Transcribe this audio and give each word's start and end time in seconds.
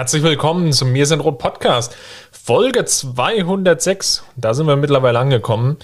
Herzlich 0.00 0.22
willkommen 0.22 0.72
zum 0.72 0.92
Mir 0.92 1.04
sind 1.04 1.20
Rot 1.20 1.36
Podcast, 1.36 1.94
Folge 2.32 2.86
206. 2.86 4.24
Da 4.34 4.54
sind 4.54 4.66
wir 4.66 4.76
mittlerweile 4.76 5.18
angekommen. 5.18 5.76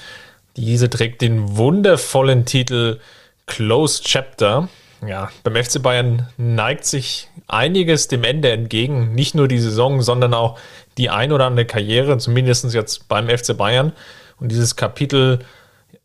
Diese 0.56 0.88
trägt 0.88 1.20
den 1.20 1.58
wundervollen 1.58 2.46
Titel 2.46 2.98
Closed 3.44 4.06
Chapter. 4.06 4.70
Ja, 5.06 5.28
beim 5.44 5.62
FC 5.62 5.82
Bayern 5.82 6.30
neigt 6.38 6.86
sich 6.86 7.28
einiges 7.46 8.08
dem 8.08 8.24
Ende 8.24 8.50
entgegen. 8.52 9.14
Nicht 9.14 9.34
nur 9.34 9.48
die 9.48 9.58
Saison, 9.58 10.00
sondern 10.00 10.32
auch 10.32 10.58
die 10.96 11.10
ein 11.10 11.30
oder 11.30 11.44
andere 11.44 11.66
Karriere, 11.66 12.16
zumindest 12.16 12.72
jetzt 12.72 13.08
beim 13.08 13.28
FC 13.28 13.54
Bayern. 13.54 13.92
Und 14.40 14.50
dieses 14.50 14.76
Kapitel 14.76 15.40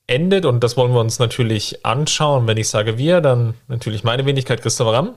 endet 0.08 0.46
und 0.46 0.66
das 0.66 0.76
wollen 0.76 0.92
wir 0.92 1.00
uns 1.00 1.20
natürlich 1.20 1.86
anschauen. 1.86 2.46
Wenn 2.46 2.58
ich 2.58 2.68
sage 2.68 2.98
wir, 2.98 3.22
dann 3.22 3.54
natürlich 3.70 4.04
meine 4.04 4.26
Wenigkeit 4.26 4.62
Christopher 4.62 4.92
Ramm. 4.92 5.16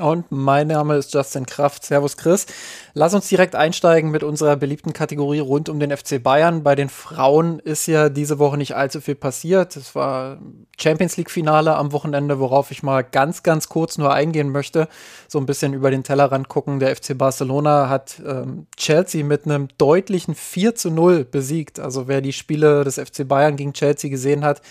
Und 0.00 0.26
mein 0.30 0.68
Name 0.68 0.96
ist 0.96 1.12
Justin 1.12 1.44
Kraft. 1.44 1.84
Servus 1.84 2.16
Chris. 2.16 2.46
Lass 2.94 3.14
uns 3.14 3.28
direkt 3.28 3.54
einsteigen 3.54 4.10
mit 4.10 4.22
unserer 4.22 4.56
beliebten 4.56 4.92
Kategorie 4.92 5.40
rund 5.40 5.68
um 5.68 5.80
den 5.80 5.96
FC 5.96 6.22
Bayern. 6.22 6.62
Bei 6.62 6.74
den 6.74 6.88
Frauen 6.88 7.58
ist 7.58 7.86
ja 7.86 8.08
diese 8.08 8.38
Woche 8.38 8.56
nicht 8.56 8.76
allzu 8.76 9.00
viel 9.00 9.16
passiert. 9.16 9.76
Es 9.76 9.94
war 9.94 10.38
Champions 10.80 11.16
League 11.16 11.30
Finale 11.30 11.74
am 11.74 11.92
Wochenende, 11.92 12.38
worauf 12.38 12.70
ich 12.70 12.82
mal 12.82 13.02
ganz, 13.02 13.42
ganz 13.42 13.68
kurz 13.68 13.98
nur 13.98 14.12
eingehen 14.12 14.50
möchte. 14.50 14.88
So 15.26 15.38
ein 15.38 15.46
bisschen 15.46 15.74
über 15.74 15.90
den 15.90 16.04
Tellerrand 16.04 16.48
gucken. 16.48 16.78
Der 16.78 16.94
FC 16.94 17.18
Barcelona 17.18 17.88
hat 17.88 18.20
ähm, 18.24 18.66
Chelsea 18.76 19.24
mit 19.24 19.46
einem 19.46 19.68
deutlichen 19.78 20.34
4 20.34 20.74
zu 20.74 20.90
0 20.90 21.24
besiegt. 21.24 21.80
Also 21.80 22.06
wer 22.06 22.20
die 22.20 22.32
Spiele 22.32 22.84
des 22.84 22.96
FC 22.96 23.26
Bayern 23.26 23.56
gegen 23.56 23.72
Chelsea 23.72 24.10
gesehen 24.10 24.44
hat, 24.44 24.62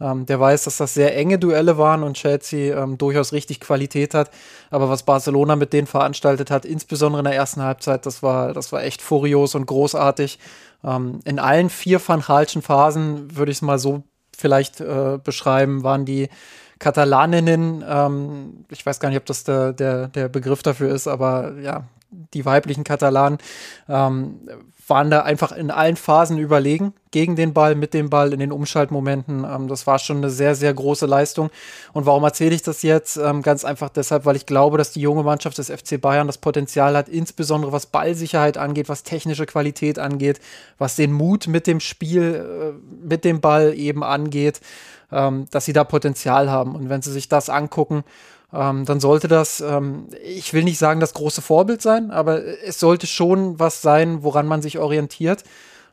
ähm, 0.00 0.26
der 0.26 0.40
weiß, 0.40 0.64
dass 0.64 0.76
das 0.78 0.94
sehr 0.94 1.16
enge 1.16 1.38
Duelle 1.38 1.78
waren 1.78 2.02
und 2.02 2.16
Chelsea 2.16 2.76
ähm, 2.76 2.98
durchaus 2.98 3.32
richtig 3.32 3.60
Qualität 3.60 4.14
hat. 4.14 4.30
Aber 4.70 4.88
was 4.88 5.02
Barcelona 5.02 5.56
mit 5.56 5.72
denen 5.72 5.86
veranstaltet 5.86 6.50
hat, 6.50 6.64
insbesondere 6.64 7.20
in 7.20 7.24
der 7.24 7.34
ersten 7.34 7.62
Halbzeit, 7.62 8.06
das 8.06 8.22
war, 8.22 8.52
das 8.52 8.72
war 8.72 8.82
echt 8.82 9.02
furios 9.02 9.54
und 9.54 9.66
großartig. 9.66 10.38
Ähm, 10.84 11.20
in 11.24 11.38
allen 11.38 11.70
vier 11.70 12.00
Van 12.06 12.26
Halschen 12.26 12.62
Phasen 12.62 13.36
würde 13.36 13.52
ich 13.52 13.58
es 13.58 13.62
mal 13.62 13.78
so 13.78 14.02
vielleicht 14.36 14.80
äh, 14.80 15.18
beschreiben, 15.22 15.84
waren 15.84 16.04
die 16.04 16.28
Katalaninnen, 16.78 17.84
ähm, 17.88 18.64
ich 18.68 18.84
weiß 18.84 18.98
gar 18.98 19.08
nicht, 19.08 19.18
ob 19.18 19.26
das 19.26 19.44
der, 19.44 19.72
der, 19.72 20.08
der 20.08 20.28
Begriff 20.28 20.64
dafür 20.64 20.92
ist, 20.92 21.06
aber 21.06 21.52
ja, 21.60 21.84
die 22.34 22.44
weiblichen 22.44 22.84
Katalanen 22.84 23.38
ähm, 23.88 24.40
waren 24.88 25.10
da 25.10 25.22
einfach 25.22 25.52
in 25.52 25.70
allen 25.70 25.96
Phasen 25.96 26.38
überlegen, 26.38 26.92
gegen 27.12 27.36
den 27.36 27.52
Ball, 27.52 27.74
mit 27.74 27.94
dem 27.94 28.10
Ball, 28.10 28.32
in 28.32 28.40
den 28.40 28.52
Umschaltmomenten. 28.52 29.44
Ähm, 29.44 29.68
das 29.68 29.86
war 29.86 29.98
schon 29.98 30.18
eine 30.18 30.30
sehr, 30.30 30.54
sehr 30.54 30.74
große 30.74 31.06
Leistung. 31.06 31.50
Und 31.92 32.06
warum 32.06 32.24
erzähle 32.24 32.54
ich 32.54 32.62
das 32.62 32.82
jetzt? 32.82 33.16
Ähm, 33.16 33.42
ganz 33.42 33.64
einfach 33.64 33.90
deshalb, 33.90 34.24
weil 34.24 34.36
ich 34.36 34.46
glaube, 34.46 34.78
dass 34.78 34.92
die 34.92 35.00
junge 35.00 35.22
Mannschaft 35.22 35.58
des 35.58 35.70
FC 35.70 36.00
Bayern 36.00 36.26
das 36.26 36.38
Potenzial 36.38 36.96
hat, 36.96 37.08
insbesondere 37.08 37.72
was 37.72 37.86
Ballsicherheit 37.86 38.58
angeht, 38.58 38.88
was 38.88 39.04
technische 39.04 39.46
Qualität 39.46 39.98
angeht, 39.98 40.40
was 40.78 40.96
den 40.96 41.12
Mut 41.12 41.46
mit 41.46 41.66
dem 41.66 41.80
Spiel, 41.80 42.74
äh, 42.74 43.06
mit 43.06 43.24
dem 43.24 43.40
Ball 43.40 43.74
eben 43.74 44.02
angeht, 44.02 44.60
ähm, 45.12 45.46
dass 45.50 45.64
sie 45.64 45.72
da 45.72 45.84
Potenzial 45.84 46.50
haben. 46.50 46.74
Und 46.74 46.88
wenn 46.88 47.02
sie 47.02 47.12
sich 47.12 47.28
das 47.28 47.50
angucken, 47.50 48.04
ähm, 48.52 48.84
dann 48.84 49.00
sollte 49.00 49.28
das, 49.28 49.60
ähm, 49.60 50.08
ich 50.22 50.52
will 50.52 50.64
nicht 50.64 50.78
sagen, 50.78 51.00
das 51.00 51.14
große 51.14 51.40
Vorbild 51.40 51.80
sein, 51.80 52.10
aber 52.10 52.44
es 52.44 52.78
sollte 52.78 53.06
schon 53.06 53.58
was 53.58 53.80
sein, 53.80 54.22
woran 54.22 54.46
man 54.46 54.60
sich 54.60 54.78
orientiert. 54.78 55.44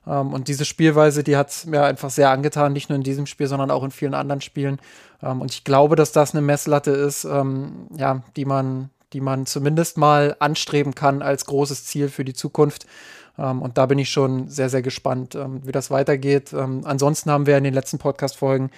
Ähm, 0.05 0.33
und 0.33 0.47
diese 0.47 0.65
Spielweise, 0.65 1.23
die 1.23 1.37
hat 1.37 1.65
mir 1.65 1.83
einfach 1.83 2.09
sehr 2.09 2.31
angetan, 2.31 2.73
nicht 2.73 2.89
nur 2.89 2.97
in 2.97 3.03
diesem 3.03 3.27
Spiel, 3.27 3.47
sondern 3.47 3.71
auch 3.71 3.83
in 3.83 3.91
vielen 3.91 4.13
anderen 4.13 4.41
Spielen. 4.41 4.79
Ähm, 5.23 5.41
und 5.41 5.53
ich 5.53 5.63
glaube, 5.63 5.95
dass 5.95 6.11
das 6.11 6.33
eine 6.33 6.41
Messlatte 6.41 6.91
ist, 6.91 7.23
ähm, 7.23 7.87
ja, 7.95 8.23
die 8.35 8.45
man, 8.45 8.89
die 9.13 9.21
man 9.21 9.45
zumindest 9.45 9.97
mal 9.97 10.35
anstreben 10.39 10.95
kann 10.95 11.21
als 11.21 11.45
großes 11.45 11.85
Ziel 11.85 12.09
für 12.09 12.25
die 12.25 12.33
Zukunft. 12.33 12.85
Um, 13.37 13.61
und 13.61 13.77
da 13.77 13.85
bin 13.85 13.97
ich 13.99 14.09
schon 14.09 14.49
sehr, 14.49 14.69
sehr 14.69 14.81
gespannt, 14.81 15.33
wie 15.33 15.71
das 15.71 15.89
weitergeht. 15.89 16.53
Ansonsten 16.53 17.31
haben 17.31 17.45
wir 17.45 17.57
in 17.57 17.63
den 17.63 17.73
letzten 17.73 17.97
Podcast-Folgen 17.97 18.69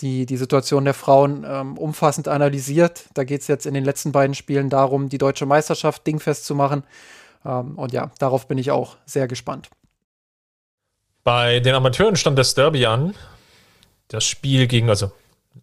die, 0.00 0.26
die 0.26 0.36
Situation 0.36 0.84
der 0.84 0.94
Frauen 0.94 1.44
ähm, 1.48 1.76
umfassend 1.76 2.28
analysiert. 2.28 3.04
Da 3.14 3.24
geht 3.24 3.40
es 3.40 3.48
jetzt 3.48 3.66
in 3.66 3.74
den 3.74 3.84
letzten 3.84 4.12
beiden 4.12 4.34
Spielen 4.34 4.70
darum, 4.70 5.08
die 5.08 5.18
deutsche 5.18 5.46
Meisterschaft 5.46 6.06
dingfest 6.06 6.44
zu 6.44 6.54
machen. 6.54 6.84
Ähm, 7.44 7.76
und 7.76 7.92
ja, 7.92 8.10
darauf 8.18 8.46
bin 8.46 8.58
ich 8.58 8.70
auch 8.70 8.96
sehr 9.06 9.28
gespannt. 9.28 9.68
Bei 11.24 11.60
den 11.60 11.74
Amateuren 11.74 12.16
stand 12.16 12.38
das 12.38 12.54
Derby 12.54 12.86
an. 12.86 13.14
Das 14.08 14.24
Spiel 14.24 14.66
gegen, 14.66 14.88
also 14.88 15.12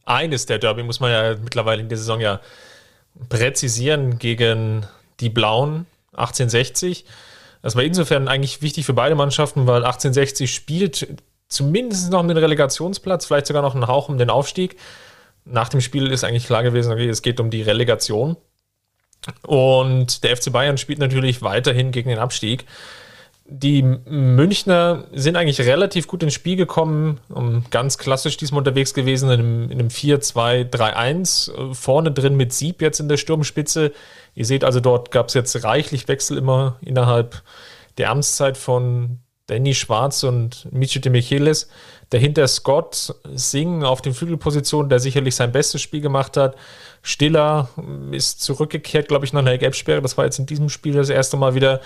eines 0.06 0.46
der 0.46 0.59
Derby 0.59 0.84
muss 0.84 1.00
man 1.00 1.12
ja 1.12 1.35
mittlerweile 1.41 1.81
in 1.81 1.90
der 1.90 1.97
Saison 1.97 2.19
ja 2.19 2.41
präzisieren, 3.29 4.19
gegen 4.19 4.85
die 5.19 5.29
Blauen 5.29 5.88
1860. 6.12 7.06
Das 7.62 7.75
war 7.75 7.84
insofern 7.84 8.28
eigentlich 8.28 8.62
wichtig 8.62 8.85
für 8.85 8.94
beide 8.94 9.16
Mannschaften, 9.16 9.66
weil 9.66 9.78
1860 9.78 10.53
spielt 10.53 11.07
zumindest 11.48 12.12
noch 12.12 12.20
um 12.20 12.28
den 12.28 12.38
Relegationsplatz, 12.38 13.26
vielleicht 13.26 13.48
sogar 13.48 13.62
noch 13.62 13.76
einen 13.76 13.88
Hauch 13.88 14.10
um 14.10 14.18
den 14.18 14.30
Aufstieg. 14.30 14.78
Nach 15.46 15.70
dem 15.70 15.82
Spiel 15.82 16.12
ist 16.12 16.24
eigentlich 16.24 16.48
klar 16.48 16.64
gewesen, 16.64 16.92
okay, 16.92 17.08
es 17.08 17.22
geht 17.22 17.40
um 17.40 17.50
die 17.50 17.62
Relegation. 17.62 18.36
Und 19.46 20.24
der 20.24 20.36
FC 20.36 20.52
Bayern 20.52 20.78
spielt 20.78 21.00
natürlich 21.00 21.42
weiterhin 21.42 21.92
gegen 21.92 22.10
den 22.10 22.20
Abstieg. 22.20 22.66
Die 23.48 23.84
Münchner 23.84 25.06
sind 25.14 25.36
eigentlich 25.36 25.62
relativ 25.62 26.08
gut 26.08 26.24
ins 26.24 26.34
Spiel 26.34 26.56
gekommen, 26.56 27.20
ganz 27.70 28.00
klassisch 28.00 28.38
diesmal 28.38 28.60
unterwegs 28.60 28.96
gewesen, 28.96 29.30
in 29.30 29.40
einem, 29.40 29.72
einem 29.72 29.88
4-2-3-1, 29.90 31.76
vorne 31.76 32.12
drin 32.12 32.38
mit 32.38 32.54
Sieb 32.54 32.82
jetzt 32.82 33.00
in 33.00 33.08
der 33.08 33.18
Sturmspitze. 33.18 33.92
Ihr 34.34 34.46
seht 34.46 34.64
also, 34.64 34.80
dort 34.80 35.12
gab 35.12 35.28
es 35.28 35.36
jetzt 35.36 35.64
reichlich 35.64 36.08
Wechsel 36.08 36.40
immer 36.40 36.78
innerhalb 36.82 37.44
der 38.00 38.10
Amtszeit 38.10 38.58
von 38.58 39.20
Danny 39.48 39.76
Schwarz 39.76 40.24
und 40.24 40.68
Michi 40.72 41.00
de 41.00 41.12
Michelis. 41.12 41.68
Dahinter 42.10 42.48
Scott 42.48 43.16
Singh 43.34 43.86
auf 43.86 44.02
den 44.02 44.14
Flügelpositionen, 44.14 44.90
der 44.90 45.00
sicherlich 45.00 45.36
sein 45.36 45.52
bestes 45.52 45.82
Spiel 45.82 46.02
gemacht 46.02 46.38
hat. 46.38 46.56
Stiller 47.02 47.70
ist 48.12 48.42
zurückgekehrt, 48.42 49.08
glaube 49.08 49.26
ich, 49.26 49.34
nach 49.34 49.42
einer 49.42 49.58
Gelbsperre. 49.58 50.02
Das 50.02 50.18
war 50.18 50.26
jetzt 50.26 50.40
in 50.40 50.48
diesem 50.48 50.70
Spiel 50.70 50.94
das 50.94 51.10
erste 51.10 51.38
Mal 51.38 51.54
wieder. 51.54 51.82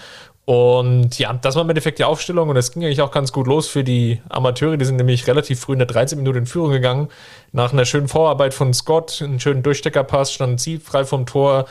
Und 0.45 1.19
ja, 1.19 1.33
das 1.33 1.55
war 1.55 1.63
im 1.63 1.69
Endeffekt 1.69 1.99
die 1.99 2.05
Aufstellung 2.05 2.49
und 2.49 2.57
es 2.57 2.71
ging 2.71 2.83
eigentlich 2.83 3.01
auch 3.01 3.11
ganz 3.11 3.31
gut 3.31 3.45
los 3.45 3.67
für 3.67 3.83
die 3.83 4.21
Amateure. 4.29 4.77
Die 4.77 4.85
sind 4.85 4.95
nämlich 4.95 5.27
relativ 5.27 5.59
früh 5.59 5.73
in 5.73 5.79
der 5.79 5.87
13 5.87 6.17
Minute 6.17 6.39
in 6.39 6.45
Führung 6.45 6.71
gegangen. 6.71 7.09
Nach 7.51 7.71
einer 7.71 7.85
schönen 7.85 8.07
Vorarbeit 8.07 8.53
von 8.53 8.73
Scott, 8.73 9.21
einen 9.21 9.39
schönen 9.39 9.61
Durchsteckerpass, 9.61 10.33
stand 10.33 10.59
sie 10.59 10.77
frei 10.77 11.05
vom 11.05 11.25
Tor, 11.25 11.65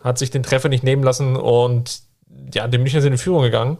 hat 0.00 0.18
sich 0.18 0.30
den 0.30 0.42
Treffer 0.42 0.68
nicht 0.68 0.84
nehmen 0.84 1.02
lassen 1.02 1.36
und 1.36 2.00
ja, 2.54 2.68
die 2.68 2.78
Münchner 2.78 3.02
sind 3.02 3.12
in 3.12 3.18
Führung 3.18 3.42
gegangen. 3.42 3.78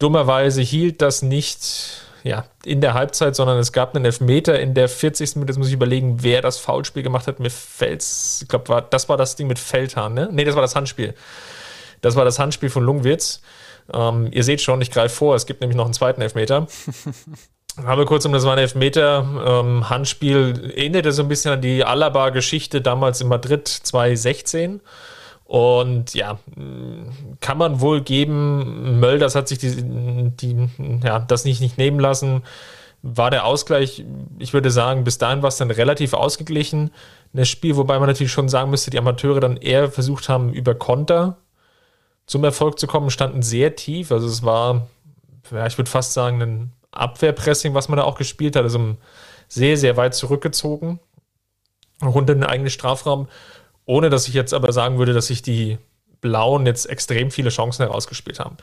Dummerweise 0.00 0.62
hielt 0.62 1.02
das 1.02 1.22
nicht 1.22 2.02
ja, 2.22 2.44
in 2.64 2.80
der 2.80 2.94
Halbzeit, 2.94 3.36
sondern 3.36 3.58
es 3.58 3.72
gab 3.72 3.94
einen 3.94 4.04
Elfmeter 4.04 4.58
in 4.58 4.74
der 4.74 4.88
40. 4.88 5.36
Minute. 5.36 5.52
Jetzt 5.52 5.58
muss 5.58 5.68
ich 5.68 5.74
überlegen, 5.74 6.22
wer 6.22 6.42
das 6.42 6.58
Foulspiel 6.58 7.02
gemacht 7.02 7.26
hat. 7.26 7.40
Mir 7.40 7.50
fällt's, 7.50 8.40
ich 8.42 8.48
glaube, 8.48 8.68
war, 8.68 8.82
das 8.82 9.08
war 9.08 9.16
das 9.16 9.36
Ding 9.36 9.46
mit 9.46 9.58
Feldhahn, 9.58 10.14
ne? 10.14 10.28
Ne, 10.32 10.44
das 10.44 10.54
war 10.54 10.62
das 10.62 10.74
Handspiel. 10.76 11.14
Das 12.00 12.16
war 12.16 12.24
das 12.24 12.38
Handspiel 12.38 12.70
von 12.70 12.82
Lungwitz. 12.82 13.40
Ähm, 13.92 14.28
ihr 14.32 14.44
seht 14.44 14.60
schon, 14.60 14.80
ich 14.80 14.90
greife 14.90 15.14
vor, 15.14 15.34
es 15.34 15.46
gibt 15.46 15.60
nämlich 15.60 15.76
noch 15.76 15.84
einen 15.84 15.94
zweiten 15.94 16.20
Elfmeter. 16.20 16.66
Habe 17.84 18.04
kurz 18.04 18.24
um 18.24 18.32
das 18.32 18.44
war 18.44 18.52
ein 18.52 18.58
Elfmeter. 18.58 19.62
Ähm, 19.64 19.88
Handspiel 19.88 20.72
erinnerte 20.76 21.12
so 21.12 21.22
ein 21.22 21.28
bisschen 21.28 21.52
an 21.52 21.60
die 21.60 21.84
Alaba-Geschichte 21.84 22.80
damals 22.80 23.20
in 23.20 23.28
Madrid 23.28 23.68
2016. 23.68 24.80
Und 25.50 26.14
ja, 26.14 26.38
kann 27.40 27.58
man 27.58 27.80
wohl 27.80 28.02
geben. 28.02 29.00
Mölders 29.00 29.34
hat 29.34 29.48
sich 29.48 29.58
die, 29.58 29.74
die, 29.74 30.68
ja, 31.02 31.18
das 31.18 31.44
nicht, 31.44 31.60
nicht 31.60 31.76
nehmen 31.76 31.98
lassen. 31.98 32.44
War 33.02 33.32
der 33.32 33.44
Ausgleich, 33.44 34.04
ich 34.38 34.52
würde 34.52 34.70
sagen, 34.70 35.02
bis 35.02 35.18
dahin 35.18 35.42
war 35.42 35.48
es 35.48 35.56
dann 35.56 35.72
relativ 35.72 36.14
ausgeglichen. 36.14 36.92
Ein 37.34 37.46
Spiel, 37.46 37.74
wobei 37.74 37.98
man 37.98 38.06
natürlich 38.06 38.30
schon 38.30 38.48
sagen 38.48 38.70
müsste, 38.70 38.92
die 38.92 38.98
Amateure 39.00 39.40
dann 39.40 39.56
eher 39.56 39.90
versucht 39.90 40.28
haben, 40.28 40.52
über 40.52 40.76
Konter 40.76 41.38
zum 42.26 42.44
Erfolg 42.44 42.78
zu 42.78 42.86
kommen, 42.86 43.10
standen 43.10 43.42
sehr 43.42 43.74
tief. 43.74 44.12
Also 44.12 44.28
es 44.28 44.44
war, 44.44 44.86
ja, 45.50 45.66
ich 45.66 45.76
würde 45.76 45.90
fast 45.90 46.12
sagen, 46.12 46.40
ein 46.40 46.72
Abwehrpressing, 46.92 47.74
was 47.74 47.88
man 47.88 47.96
da 47.96 48.04
auch 48.04 48.18
gespielt 48.18 48.54
hat. 48.54 48.62
Also 48.62 48.94
sehr, 49.48 49.76
sehr 49.76 49.96
weit 49.96 50.14
zurückgezogen, 50.14 51.00
rund 52.00 52.30
in 52.30 52.38
den 52.38 52.48
eigenen 52.48 52.70
Strafraum 52.70 53.26
ohne 53.90 54.08
dass 54.08 54.28
ich 54.28 54.34
jetzt 54.34 54.54
aber 54.54 54.72
sagen 54.72 54.98
würde, 54.98 55.12
dass 55.12 55.26
sich 55.26 55.42
die 55.42 55.76
Blauen 56.20 56.64
jetzt 56.64 56.88
extrem 56.88 57.32
viele 57.32 57.50
Chancen 57.50 57.84
herausgespielt 57.84 58.38
haben. 58.38 58.56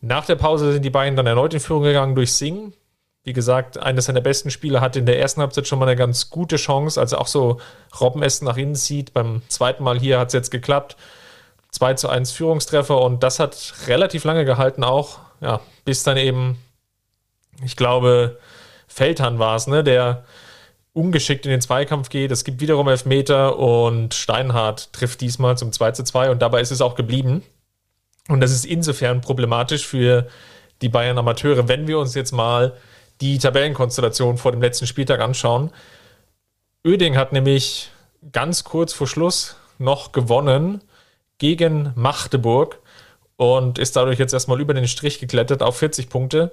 Nach 0.00 0.26
der 0.26 0.34
Pause 0.34 0.72
sind 0.72 0.84
die 0.84 0.90
beiden 0.90 1.14
dann 1.14 1.28
erneut 1.28 1.54
in 1.54 1.60
Führung 1.60 1.84
gegangen 1.84 2.16
durch 2.16 2.32
Singh. 2.32 2.72
Wie 3.22 3.32
gesagt, 3.32 3.78
eines 3.78 4.06
seiner 4.06 4.20
besten 4.20 4.50
Spieler 4.50 4.80
hatte 4.80 4.98
in 4.98 5.06
der 5.06 5.20
ersten 5.20 5.40
Halbzeit 5.40 5.68
schon 5.68 5.78
mal 5.78 5.86
eine 5.86 5.94
ganz 5.94 6.28
gute 6.28 6.56
Chance, 6.56 7.00
als 7.00 7.12
er 7.12 7.20
auch 7.20 7.28
so 7.28 7.60
Robbenessen 8.00 8.46
nach 8.46 8.56
innen 8.56 8.74
zieht. 8.74 9.14
Beim 9.14 9.42
zweiten 9.46 9.84
Mal 9.84 9.96
hier 9.96 10.18
hat 10.18 10.28
es 10.28 10.34
jetzt 10.34 10.50
geklappt. 10.50 10.96
2 11.70 11.94
zu 11.94 12.08
1 12.08 12.32
Führungstreffer 12.32 13.00
und 13.00 13.22
das 13.22 13.38
hat 13.38 13.74
relativ 13.86 14.24
lange 14.24 14.44
gehalten 14.44 14.82
auch, 14.82 15.20
ja, 15.40 15.60
bis 15.84 16.02
dann 16.02 16.16
eben, 16.16 16.58
ich 17.64 17.76
glaube, 17.76 18.38
Feldhahn 18.88 19.38
war 19.38 19.54
es, 19.54 19.68
ne, 19.68 19.84
der 19.84 20.24
ungeschickt 20.94 21.44
in 21.44 21.50
den 21.50 21.60
Zweikampf 21.60 22.08
geht. 22.08 22.30
Es 22.30 22.44
gibt 22.44 22.60
wiederum 22.60 22.88
Elfmeter 22.88 23.58
und 23.58 24.14
Steinhardt 24.14 24.92
trifft 24.92 25.20
diesmal 25.20 25.58
zum 25.58 25.72
2 25.72 25.92
zu 25.92 26.04
2 26.04 26.30
und 26.30 26.40
dabei 26.40 26.60
ist 26.60 26.70
es 26.70 26.80
auch 26.80 26.94
geblieben. 26.94 27.42
Und 28.28 28.40
das 28.40 28.52
ist 28.52 28.64
insofern 28.64 29.20
problematisch 29.20 29.86
für 29.86 30.28
die 30.80 30.88
Bayern 30.88 31.18
Amateure, 31.18 31.68
wenn 31.68 31.86
wir 31.86 31.98
uns 31.98 32.14
jetzt 32.14 32.32
mal 32.32 32.74
die 33.20 33.38
Tabellenkonstellation 33.38 34.38
vor 34.38 34.52
dem 34.52 34.62
letzten 34.62 34.86
Spieltag 34.86 35.20
anschauen. 35.20 35.70
Öding 36.86 37.16
hat 37.16 37.32
nämlich 37.32 37.90
ganz 38.32 38.64
kurz 38.64 38.92
vor 38.92 39.06
Schluss 39.06 39.56
noch 39.78 40.12
gewonnen 40.12 40.80
gegen 41.38 41.92
Magdeburg 41.96 42.78
und 43.36 43.78
ist 43.78 43.96
dadurch 43.96 44.18
jetzt 44.18 44.32
erstmal 44.32 44.60
über 44.60 44.74
den 44.74 44.86
Strich 44.88 45.18
geklettert 45.18 45.62
auf 45.62 45.76
40 45.76 46.08
Punkte. 46.08 46.52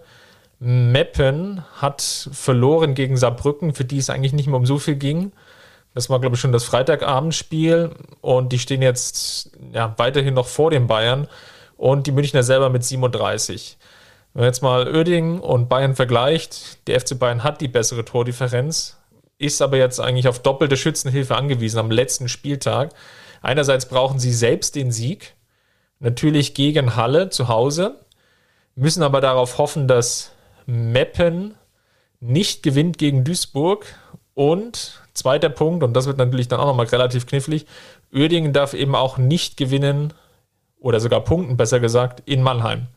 Meppen 0.63 1.65
hat 1.73 2.29
verloren 2.31 2.93
gegen 2.93 3.17
Saarbrücken, 3.17 3.73
für 3.73 3.83
die 3.83 3.97
es 3.97 4.11
eigentlich 4.11 4.33
nicht 4.33 4.45
mehr 4.45 4.57
um 4.57 4.67
so 4.67 4.77
viel 4.77 4.95
ging. 4.95 5.31
Das 5.95 6.07
war, 6.07 6.19
glaube 6.19 6.35
ich, 6.35 6.39
schon 6.39 6.51
das 6.51 6.65
Freitagabendspiel 6.65 7.89
und 8.21 8.53
die 8.53 8.59
stehen 8.59 8.83
jetzt 8.83 9.49
ja, 9.73 9.95
weiterhin 9.97 10.35
noch 10.35 10.45
vor 10.45 10.69
den 10.69 10.85
Bayern 10.85 11.27
und 11.77 12.05
die 12.05 12.11
Münchner 12.11 12.43
selber 12.43 12.69
mit 12.69 12.83
37. 12.83 13.79
Wenn 14.33 14.41
man 14.41 14.49
jetzt 14.49 14.61
mal 14.61 14.87
Oerding 14.87 15.39
und 15.39 15.67
Bayern 15.67 15.95
vergleicht, 15.95 16.87
der 16.87 17.01
FC 17.01 17.17
Bayern 17.17 17.43
hat 17.43 17.59
die 17.59 17.67
bessere 17.67 18.05
Tordifferenz, 18.05 18.97
ist 19.39 19.63
aber 19.63 19.77
jetzt 19.77 19.99
eigentlich 19.99 20.27
auf 20.27 20.43
doppelte 20.43 20.77
Schützenhilfe 20.77 21.35
angewiesen 21.35 21.79
am 21.79 21.89
letzten 21.89 22.29
Spieltag. 22.29 22.93
Einerseits 23.41 23.87
brauchen 23.87 24.19
sie 24.19 24.31
selbst 24.31 24.75
den 24.75 24.91
Sieg, 24.91 25.33
natürlich 25.99 26.53
gegen 26.53 26.95
Halle 26.95 27.31
zu 27.31 27.47
Hause, 27.47 27.99
müssen 28.75 29.01
aber 29.01 29.21
darauf 29.21 29.57
hoffen, 29.57 29.87
dass 29.87 30.31
Meppen 30.65 31.55
nicht 32.19 32.63
gewinnt 32.63 32.97
gegen 32.97 33.23
Duisburg 33.23 33.85
und 34.33 35.01
zweiter 35.13 35.49
Punkt, 35.49 35.83
und 35.83 35.93
das 35.93 36.05
wird 36.05 36.17
natürlich 36.17 36.47
dann 36.47 36.59
auch 36.59 36.67
nochmal 36.67 36.85
relativ 36.87 37.25
knifflig, 37.25 37.65
Uerdingen 38.13 38.53
darf 38.53 38.73
eben 38.73 38.95
auch 38.95 39.17
nicht 39.17 39.57
gewinnen 39.57 40.13
oder 40.79 40.99
sogar 40.99 41.21
punkten, 41.21 41.57
besser 41.57 41.79
gesagt, 41.79 42.23
in 42.25 42.41
Mannheim. 42.41 42.87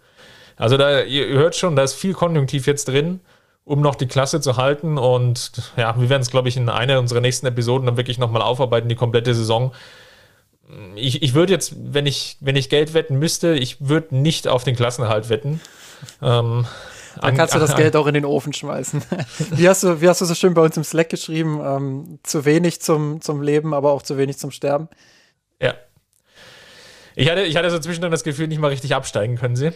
Also 0.56 0.76
da, 0.76 1.02
ihr 1.02 1.26
hört 1.28 1.56
schon, 1.56 1.76
da 1.76 1.82
ist 1.82 1.94
viel 1.94 2.14
Konjunktiv 2.14 2.66
jetzt 2.66 2.88
drin, 2.88 3.20
um 3.64 3.80
noch 3.80 3.94
die 3.94 4.06
Klasse 4.06 4.40
zu 4.40 4.56
halten. 4.56 4.98
Und 4.98 5.52
ja, 5.76 5.98
wir 5.98 6.08
werden 6.08 6.22
es, 6.22 6.30
glaube 6.30 6.48
ich, 6.48 6.56
in 6.56 6.68
einer 6.68 6.98
unserer 6.98 7.20
nächsten 7.20 7.46
Episoden 7.46 7.86
dann 7.86 7.96
wirklich 7.96 8.18
nochmal 8.18 8.42
aufarbeiten, 8.42 8.88
die 8.88 8.94
komplette 8.94 9.34
Saison 9.34 9.72
ich, 10.94 11.22
ich 11.22 11.34
würde 11.34 11.52
jetzt, 11.52 11.74
wenn 11.76 12.06
ich, 12.06 12.36
wenn 12.40 12.56
ich 12.56 12.68
Geld 12.68 12.94
wetten 12.94 13.18
müsste, 13.18 13.54
ich 13.54 13.76
würde 13.80 14.16
nicht 14.16 14.48
auf 14.48 14.64
den 14.64 14.76
Klassenerhalt 14.76 15.28
wetten. 15.28 15.60
Ähm, 16.22 16.66
dann 17.20 17.36
kannst 17.36 17.54
du 17.54 17.58
das 17.58 17.76
Geld 17.76 17.96
auch 17.96 18.06
in 18.06 18.14
den 18.14 18.24
Ofen 18.24 18.52
schmeißen. 18.52 19.02
Wie 19.52 19.68
hast 19.68 19.82
du, 19.82 20.00
wie 20.00 20.08
hast 20.08 20.20
du 20.20 20.24
so 20.24 20.34
schön 20.34 20.54
bei 20.54 20.62
uns 20.62 20.76
im 20.76 20.84
Slack 20.84 21.08
geschrieben? 21.08 21.60
Ähm, 21.64 22.18
zu 22.22 22.44
wenig 22.44 22.80
zum, 22.80 23.20
zum 23.20 23.42
Leben, 23.42 23.74
aber 23.74 23.92
auch 23.92 24.02
zu 24.02 24.16
wenig 24.18 24.38
zum 24.38 24.50
Sterben. 24.50 24.88
Ja. 25.60 25.74
Ich 27.16 27.30
hatte, 27.30 27.42
ich 27.42 27.56
hatte 27.56 27.70
so 27.70 27.78
zwischendurch 27.78 28.10
das 28.10 28.24
Gefühl, 28.24 28.48
nicht 28.48 28.60
mal 28.60 28.68
richtig 28.68 28.94
absteigen 28.94 29.36
können 29.36 29.56
sie. 29.56 29.72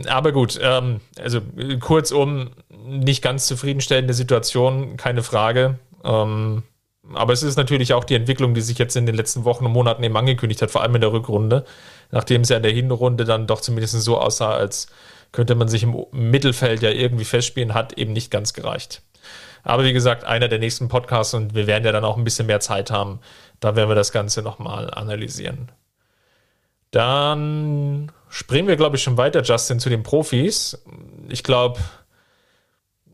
aber 0.08 0.32
gut, 0.32 0.58
ähm, 0.62 1.00
also 1.20 1.40
kurzum, 1.80 2.50
nicht 2.86 3.22
ganz 3.22 3.46
zufriedenstellende 3.46 4.14
Situation, 4.14 4.96
keine 4.96 5.22
Frage. 5.22 5.78
Ähm, 6.02 6.62
aber 7.12 7.32
es 7.32 7.42
ist 7.42 7.56
natürlich 7.56 7.92
auch 7.92 8.04
die 8.04 8.14
Entwicklung, 8.14 8.54
die 8.54 8.60
sich 8.60 8.78
jetzt 8.78 8.96
in 8.96 9.06
den 9.06 9.14
letzten 9.14 9.44
Wochen 9.44 9.66
und 9.66 9.72
Monaten 9.72 10.02
eben 10.02 10.16
angekündigt 10.16 10.62
hat, 10.62 10.70
vor 10.70 10.82
allem 10.82 10.94
in 10.94 11.00
der 11.00 11.12
Rückrunde, 11.12 11.64
nachdem 12.10 12.42
es 12.42 12.48
ja 12.48 12.56
in 12.56 12.62
der 12.62 12.72
Hinrunde 12.72 13.24
dann 13.24 13.46
doch 13.46 13.60
zumindest 13.60 14.00
so 14.00 14.18
aussah, 14.18 14.52
als 14.52 14.88
könnte 15.32 15.54
man 15.54 15.68
sich 15.68 15.82
im 15.82 16.06
Mittelfeld 16.12 16.82
ja 16.82 16.90
irgendwie 16.90 17.24
festspielen, 17.24 17.74
hat 17.74 17.92
eben 17.94 18.12
nicht 18.12 18.30
ganz 18.30 18.52
gereicht. 18.52 19.02
Aber 19.62 19.84
wie 19.84 19.92
gesagt, 19.92 20.24
einer 20.24 20.48
der 20.48 20.58
nächsten 20.58 20.88
Podcasts 20.88 21.34
und 21.34 21.54
wir 21.54 21.66
werden 21.66 21.84
ja 21.84 21.92
dann 21.92 22.04
auch 22.04 22.16
ein 22.16 22.24
bisschen 22.24 22.46
mehr 22.46 22.60
Zeit 22.60 22.90
haben, 22.90 23.20
da 23.60 23.76
werden 23.76 23.88
wir 23.88 23.94
das 23.94 24.12
Ganze 24.12 24.42
nochmal 24.42 24.90
analysieren. 24.92 25.70
Dann 26.90 28.10
springen 28.28 28.66
wir, 28.66 28.76
glaube 28.76 28.96
ich, 28.96 29.02
schon 29.02 29.16
weiter, 29.16 29.42
Justin, 29.42 29.78
zu 29.78 29.90
den 29.90 30.02
Profis. 30.02 30.82
Ich 31.28 31.44
glaube, 31.44 31.78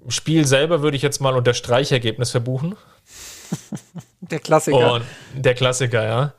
Spiel 0.09 0.47
selber 0.47 0.83
würde 0.83 0.97
ich 0.97 1.03
jetzt 1.03 1.21
mal 1.21 1.37
unter 1.37 1.53
Streichergebnis 1.53 2.31
verbuchen. 2.31 2.77
Der 4.21 4.39
Klassiker. 4.39 4.95
Und 4.95 5.05
der 5.35 5.55
Klassiker, 5.55 6.05
ja. 6.05 6.35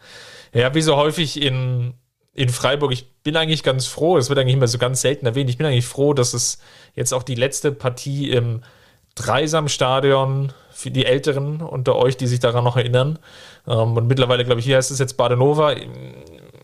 Ja, 0.54 0.74
wie 0.74 0.82
so 0.82 0.96
häufig 0.96 1.42
in, 1.42 1.94
in 2.38 2.50
Freiburg, 2.50 2.92
ich 2.92 3.12
bin 3.24 3.36
eigentlich 3.36 3.64
ganz 3.64 3.88
froh, 3.88 4.16
es 4.16 4.30
wird 4.30 4.38
eigentlich 4.38 4.54
immer 4.54 4.68
so 4.68 4.78
ganz 4.78 5.02
selten 5.02 5.26
erwähnt, 5.26 5.50
ich 5.50 5.58
bin 5.58 5.66
eigentlich 5.66 5.88
froh, 5.88 6.14
dass 6.14 6.36
es 6.36 6.60
jetzt 6.94 7.12
auch 7.12 7.24
die 7.24 7.34
letzte 7.34 7.72
Partie 7.72 8.30
im 8.30 8.62
Dreisamstadion 9.16 10.54
für 10.72 10.92
die 10.92 11.08
Älteren 11.08 11.62
unter 11.62 11.96
euch, 11.96 12.16
die 12.16 12.28
sich 12.28 12.40
daran 12.40 12.64
noch 12.64 12.78
erinnern. 12.78 13.18
Ähm, 13.68 13.98
und 13.98 14.06
mittlerweile, 14.08 14.46
glaube 14.46 14.60
ich, 14.60 14.68
hier 14.68 14.78
heißt 14.78 14.92
es 14.92 15.00
jetzt 15.00 15.18
Badenova 15.18 15.74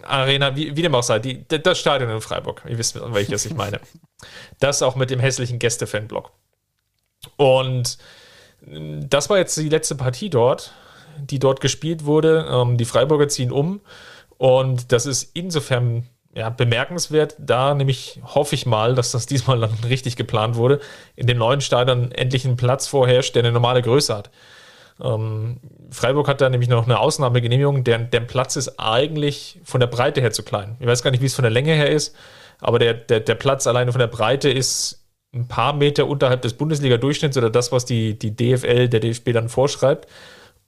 Arena, 0.03 0.55
wie, 0.55 0.75
wie 0.75 0.81
dem 0.83 0.93
auch 0.93 1.01
sei, 1.01 1.17
die, 1.17 1.43
das 1.47 1.79
Stadion 1.79 2.11
in 2.11 2.21
Freiburg. 2.21 2.61
Ihr 2.69 2.77
wisst, 2.77 2.95
welches 3.11 3.47
ich 3.47 3.55
meine. 3.55 3.79
Das 4.59 4.83
auch 4.83 4.95
mit 4.95 5.09
dem 5.09 5.19
hässlichen 5.19 5.57
Gäste-Fanblock. 5.57 6.29
Und 7.35 7.97
das 8.61 9.31
war 9.31 9.39
jetzt 9.39 9.57
die 9.57 9.69
letzte 9.69 9.95
Partie 9.95 10.29
dort, 10.29 10.71
die 11.17 11.39
dort 11.39 11.61
gespielt 11.61 12.05
wurde. 12.05 12.47
Ähm, 12.47 12.77
die 12.77 12.85
Freiburger 12.85 13.27
ziehen 13.27 13.51
um 13.51 13.81
und 14.37 14.91
das 14.91 15.05
ist 15.05 15.31
insofern 15.33 16.07
ja, 16.35 16.49
bemerkenswert. 16.49 17.35
Da 17.39 17.73
nämlich 17.73 18.19
hoffe 18.23 18.55
ich 18.55 18.65
mal, 18.65 18.95
dass 18.95 19.11
das 19.11 19.25
diesmal 19.25 19.59
dann 19.59 19.73
richtig 19.87 20.15
geplant 20.15 20.55
wurde, 20.55 20.79
in 21.15 21.27
dem 21.27 21.37
neuen 21.37 21.61
Stadion 21.61 22.11
endlich 22.11 22.45
einen 22.45 22.57
Platz 22.57 22.87
vorherrscht, 22.87 23.35
der 23.35 23.43
eine 23.43 23.51
normale 23.51 23.81
Größe 23.81 24.15
hat. 24.15 24.29
Ähm, 25.01 25.59
Freiburg 25.89 26.27
hat 26.27 26.41
da 26.41 26.49
nämlich 26.49 26.69
noch 26.69 26.85
eine 26.85 26.99
Ausnahmegenehmigung, 26.99 27.83
der, 27.83 27.99
der 27.99 28.19
Platz 28.21 28.55
ist 28.55 28.79
eigentlich 28.79 29.59
von 29.63 29.79
der 29.79 29.87
Breite 29.87 30.21
her 30.21 30.31
zu 30.31 30.43
klein. 30.43 30.75
Ich 30.79 30.87
weiß 30.87 31.03
gar 31.03 31.11
nicht, 31.11 31.21
wie 31.21 31.25
es 31.25 31.35
von 31.35 31.43
der 31.43 31.51
Länge 31.51 31.73
her 31.73 31.89
ist, 31.89 32.15
aber 32.59 32.79
der, 32.79 32.93
der, 32.93 33.19
der 33.19 33.35
Platz 33.35 33.67
alleine 33.67 33.91
von 33.91 33.99
der 33.99 34.07
Breite 34.07 34.49
ist 34.49 35.03
ein 35.33 35.47
paar 35.47 35.73
Meter 35.73 36.07
unterhalb 36.07 36.43
des 36.43 36.53
Bundesliga-Durchschnitts 36.53 37.37
oder 37.37 37.49
das, 37.49 37.71
was 37.71 37.85
die, 37.85 38.17
die 38.17 38.35
DFL, 38.35 38.87
der 38.87 38.99
DFB 38.99 39.33
dann 39.33 39.49
vorschreibt. 39.49 40.07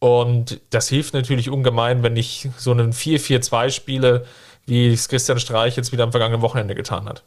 Und 0.05 0.61
das 0.69 0.87
hilft 0.87 1.15
natürlich 1.15 1.49
ungemein, 1.49 2.03
wenn 2.03 2.15
ich 2.15 2.47
so 2.57 2.69
einen 2.69 2.93
4-4-2 2.93 3.71
spiele, 3.71 4.25
wie 4.67 4.93
es 4.93 5.09
Christian 5.09 5.39
Streich 5.39 5.77
jetzt 5.77 5.91
wieder 5.91 6.03
am 6.03 6.11
vergangenen 6.11 6.43
Wochenende 6.43 6.75
getan 6.75 7.09
hat. 7.09 7.23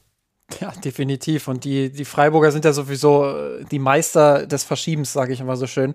Ja, 0.60 0.70
definitiv. 0.70 1.48
Und 1.48 1.64
die, 1.64 1.90
die 1.90 2.04
Freiburger 2.04 2.52
sind 2.52 2.64
ja 2.64 2.72
sowieso 2.72 3.30
äh, 3.30 3.64
die 3.64 3.80
Meister 3.80 4.46
des 4.46 4.62
Verschiebens, 4.62 5.12
sage 5.12 5.32
ich 5.32 5.40
immer 5.40 5.56
so 5.56 5.66
schön. 5.66 5.94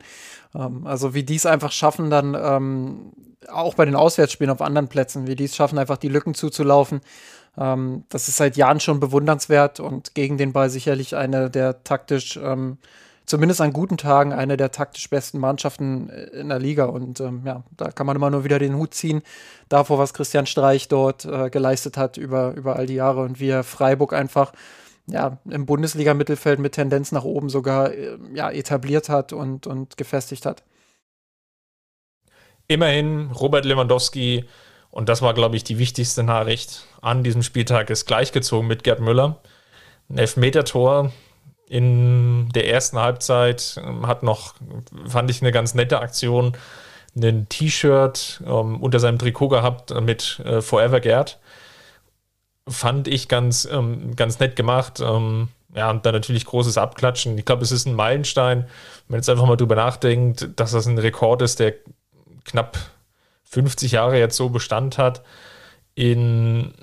Ähm, 0.53 0.85
also 0.85 1.13
wie 1.13 1.23
die 1.23 1.37
es 1.37 1.45
einfach 1.45 1.71
schaffen, 1.71 2.09
dann 2.09 2.35
ähm, 2.35 3.13
auch 3.47 3.75
bei 3.75 3.85
den 3.85 3.95
Auswärtsspielen 3.95 4.51
auf 4.51 4.61
anderen 4.61 4.89
Plätzen, 4.89 5.25
wie 5.25 5.37
die 5.37 5.45
es 5.45 5.55
schaffen, 5.55 5.79
einfach 5.79 5.97
die 5.97 6.09
Lücken 6.09 6.33
zuzulaufen 6.33 6.99
ähm, 7.55 8.03
das 8.09 8.27
ist 8.27 8.37
seit 8.37 8.57
Jahren 8.57 8.79
schon 8.79 8.99
bewundernswert 8.99 9.79
und 9.79 10.15
gegen 10.15 10.37
den 10.37 10.53
Ball 10.53 10.71
sicherlich 10.71 11.15
eine 11.15 11.49
der 11.49 11.83
taktisch, 11.83 12.35
ähm, 12.37 12.77
zumindest 13.25 13.61
an 13.61 13.73
guten 13.73 13.97
Tagen, 13.97 14.33
eine 14.33 14.57
der 14.57 14.71
taktisch 14.71 15.09
besten 15.09 15.39
Mannschaften 15.39 16.09
äh, 16.09 16.23
in 16.39 16.49
der 16.49 16.59
Liga. 16.59 16.85
Und 16.85 17.19
ähm, 17.19 17.43
ja, 17.45 17.63
da 17.77 17.91
kann 17.91 18.05
man 18.05 18.15
immer 18.15 18.29
nur 18.29 18.43
wieder 18.43 18.59
den 18.59 18.75
Hut 18.75 18.93
ziehen 18.93 19.21
davor, 19.69 19.99
was 19.99 20.13
Christian 20.13 20.45
Streich 20.45 20.87
dort 20.87 21.25
äh, 21.25 21.49
geleistet 21.49 21.97
hat 21.97 22.17
über, 22.17 22.53
über 22.53 22.75
all 22.75 22.85
die 22.85 22.95
Jahre 22.95 23.21
und 23.21 23.39
wie 23.39 23.49
er 23.49 23.63
Freiburg 23.63 24.13
einfach 24.13 24.53
ja, 25.07 25.37
im 25.49 25.65
Bundesliga-Mittelfeld 25.65 26.59
mit 26.59 26.73
Tendenz 26.73 27.11
nach 27.11 27.23
oben 27.23 27.49
sogar 27.49 27.91
äh, 27.91 28.17
ja, 28.33 28.49
etabliert 28.49 29.09
hat 29.09 29.33
und, 29.33 29.67
und 29.67 29.97
gefestigt 29.97 30.45
hat. 30.45 30.63
Immerhin 32.67 33.31
Robert 33.31 33.65
Lewandowski 33.65 34.45
und 34.93 35.09
das 35.09 35.23
war, 35.23 35.33
glaube 35.33 35.55
ich, 35.55 35.63
die 35.63 35.79
wichtigste 35.79 36.21
Nachricht 36.21 36.85
an 37.01 37.23
diesem 37.23 37.41
Spieltag, 37.41 37.89
ist 37.89 38.05
gleichgezogen 38.05 38.67
mit 38.67 38.83
Gerd 38.83 38.99
Müller. 38.99 39.41
Ein 40.07 40.19
Elfmeter-Tor 40.19 41.11
in 41.67 42.49
der 42.49 42.69
ersten 42.69 42.99
Halbzeit 42.99 43.79
ähm, 43.83 44.07
hat 44.07 44.23
noch, 44.23 44.55
fand 45.07 45.29
ich, 45.31 45.41
eine 45.41 45.51
ganz 45.51 45.73
nette 45.73 45.99
Aktion, 45.99 46.57
ein 47.15 47.47
T-Shirt 47.49 48.41
ähm, 48.45 48.81
unter 48.81 48.99
seinem 48.99 49.19
Trikot 49.19 49.49
gehabt 49.49 49.93
mit 50.01 50.41
äh, 50.45 50.61
Forever 50.61 50.99
Gerd. 50.99 51.39
Fand 52.67 53.07
ich 53.07 53.27
ganz, 53.27 53.65
ähm, 53.71 54.15
ganz 54.15 54.39
nett 54.39 54.55
gemacht. 54.55 54.99
Ähm, 54.99 55.49
ja, 55.75 55.89
und 55.89 56.05
dann 56.05 56.13
natürlich 56.13 56.45
großes 56.45 56.77
Abklatschen. 56.77 57.37
Ich 57.37 57.45
glaube, 57.45 57.63
es 57.63 57.71
ist 57.71 57.87
ein 57.87 57.95
Meilenstein, 57.95 58.59
wenn 58.59 58.67
man 59.07 59.19
jetzt 59.19 59.29
einfach 59.29 59.45
mal 59.45 59.57
drüber 59.57 59.75
nachdenkt, 59.75 60.49
dass 60.55 60.71
das 60.71 60.85
ein 60.85 60.97
Rekord 60.97 61.41
ist, 61.41 61.59
der 61.59 61.73
knapp 62.45 62.77
50 63.45 63.91
Jahre 63.91 64.19
jetzt 64.19 64.37
so 64.37 64.49
Bestand 64.49 64.97
hat, 64.97 65.23
in 65.95 66.73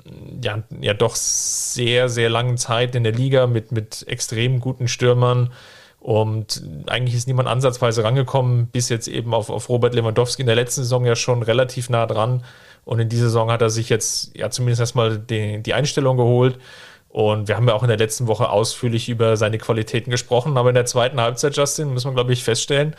ja, 0.43 0.63
ja 0.81 0.95
doch 0.95 1.17
sehr, 1.17 2.09
sehr 2.09 2.31
langen 2.31 2.57
Zeit 2.57 2.95
in 2.95 3.05
der 3.05 3.13
Liga 3.13 3.47
mit, 3.47 3.73
mit 3.73 4.07
extrem 4.07 4.61
guten 4.61 4.89
Stürmern. 4.89 5.53
Und 5.99 6.63
eigentlich 6.87 7.15
ist 7.15 7.27
niemand 7.27 7.49
ansatzweise 7.49 8.05
rangekommen, 8.05 8.69
bis 8.69 8.89
jetzt 8.89 9.09
eben 9.09 9.35
auf, 9.35 9.51
auf 9.51 9.69
Robert 9.69 9.95
Lewandowski 9.95 10.43
in 10.43 10.47
der 10.47 10.57
letzten 10.57 10.83
Saison 10.83 11.05
ja 11.05 11.15
schon 11.15 11.43
relativ 11.43 11.91
nah 11.91 12.07
dran. 12.07 12.43
Und 12.85 13.01
in 13.01 13.09
dieser 13.09 13.25
Saison 13.25 13.51
hat 13.51 13.61
er 13.61 13.69
sich 13.71 13.91
jetzt 13.91 14.35
ja 14.37 14.49
zumindest 14.51 14.81
erstmal 14.81 15.19
die, 15.19 15.63
die 15.63 15.75
Einstellung 15.75 16.17
geholt. 16.17 16.59
Und 17.11 17.49
wir 17.49 17.57
haben 17.57 17.69
ja 17.69 17.75
auch 17.75 17.83
in 17.83 17.89
der 17.89 17.99
letzten 17.99 18.29
Woche 18.29 18.49
ausführlich 18.49 19.09
über 19.09 19.37
seine 19.37 19.59
Qualitäten 19.59 20.11
gesprochen. 20.11 20.57
Aber 20.57 20.71
in 20.71 20.75
der 20.75 20.87
zweiten 20.87 21.21
Halbzeit, 21.21 21.57
Justin, 21.57 21.93
muss 21.93 22.05
man, 22.05 22.15
glaube 22.15 22.33
ich, 22.33 22.45
feststellen, 22.45 22.95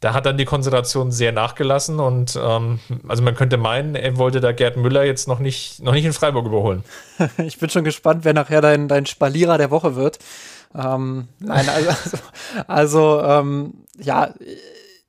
da 0.00 0.14
hat 0.14 0.24
dann 0.24 0.38
die 0.38 0.46
Konzentration 0.46 1.12
sehr 1.12 1.30
nachgelassen 1.30 2.00
und 2.00 2.38
ähm, 2.42 2.80
also 3.06 3.22
man 3.22 3.34
könnte 3.34 3.58
meinen, 3.58 3.94
er 3.94 4.16
wollte 4.16 4.40
da 4.40 4.52
Gerd 4.52 4.78
Müller 4.78 5.04
jetzt 5.04 5.28
noch 5.28 5.38
nicht, 5.38 5.82
noch 5.82 5.92
nicht 5.92 6.06
in 6.06 6.14
Freiburg 6.14 6.46
überholen. 6.46 6.84
ich 7.38 7.58
bin 7.58 7.68
schon 7.68 7.84
gespannt, 7.84 8.24
wer 8.24 8.32
nachher 8.32 8.62
dein, 8.62 8.88
dein 8.88 9.04
Spalierer 9.04 9.58
der 9.58 9.70
Woche 9.70 9.96
wird. 9.96 10.18
Ähm, 10.74 11.28
nein, 11.38 11.68
also, 11.68 12.18
also 12.66 13.22
ähm, 13.22 13.74
ja, 13.98 14.32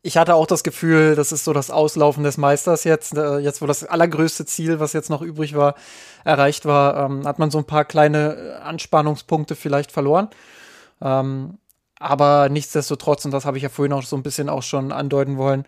ich 0.03 0.17
hatte 0.17 0.36
auch 0.36 0.48
das 0.48 0.63
Gefühl, 0.63 1.15
das 1.15 1.31
ist 1.31 1.45
so 1.45 1.53
das 1.53 1.71
Auslaufen 1.71 2.24
des 2.24 2.38
Meisters 2.38 2.83
jetzt. 2.83 3.15
Äh, 3.15 3.38
jetzt, 3.38 3.62
wo 3.62 3.67
das 3.67 3.83
allergrößte 3.83 4.45
Ziel, 4.45 4.79
was 4.79 4.93
jetzt 4.93 5.10
noch 5.10 5.21
übrig 5.21 5.55
war, 5.55 5.75
erreicht 6.25 6.65
war, 6.65 7.05
ähm, 7.05 7.25
hat 7.25 7.39
man 7.39 7.51
so 7.51 7.60
ein 7.60 7.65
paar 7.65 7.86
kleine 7.86 8.60
Anspannungspunkte 8.63 9.55
vielleicht 9.55 9.91
verloren. 9.91 10.29
Ähm, 11.01 11.60
aber 12.01 12.50
nichtsdestotrotz, 12.50 13.25
und 13.25 13.31
das 13.31 13.46
habe 13.46 13.58
ich 13.58 13.63
ja 13.63 13.70
vorhin 13.70 13.93
auch 13.93 14.03
so 14.03 14.15
ein 14.15 14.24
bisschen 14.24 14.50
auch 14.50 14.63
schon 14.63 14.91
andeuten 14.91 15.38
wollen, 15.38 15.65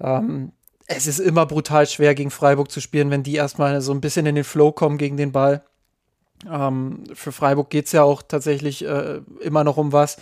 ähm, 0.00 0.52
es 0.86 1.06
ist 1.06 1.20
immer 1.20 1.46
brutal 1.46 1.86
schwer, 1.86 2.14
gegen 2.16 2.30
Freiburg 2.30 2.70
zu 2.70 2.80
spielen, 2.80 3.10
wenn 3.10 3.22
die 3.22 3.36
erstmal 3.36 3.80
so 3.80 3.92
ein 3.92 4.00
bisschen 4.00 4.26
in 4.26 4.34
den 4.34 4.44
Flow 4.44 4.72
kommen 4.72 4.98
gegen 4.98 5.16
den 5.16 5.30
Ball. 5.30 5.62
Ähm, 6.50 7.04
für 7.14 7.30
Freiburg 7.32 7.70
geht 7.70 7.86
es 7.86 7.92
ja 7.92 8.02
auch 8.02 8.22
tatsächlich 8.22 8.84
äh, 8.84 9.20
immer 9.40 9.62
noch 9.62 9.76
um 9.76 9.92
was, 9.92 10.16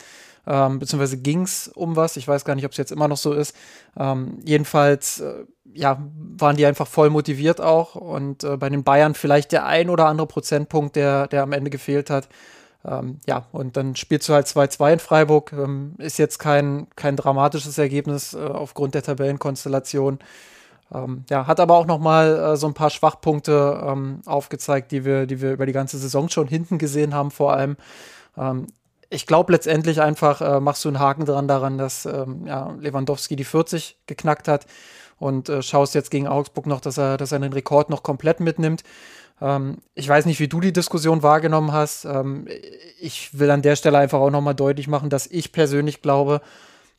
ähm, 0.47 0.79
beziehungsweise 0.79 1.17
ging 1.19 1.43
es 1.43 1.69
um 1.69 1.97
was. 1.97 2.17
Ich 2.17 2.29
weiß 2.29 2.45
gar 2.45 2.55
nicht, 2.55 2.67
ob 2.67 2.73
es 2.73 2.79
jetzt 2.79 2.93
immer 2.93 3.09
noch 3.09 3.17
so 3.17 3.33
ist. 3.33 3.57
Ähm, 3.99 4.41
jedenfalls, 4.45 5.21
äh, 5.21 5.45
ja, 5.73 6.03
waren 6.37 6.57
die 6.57 6.67
einfach 6.67 6.87
voll 6.87 7.09
motiviert 7.09 7.61
auch. 7.61 7.95
Und 7.95 8.45
äh, 8.45 8.57
bei 8.57 8.69
den 8.69 8.85
Bayern 8.85 9.15
vielleicht 9.15 9.53
der 9.53 9.65
ein 9.65 9.89
oder 9.89 10.07
andere 10.07 10.27
Prozentpunkt, 10.27 10.97
der, 10.97 11.29
der 11.29 11.43
am 11.43 11.53
Ende 11.53 11.71
gefehlt 11.71 12.11
hat. 12.11 12.29
Ähm, 12.89 13.19
ja, 13.27 13.47
und 13.53 13.77
dann 13.77 13.97
spielst 13.97 14.29
du 14.29 14.35
halt 14.35 14.47
2-2 14.47 14.93
in 14.95 14.99
Freiburg. 14.99 15.53
Ähm, 15.53 15.95
ist 15.99 16.19
jetzt 16.19 16.39
kein, 16.39 16.87
kein 16.97 17.17
dramatisches 17.17 17.77
Ergebnis 17.79 18.35
äh, 18.35 18.39
aufgrund 18.39 18.95
der 18.95 19.03
Tabellenkonstellation. 19.03 20.19
Ähm, 20.93 21.25
ja, 21.29 21.47
hat 21.47 21.61
aber 21.61 21.77
auch 21.77 21.87
noch 21.87 21.99
mal 21.99 22.37
äh, 22.37 22.57
so 22.57 22.67
ein 22.67 22.75
paar 22.75 22.91
Schwachpunkte 22.91 23.83
ähm, 23.87 24.23
aufgezeigt, 24.25 24.91
die 24.93 25.05
wir, 25.05 25.27
die 25.27 25.43
wir 25.43 25.53
über 25.53 25.67
die 25.67 25.73
ganze 25.73 25.99
Saison 25.99 26.29
schon 26.29 26.49
hinten 26.49 26.79
gesehen 26.79 27.15
haben, 27.15 27.31
vor 27.31 27.53
allem. 27.53 27.77
Ähm, 28.37 28.69
ich 29.11 29.27
glaube 29.27 29.53
letztendlich 29.53 30.01
einfach 30.01 30.41
äh, 30.41 30.61
machst 30.61 30.85
du 30.85 30.89
einen 30.89 30.99
Haken 30.99 31.25
dran 31.25 31.49
daran, 31.49 31.79
dass 31.79 32.07
ähm, 32.07 32.47
ja, 32.47 32.75
Lewandowski 32.79 33.37
die 33.37 33.45
40 33.45 33.99
geknackt 34.07 34.49
hat 34.49 34.67
und 35.19 35.49
äh, 35.49 35.63
schaust 35.63 35.95
jetzt 35.95 36.11
gegen 36.11 36.29
Augsburg 36.29 36.67
noch, 36.67 36.81
dass 36.81 36.99
er, 36.99 37.17
dass 37.17 37.33
er 37.33 37.39
den 37.39 37.53
Rekord 37.53 37.91
noch 37.91 38.03
komplett 38.03 38.41
mitnimmt. 38.41 38.83
Ähm, 39.41 39.79
ich 39.95 40.09
weiß 40.09 40.27
nicht, 40.27 40.41
wie 40.41 40.49
du 40.49 40.61
die 40.61 40.73
Diskussion 40.73 41.23
wahrgenommen 41.23 41.73
hast. 41.73 42.05
Ähm, 42.05 42.47
ich 43.01 43.39
will 43.39 43.51
an 43.51 43.63
der 43.63 43.77
Stelle 43.77 43.99
einfach 43.99 44.21
auch 44.21 44.31
nochmal 44.31 44.55
deutlich 44.55 44.89
machen, 44.89 45.11
dass 45.11 45.27
ich 45.27 45.53
persönlich 45.53 46.03
glaube, 46.03 46.41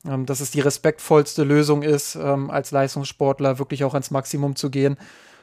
ähm, 0.08 0.26
dass 0.26 0.40
es 0.40 0.52
die 0.52 0.62
respektvollste 0.62 1.44
Lösung 1.44 1.84
ist, 1.84 2.16
als 2.16 2.72
Leistungssportler 2.72 3.60
wirklich 3.60 3.84
auch 3.84 3.94
ans 3.94 4.12
Maximum 4.12 4.56
zu 4.56 4.70
gehen 4.70 4.98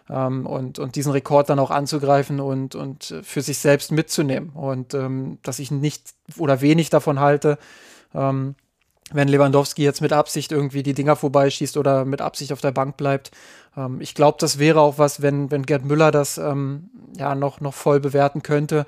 und, 0.09 0.79
und 0.79 0.95
diesen 0.95 1.11
Rekord 1.11 1.51
dann 1.51 1.59
auch 1.59 1.73
anzugreifen 1.73 2.39
und, 2.39 2.77
und 2.77 3.13
für 3.23 3.43
sich 3.43 3.59
selbst 3.59 3.91
mitzunehmen. 3.91 4.51
Und 4.51 4.97
dass 5.43 5.59
ich 5.59 5.73
nicht 5.73 6.15
oder 6.39 6.61
wenig 6.61 6.91
davon 6.91 7.19
halte, 7.19 7.59
wenn 9.13 9.29
Lewandowski 9.29 9.83
jetzt 9.83 10.01
mit 10.01 10.13
Absicht 10.13 10.53
irgendwie 10.53 10.83
die 10.83 10.95
Dinger 10.95 11.17
vorbeischießt 11.17 11.77
oder 11.77 12.05
mit 12.05 12.21
Absicht 12.21 12.53
auf 12.53 12.61
der 12.61 12.73
Bank 12.73 12.97
bleibt, 12.97 13.31
ähm, 13.77 14.01
ich 14.01 14.15
glaube, 14.15 14.39
das 14.41 14.59
wäre 14.59 14.81
auch 14.81 14.99
was, 14.99 15.23
wenn, 15.23 15.51
wenn 15.51 15.65
Gerd 15.65 15.85
Müller 15.85 16.11
das 16.11 16.39
ähm, 16.39 16.91
ja 17.17 17.35
noch, 17.35 17.61
noch 17.61 17.75
voll 17.75 18.01
bewerten 18.01 18.43
könnte, 18.43 18.87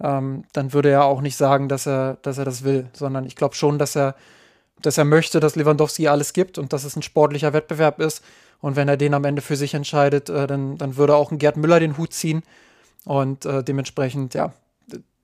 ähm, 0.00 0.44
dann 0.52 0.72
würde 0.72 0.90
er 0.90 1.04
auch 1.04 1.20
nicht 1.20 1.36
sagen, 1.36 1.68
dass 1.68 1.86
er, 1.86 2.18
dass 2.22 2.38
er 2.38 2.44
das 2.44 2.62
will, 2.62 2.88
sondern 2.92 3.24
ich 3.24 3.34
glaube 3.34 3.54
schon, 3.54 3.78
dass 3.78 3.96
er, 3.96 4.14
dass 4.80 4.96
er 4.96 5.04
möchte, 5.04 5.40
dass 5.40 5.56
Lewandowski 5.56 6.06
alles 6.06 6.32
gibt 6.32 6.58
und 6.58 6.72
dass 6.72 6.84
es 6.84 6.94
ein 6.94 7.02
sportlicher 7.02 7.52
Wettbewerb 7.52 8.00
ist. 8.00 8.22
Und 8.60 8.76
wenn 8.76 8.88
er 8.88 8.96
den 8.96 9.14
am 9.14 9.24
Ende 9.24 9.42
für 9.42 9.56
sich 9.56 9.74
entscheidet, 9.74 10.28
äh, 10.30 10.46
dann, 10.46 10.78
dann 10.78 10.96
würde 10.96 11.16
auch 11.16 11.32
ein 11.32 11.38
Gerd 11.38 11.56
Müller 11.56 11.80
den 11.80 11.96
Hut 11.98 12.12
ziehen. 12.12 12.42
Und 13.04 13.44
äh, 13.44 13.64
dementsprechend, 13.64 14.34
ja, 14.34 14.52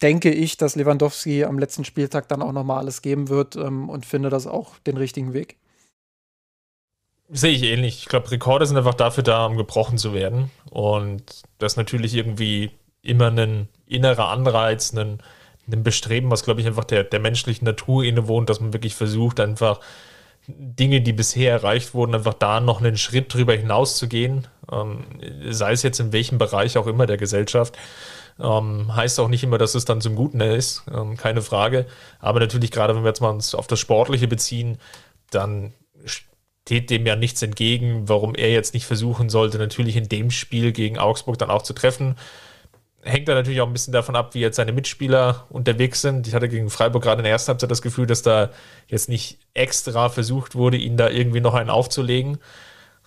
denke 0.02 0.30
ich, 0.30 0.56
dass 0.56 0.76
Lewandowski 0.76 1.44
am 1.44 1.58
letzten 1.58 1.84
Spieltag 1.84 2.28
dann 2.28 2.42
auch 2.42 2.52
nochmal 2.52 2.78
alles 2.78 3.02
geben 3.02 3.28
wird 3.28 3.56
ähm, 3.56 3.88
und 3.88 4.06
finde 4.06 4.28
das 4.28 4.46
auch 4.46 4.78
den 4.80 4.96
richtigen 4.96 5.32
Weg. 5.32 5.56
Sehe 7.30 7.52
ich 7.52 7.62
ähnlich. 7.62 8.00
Ich 8.00 8.06
glaube, 8.06 8.30
Rekorde 8.30 8.66
sind 8.66 8.76
einfach 8.76 8.94
dafür 8.94 9.22
da, 9.22 9.46
um 9.46 9.56
gebrochen 9.56 9.96
zu 9.96 10.12
werden. 10.12 10.50
Und 10.70 11.42
das 11.58 11.72
ist 11.72 11.76
natürlich 11.76 12.14
irgendwie 12.14 12.70
immer 13.02 13.30
ein 13.30 13.68
innerer 13.86 14.28
Anreiz, 14.28 14.92
ein, 14.92 15.22
ein 15.70 15.82
Bestreben, 15.82 16.30
was, 16.30 16.44
glaube 16.44 16.60
ich, 16.60 16.66
einfach 16.66 16.84
der, 16.84 17.04
der 17.04 17.20
menschlichen 17.20 17.64
Natur 17.64 18.04
innewohnt, 18.04 18.50
dass 18.50 18.60
man 18.60 18.72
wirklich 18.72 18.94
versucht, 18.94 19.40
einfach 19.40 19.80
Dinge, 20.46 21.00
die 21.00 21.14
bisher 21.14 21.52
erreicht 21.52 21.94
wurden, 21.94 22.14
einfach 22.14 22.34
da 22.34 22.60
noch 22.60 22.80
einen 22.80 22.98
Schritt 22.98 23.32
drüber 23.32 23.54
hinaus 23.54 23.96
zu 23.96 24.08
gehen. 24.08 24.46
Ähm, 24.70 25.04
sei 25.48 25.72
es 25.72 25.82
jetzt 25.82 26.00
in 26.00 26.12
welchem 26.12 26.36
Bereich 26.36 26.76
auch 26.76 26.86
immer 26.86 27.06
der 27.06 27.16
Gesellschaft. 27.16 27.76
Ähm, 28.40 28.94
heißt 28.94 29.20
auch 29.20 29.28
nicht 29.28 29.44
immer, 29.44 29.58
dass 29.58 29.74
es 29.74 29.84
dann 29.84 30.00
zum 30.00 30.16
Guten 30.16 30.40
ist, 30.40 30.82
ähm, 30.92 31.16
keine 31.16 31.40
Frage. 31.40 31.86
Aber 32.18 32.40
natürlich, 32.40 32.72
gerade 32.72 32.94
wenn 32.94 33.04
wir 33.04 33.08
jetzt 33.08 33.20
mal 33.20 33.30
uns 33.30 33.54
auf 33.54 33.66
das 33.66 33.78
Sportliche 33.78 34.26
beziehen, 34.26 34.78
dann 35.30 35.72
steht 36.04 36.90
dem 36.90 37.06
ja 37.06 37.14
nichts 37.14 37.42
entgegen, 37.42 38.08
warum 38.08 38.34
er 38.34 38.50
jetzt 38.50 38.74
nicht 38.74 38.86
versuchen 38.86 39.28
sollte, 39.28 39.58
natürlich 39.58 39.96
in 39.96 40.08
dem 40.08 40.30
Spiel 40.30 40.72
gegen 40.72 40.98
Augsburg 40.98 41.38
dann 41.38 41.50
auch 41.50 41.62
zu 41.62 41.74
treffen. 41.74 42.16
Hängt 43.02 43.28
da 43.28 43.34
natürlich 43.34 43.60
auch 43.60 43.66
ein 43.66 43.72
bisschen 43.74 43.92
davon 43.92 44.16
ab, 44.16 44.34
wie 44.34 44.40
jetzt 44.40 44.56
seine 44.56 44.72
Mitspieler 44.72 45.46
unterwegs 45.50 46.00
sind. 46.00 46.26
Ich 46.26 46.34
hatte 46.34 46.48
gegen 46.48 46.70
Freiburg 46.70 47.02
gerade 47.02 47.20
in 47.20 47.24
der 47.24 47.32
ersten 47.32 47.48
Halbzeit 47.48 47.70
das 47.70 47.82
Gefühl, 47.82 48.06
dass 48.06 48.22
da 48.22 48.50
jetzt 48.88 49.10
nicht 49.10 49.38
extra 49.52 50.08
versucht 50.08 50.54
wurde, 50.54 50.78
ihn 50.78 50.96
da 50.96 51.10
irgendwie 51.10 51.42
noch 51.42 51.52
einen 51.52 51.68
aufzulegen, 51.68 52.38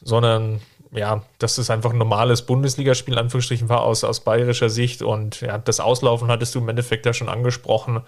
sondern 0.02 0.62
ja, 0.92 1.24
dass 1.40 1.58
es 1.58 1.70
einfach 1.70 1.92
ein 1.92 1.98
normales 1.98 2.44
Bundesligaspiel 2.44 3.14
in 3.14 3.20
Anführungsstrichen 3.20 3.70
war 3.70 3.84
aus, 3.84 4.04
aus 4.04 4.22
bayerischer 4.22 4.70
Sicht. 4.70 5.02
Und 5.02 5.42
ja, 5.42 5.58
das 5.58 5.80
Auslaufen 5.80 6.30
hattest 6.30 6.56
du 6.56 6.60
im 6.60 6.70
Endeffekt 6.70 7.06
ja 7.06 7.14
schon 7.14 7.30
angesprochen 7.30 8.02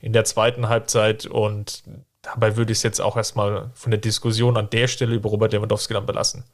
in 0.00 0.12
der 0.12 0.24
zweiten 0.24 0.68
Halbzeit. 0.68 1.26
Und 1.26 1.82
Dabei 2.22 2.56
würde 2.56 2.72
ich 2.72 2.78
es 2.78 2.82
jetzt 2.82 3.00
auch 3.00 3.16
erstmal 3.16 3.70
von 3.74 3.90
der 3.90 4.00
Diskussion 4.00 4.56
an 4.56 4.68
der 4.70 4.88
Stelle 4.88 5.14
über 5.14 5.30
Robert 5.30 5.52
Lewandowski 5.52 5.94
dann 5.94 6.06
belassen. 6.06 6.44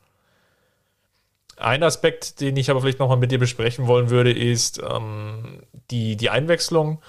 Ein 1.56 1.83
Aspekt, 1.83 2.40
den 2.40 2.56
ich 2.56 2.71
aber 2.71 2.80
vielleicht 2.80 2.99
nochmal 2.99 3.16
mit 3.16 3.33
dir 3.33 3.38
besprechen 3.38 3.87
wollen 3.87 4.11
würde, 4.11 4.30
ist 4.30 4.80
ähm, 4.88 5.62
die, 5.90 6.16
die 6.16 6.30
Einwechslung. 6.30 7.02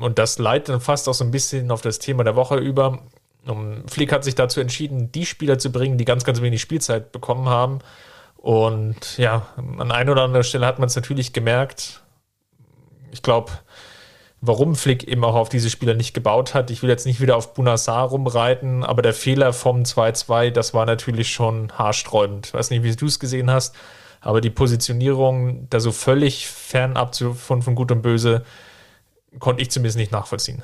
Und 0.00 0.18
das 0.18 0.38
leitet 0.38 0.70
dann 0.70 0.80
fast 0.80 1.08
auch 1.08 1.14
so 1.14 1.24
ein 1.24 1.30
bisschen 1.30 1.70
auf 1.70 1.82
das 1.82 1.98
Thema 1.98 2.24
der 2.24 2.36
Woche 2.36 2.56
über. 2.56 3.02
Um, 3.46 3.86
Flick 3.88 4.12
hat 4.12 4.24
sich 4.24 4.34
dazu 4.34 4.60
entschieden, 4.60 5.12
die 5.12 5.26
Spieler 5.26 5.58
zu 5.58 5.70
bringen, 5.70 5.98
die 5.98 6.04
ganz, 6.04 6.24
ganz 6.24 6.40
wenig 6.40 6.60
Spielzeit 6.60 7.12
bekommen 7.12 7.48
haben. 7.48 7.80
Und 8.36 9.18
ja, 9.18 9.46
an 9.56 9.90
einer 9.90 10.12
oder 10.12 10.22
anderen 10.22 10.44
Stelle 10.44 10.66
hat 10.66 10.78
man 10.78 10.86
es 10.86 10.96
natürlich 10.96 11.32
gemerkt. 11.32 12.02
Ich 13.12 13.22
glaube, 13.22 13.52
warum 14.46 14.74
Flick 14.74 15.04
eben 15.04 15.24
auch 15.24 15.34
auf 15.34 15.48
diese 15.48 15.70
Spieler 15.70 15.94
nicht 15.94 16.14
gebaut 16.14 16.54
hat. 16.54 16.70
Ich 16.70 16.82
will 16.82 16.90
jetzt 16.90 17.06
nicht 17.06 17.20
wieder 17.20 17.36
auf 17.36 17.54
Bunassar 17.54 18.08
rumreiten, 18.08 18.84
aber 18.84 19.02
der 19.02 19.14
Fehler 19.14 19.52
vom 19.52 19.82
2-2, 19.82 20.50
das 20.50 20.74
war 20.74 20.86
natürlich 20.86 21.32
schon 21.32 21.72
haarsträubend. 21.72 22.48
Ich 22.48 22.54
weiß 22.54 22.70
nicht, 22.70 22.82
wie 22.82 22.94
du 22.94 23.06
es 23.06 23.18
gesehen 23.18 23.50
hast, 23.50 23.74
aber 24.20 24.40
die 24.40 24.50
Positionierung 24.50 25.68
da 25.70 25.80
so 25.80 25.92
völlig 25.92 26.46
fernab 26.46 27.14
von, 27.16 27.62
von 27.62 27.74
Gut 27.74 27.92
und 27.92 28.02
Böse 28.02 28.44
konnte 29.38 29.62
ich 29.62 29.70
zumindest 29.70 29.98
nicht 29.98 30.12
nachvollziehen. 30.12 30.62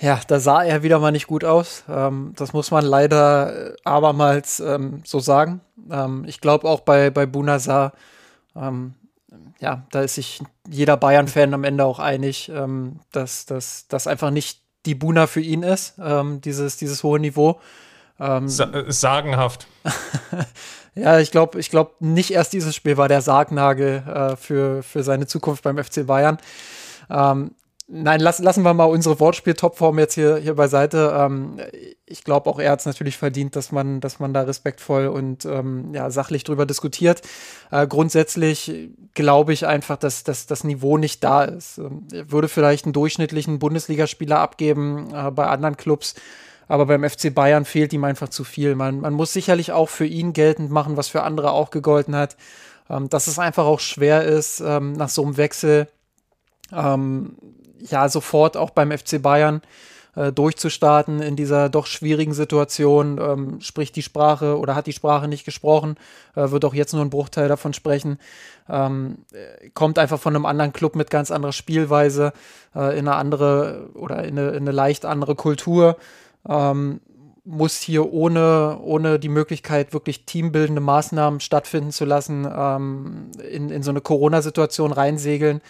Ja, 0.00 0.20
da 0.28 0.38
sah 0.38 0.62
er 0.62 0.82
wieder 0.84 1.00
mal 1.00 1.10
nicht 1.10 1.26
gut 1.26 1.44
aus. 1.44 1.82
Ähm, 1.88 2.32
das 2.36 2.52
muss 2.52 2.70
man 2.70 2.84
leider 2.84 3.72
äh, 3.72 3.76
abermals 3.82 4.60
ähm, 4.60 5.02
so 5.04 5.18
sagen. 5.18 5.60
Ähm, 5.90 6.24
ich 6.26 6.40
glaube 6.40 6.68
auch 6.68 6.80
bei, 6.80 7.10
bei 7.10 7.26
Bunazar, 7.26 7.92
ähm, 8.54 8.94
ja, 9.58 9.82
da 9.90 10.02
ist 10.02 10.14
sich 10.14 10.40
jeder 10.68 10.96
Bayern-Fan 10.96 11.52
am 11.52 11.64
Ende 11.64 11.84
auch 11.84 11.98
einig, 11.98 12.48
ähm, 12.48 13.00
dass 13.10 13.44
das 13.46 14.06
einfach 14.06 14.30
nicht 14.30 14.62
die 14.86 14.94
Buna 14.94 15.26
für 15.26 15.40
ihn 15.40 15.64
ist, 15.64 15.94
ähm, 16.00 16.40
dieses, 16.40 16.76
dieses 16.76 17.02
hohe 17.02 17.18
Niveau. 17.18 17.60
Sa 18.18 18.64
äh, 18.64 18.90
sagenhaft. 18.92 19.68
ja, 20.96 21.20
ich 21.20 21.30
glaube, 21.30 21.60
ich 21.60 21.70
glaube, 21.70 21.92
nicht 22.00 22.32
erst 22.32 22.52
dieses 22.52 22.74
Spiel 22.74 22.96
war 22.96 23.06
der 23.06 23.20
Sargnagel 23.20 24.02
äh, 24.06 24.36
für, 24.36 24.82
für 24.82 25.04
seine 25.04 25.26
Zukunft 25.28 25.62
beim 25.62 25.78
FC 25.78 26.04
Bayern. 26.04 26.38
Ähm, 27.10 27.52
nein, 27.88 28.20
lass, 28.20 28.38
lassen 28.38 28.62
wir 28.62 28.74
mal 28.74 28.84
unsere 28.84 29.18
Wortspiel-Topform 29.18 29.98
jetzt 29.98 30.14
hier, 30.14 30.36
hier 30.36 30.54
beiseite. 30.54 31.12
Ähm, 31.16 31.58
ich 32.06 32.22
glaube, 32.22 32.48
auch 32.48 32.58
er 32.58 32.72
hat 32.72 32.80
es 32.80 32.86
natürlich 32.86 33.16
verdient, 33.16 33.56
dass 33.56 33.72
man, 33.72 34.00
dass 34.00 34.20
man 34.20 34.32
da 34.32 34.42
respektvoll 34.42 35.08
und 35.08 35.44
ähm, 35.46 35.94
ja, 35.94 36.10
sachlich 36.10 36.44
drüber 36.44 36.66
diskutiert. 36.66 37.22
Äh, 37.70 37.86
grundsätzlich 37.86 38.90
glaube 39.14 39.52
ich 39.52 39.66
einfach, 39.66 39.96
dass, 39.96 40.22
dass 40.22 40.46
das 40.46 40.64
Niveau 40.64 40.98
nicht 40.98 41.24
da 41.24 41.44
ist. 41.44 41.78
Ähm, 41.78 42.06
er 42.12 42.30
würde 42.30 42.48
vielleicht 42.48 42.84
einen 42.84 42.92
durchschnittlichen 42.92 43.58
Bundesligaspieler 43.58 44.38
abgeben 44.38 45.12
äh, 45.14 45.30
bei 45.30 45.46
anderen 45.46 45.76
Clubs. 45.76 46.14
Aber 46.68 46.84
beim 46.84 47.08
FC 47.08 47.34
Bayern 47.34 47.64
fehlt 47.64 47.94
ihm 47.94 48.04
einfach 48.04 48.28
zu 48.28 48.44
viel. 48.44 48.74
Man, 48.74 49.00
man 49.00 49.14
muss 49.14 49.32
sicherlich 49.32 49.72
auch 49.72 49.88
für 49.88 50.04
ihn 50.04 50.34
geltend 50.34 50.70
machen, 50.70 50.98
was 50.98 51.08
für 51.08 51.22
andere 51.22 51.52
auch 51.52 51.70
gegolten 51.70 52.14
hat. 52.14 52.36
Ähm, 52.90 53.08
dass 53.08 53.26
es 53.26 53.38
einfach 53.38 53.64
auch 53.64 53.80
schwer 53.80 54.24
ist, 54.24 54.60
ähm, 54.60 54.92
nach 54.92 55.08
so 55.08 55.22
einem 55.22 55.36
Wechsel 55.36 55.88
ähm, 56.72 57.36
ja 57.80 58.08
sofort 58.08 58.56
auch 58.56 58.70
beim 58.70 58.90
FC 58.90 59.20
Bayern 59.20 59.62
äh, 60.18 60.32
durchzustarten 60.32 61.22
in 61.22 61.36
dieser 61.36 61.68
doch 61.68 61.86
schwierigen 61.86 62.34
Situation, 62.34 63.18
ähm, 63.20 63.60
spricht 63.60 63.94
die 63.94 64.02
Sprache 64.02 64.58
oder 64.58 64.74
hat 64.74 64.86
die 64.86 64.92
Sprache 64.92 65.28
nicht 65.28 65.44
gesprochen, 65.44 65.96
äh, 66.34 66.50
wird 66.50 66.64
auch 66.64 66.74
jetzt 66.74 66.92
nur 66.92 67.02
ein 67.02 67.10
Bruchteil 67.10 67.48
davon 67.48 67.72
sprechen, 67.72 68.18
ähm, 68.68 69.18
äh, 69.32 69.70
kommt 69.70 69.98
einfach 69.98 70.18
von 70.18 70.34
einem 70.34 70.46
anderen 70.46 70.72
Club 70.72 70.96
mit 70.96 71.10
ganz 71.10 71.30
anderer 71.30 71.52
Spielweise, 71.52 72.32
äh, 72.74 72.98
in 72.98 73.06
eine 73.06 73.14
andere 73.14 73.90
oder 73.94 74.24
in 74.24 74.38
eine, 74.38 74.50
in 74.50 74.62
eine 74.62 74.72
leicht 74.72 75.04
andere 75.04 75.34
Kultur. 75.36 75.96
Ähm, 76.48 77.00
muss 77.44 77.80
hier 77.80 78.12
ohne, 78.12 78.78
ohne 78.82 79.18
die 79.18 79.30
Möglichkeit, 79.30 79.94
wirklich 79.94 80.26
teambildende 80.26 80.82
Maßnahmen 80.82 81.40
stattfinden 81.40 81.92
zu 81.92 82.04
lassen, 82.04 82.46
ähm, 82.54 83.30
in, 83.50 83.70
in 83.70 83.82
so 83.82 83.90
eine 83.90 84.02
Corona-Situation 84.02 84.92
reinsegeln 84.92 85.62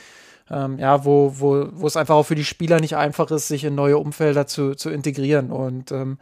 ähm, 0.50 0.78
ja, 0.78 1.05
wo, 1.05 1.35
wo, 1.37 1.69
wo 1.73 1.87
es 1.87 1.97
einfach 1.97 2.14
auch 2.14 2.25
für 2.25 2.35
die 2.35 2.45
Spieler 2.45 2.81
nicht 2.81 2.97
einfach 2.97 3.31
ist, 3.31 3.49
sich 3.49 3.64
in 3.64 3.75
neue 3.75 3.99
Umfelder 3.99 4.47
zu, 4.47 4.75
zu 4.75 4.90
integrieren. 4.90 5.50
Und 5.50 5.93
ähm, 5.93 6.19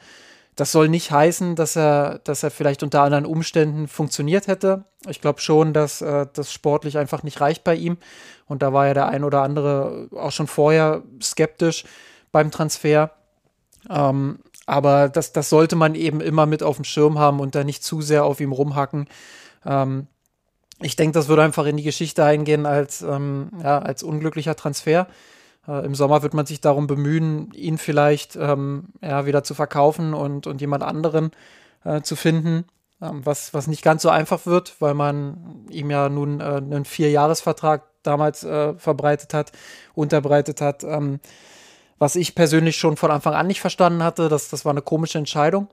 das 0.56 0.73
soll 0.73 0.88
nicht 0.88 1.11
heißen, 1.11 1.54
dass 1.54 1.76
er, 1.76 2.21
dass 2.25 2.42
er 2.42 2.50
vielleicht 2.50 2.83
unter 2.83 3.02
anderen 3.02 3.26
Umständen 3.26 3.88
funktioniert 3.88 4.47
hätte. 4.47 4.85
Ich 5.09 5.21
glaube 5.21 5.40
schon, 5.40 5.73
dass 5.73 6.00
äh, 6.00 6.26
das 6.33 6.52
sportlich 6.52 6.99
einfach 6.99 7.23
nicht 7.23 7.40
reicht 7.40 7.62
bei 7.62 7.75
ihm. 7.75 7.99
Und 8.47 8.62
da 8.62 8.73
war 8.73 8.87
ja 8.87 8.95
der 8.95 9.09
ein 9.09 9.23
oder 9.23 9.42
andere 9.42 10.09
auch 10.12 10.33
schon 10.33 10.47
vorher 10.47 11.02
skeptisch 11.23 11.85
beim 12.33 12.50
Transfer. 12.50 13.11
Ähm, 13.90 14.38
aber 14.66 15.09
das, 15.09 15.33
das 15.33 15.49
sollte 15.49 15.76
man 15.76 15.95
eben 15.95 16.21
immer 16.21 16.47
mit 16.47 16.62
auf 16.62 16.76
dem 16.76 16.85
Schirm 16.85 17.18
haben 17.18 17.38
und 17.38 17.54
da 17.54 17.62
nicht 17.62 17.85
zu 17.85 18.00
sehr 18.00 18.25
auf 18.25 18.40
ihm 18.40 18.52
rumhacken. 18.52 19.06
Ähm, 19.64 20.09
ich 20.80 20.97
denke, 20.97 21.12
das 21.12 21.28
würde 21.28 21.42
einfach 21.42 21.66
in 21.66 21.76
die 21.76 21.83
Geschichte 21.83 22.25
eingehen 22.25 22.66
als, 22.66 23.02
ähm, 23.02 23.50
ja, 23.62 23.78
als 23.78 24.02
unglücklicher 24.02 24.56
Transfer. 24.56 25.06
Äh, 25.66 25.85
Im 25.85 25.95
Sommer 25.95 26.23
wird 26.23 26.35
man 26.35 26.47
sich 26.47 26.61
darum 26.61 26.87
bemühen, 26.87 27.50
ihn 27.52 27.78
vielleicht 27.78 28.37
ähm, 28.37 28.88
ja, 29.02 29.26
wieder 29.26 29.42
zu 29.42 29.54
verkaufen 29.54 30.14
und, 30.14 30.47
und 30.47 30.61
jemand 30.61 30.83
anderen 30.83 31.30
äh, 31.85 32.02
zu 32.02 32.16
finden, 32.16 32.64
ähm, 33.00 33.25
was, 33.25 33.54
was 33.54 33.66
nicht 33.66 33.83
ganz 33.83 34.02
so 34.02 34.11
einfach 34.11 34.45
wird, 34.47 34.76
weil 34.80 34.95
man 34.95 35.66
ihm 35.71 35.90
ja 35.90 36.09
nun 36.09 36.40
äh, 36.40 36.45
einen 36.45 36.85
Vierjahresvertrag 36.85 37.85
damals 38.02 38.45
äh, 38.45 38.75
verbreitet 38.75 39.35
hat, 39.35 39.52
unterbreitet 39.95 40.61
hat. 40.61 40.85
Ähm, 40.85 41.21
was 41.99 42.16
ich 42.16 42.35
persönlich 42.35 42.76
schon 42.76 42.99
von 42.99 43.11
Anfang 43.11 43.35
an 43.35 43.47
nicht 43.47 43.62
verstanden 43.62 44.02
hatte, 44.02 44.28
das, 44.28 44.50
das 44.50 44.66
war 44.66 44.73
eine 44.73 44.83
komische 44.83 45.16
Entscheidung. 45.18 45.68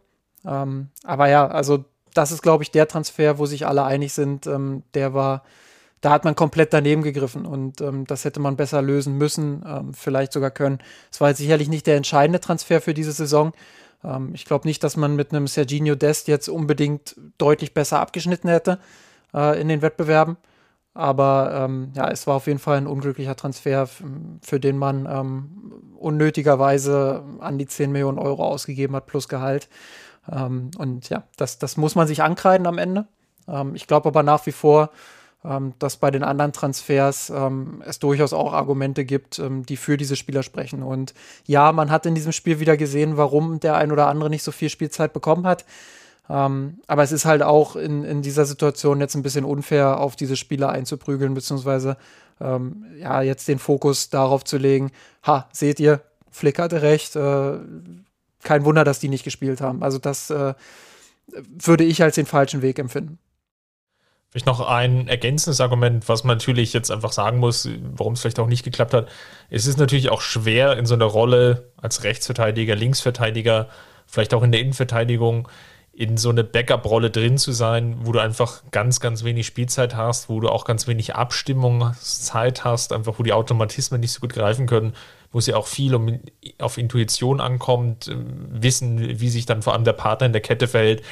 Ähm, 0.46 0.90
aber 1.04 1.28
ja, 1.28 1.48
also 1.48 1.84
das 2.14 2.32
ist, 2.32 2.42
glaube 2.42 2.64
ich, 2.64 2.72
der 2.72 2.88
Transfer, 2.88 3.38
wo 3.38 3.46
sich 3.46 3.68
alle 3.68 3.84
einig 3.84 4.14
sind. 4.14 4.48
Ähm, 4.48 4.84
der 4.94 5.14
war, 5.14 5.44
da 6.02 6.12
hat 6.12 6.26
man 6.26 6.36
komplett 6.36 6.74
daneben 6.74 7.02
gegriffen 7.02 7.46
und 7.46 7.82
ähm, 7.82 8.06
das 8.08 8.26
hätte 8.26 8.40
man 8.40 8.56
besser 8.56 8.82
lösen 8.82 9.18
müssen, 9.18 9.64
ähm, 9.66 9.94
vielleicht 9.94 10.34
sogar 10.34 10.52
können. 10.52 10.80
Es 11.12 11.22
war 11.22 11.34
sicherlich 11.34 11.70
nicht 11.70 11.88
der 11.88 11.98
entscheidende 11.98 12.40
Transfer 12.40 12.82
für 12.82 12.94
diese 12.94 13.12
Saison. 13.12 13.54
Ähm, 14.04 14.32
ich 14.34 14.46
glaube 14.46 14.68
nicht, 14.68 14.84
dass 14.84 14.98
man 14.98 15.16
mit 15.16 15.32
einem 15.32 15.48
Serginho 15.48 15.96
Dest 15.96 16.28
jetzt 16.28 16.50
unbedingt 16.50 17.16
deutlich 17.38 17.74
besser 17.74 18.00
abgeschnitten 18.00 18.50
hätte 18.50 18.80
äh, 19.34 19.60
in 19.60 19.68
den 19.68 19.82
Wettbewerben. 19.82 20.38
Aber 20.96 21.52
ähm, 21.56 21.92
ja, 21.96 22.10
es 22.12 22.28
war 22.28 22.36
auf 22.36 22.46
jeden 22.46 22.60
Fall 22.60 22.78
ein 22.78 22.86
unglücklicher 22.86 23.36
Transfer, 23.36 23.88
für 24.42 24.60
den 24.60 24.78
man 24.78 25.08
ähm, 25.10 25.94
unnötigerweise 25.98 27.24
an 27.40 27.58
die 27.58 27.66
10 27.66 27.92
Millionen 27.92 28.20
Euro 28.20 28.46
ausgegeben 28.46 28.96
hat 28.96 29.08
plus 29.08 29.28
Gehalt. 29.28 29.70
Ähm, 30.32 30.72
und 30.78 31.10
ja, 31.10 31.24
das, 31.38 31.60
das 31.60 31.78
muss 31.78 31.96
man 31.96 32.08
sich 32.08 32.24
ankreiden 32.24 32.68
am 32.68 32.78
Ende. 32.78 33.08
Ähm, 33.48 33.76
ich 33.76 33.88
glaube 33.88 34.08
aber 34.08 34.24
nach 34.24 34.46
wie 34.46 34.52
vor, 34.52 34.90
ähm, 35.46 35.74
dass 35.80 35.98
bei 35.98 36.10
den 36.10 36.24
anderen 36.24 36.54
Transfers 36.54 37.30
ähm, 37.30 37.84
es 37.86 38.00
durchaus 38.00 38.32
auch 38.32 38.54
Argumente 38.54 39.04
gibt, 39.04 39.40
ähm, 39.40 39.66
die 39.66 39.76
für 39.78 39.98
diese 39.98 40.16
Spieler 40.16 40.44
sprechen. 40.44 40.84
Und 40.84 41.14
ja, 41.46 41.72
man 41.74 41.92
hat 41.92 42.06
in 42.06 42.16
diesem 42.16 42.32
Spiel 42.32 42.60
wieder 42.60 42.78
gesehen, 42.78 43.18
warum 43.18 43.60
der 43.60 43.76
ein 43.76 43.92
oder 43.92 44.08
andere 44.08 44.30
nicht 44.30 44.44
so 44.44 44.52
viel 44.52 44.70
Spielzeit 44.70 45.12
bekommen 45.12 45.46
hat. 45.46 45.66
Ähm, 46.30 46.80
aber 46.88 47.04
es 47.04 47.12
ist 47.12 47.26
halt 47.26 47.44
auch 47.44 47.76
in, 47.76 48.06
in 48.06 48.22
dieser 48.22 48.46
Situation 48.46 49.02
jetzt 49.02 49.16
ein 49.16 49.24
bisschen 49.24 49.44
unfair, 49.44 50.00
auf 50.00 50.16
diese 50.16 50.38
Spieler 50.38 50.70
einzuprügeln, 50.70 51.34
beziehungsweise 51.34 51.98
ja, 52.40 53.22
jetzt 53.22 53.48
den 53.48 53.60
Fokus 53.60 54.10
darauf 54.10 54.44
zu 54.44 54.58
legen, 54.58 54.92
ha, 55.26 55.48
seht 55.54 55.80
ihr, 55.80 56.02
Flick 56.30 56.60
hatte 56.60 56.82
recht, 56.82 57.16
äh, 57.16 57.60
kein 58.44 58.66
Wunder, 58.66 58.84
dass 58.84 59.00
die 59.00 59.10
nicht 59.10 59.24
gespielt 59.24 59.62
haben. 59.62 59.84
Also 59.84 59.98
das 59.98 60.30
äh, 60.30 60.54
würde 61.28 61.84
ich 61.84 62.02
als 62.04 62.16
den 62.16 62.26
falschen 62.26 62.62
Weg 62.62 62.80
empfinden. 62.80 63.20
Vielleicht 64.30 64.48
noch 64.48 64.68
ein 64.68 65.08
ergänzendes 65.08 65.62
Argument, 65.62 66.10
was 66.10 66.24
man 66.24 66.38
natürlich 66.38 66.74
jetzt 66.74 66.90
einfach 66.90 67.12
sagen 67.12 67.38
muss, 67.38 67.70
warum 67.96 68.14
es 68.14 68.22
vielleicht 68.22 68.40
auch 68.40 68.48
nicht 68.48 68.64
geklappt 68.64 68.96
hat. 68.96 69.08
Es 69.52 69.68
ist 69.68 69.78
natürlich 69.78 70.10
auch 70.10 70.22
schwer 70.22 70.76
in 70.76 70.88
so 70.88 70.96
einer 70.96 71.06
Rolle 71.06 71.72
als 71.78 72.04
Rechtsverteidiger, 72.04 72.76
Linksverteidiger, 72.76 73.70
vielleicht 74.08 74.34
auch 74.34 74.42
in 74.42 74.52
der 74.52 74.62
Innenverteidigung, 74.62 75.48
in 75.92 76.18
so 76.18 76.32
eine 76.32 76.44
Backup-Rolle 76.44 77.12
drin 77.12 77.38
zu 77.38 77.52
sein, 77.52 77.98
wo 78.00 78.12
du 78.12 78.18
einfach 78.18 78.64
ganz, 78.72 79.00
ganz 79.00 79.24
wenig 79.24 79.46
Spielzeit 79.46 79.96
hast, 79.96 80.30
wo 80.30 80.40
du 80.40 80.50
auch 80.50 80.66
ganz 80.66 80.88
wenig 80.88 81.14
Abstimmungszeit 81.14 82.64
hast, 82.64 82.92
einfach 82.92 83.20
wo 83.20 83.24
die 83.24 83.34
Automatismen 83.34 84.00
nicht 84.00 84.14
so 84.14 84.20
gut 84.20 84.34
greifen 84.34 84.66
können 84.66 84.94
wo 85.34 85.40
es 85.40 85.48
ja 85.48 85.58
auch 85.58 85.68
viel 85.68 85.94
um, 85.96 86.20
auf 86.60 86.78
Intuition 86.78 87.42
ankommt, 87.42 88.08
äh, 88.08 88.16
wissen, 88.16 89.20
wie 89.20 89.30
sich 89.30 89.46
dann 89.46 89.62
vor 89.62 89.74
allem 89.74 89.84
der 89.84 89.94
Partner 89.94 90.28
in 90.28 90.32
der 90.32 90.42
Kette 90.42 90.70
verhält. 90.70 91.04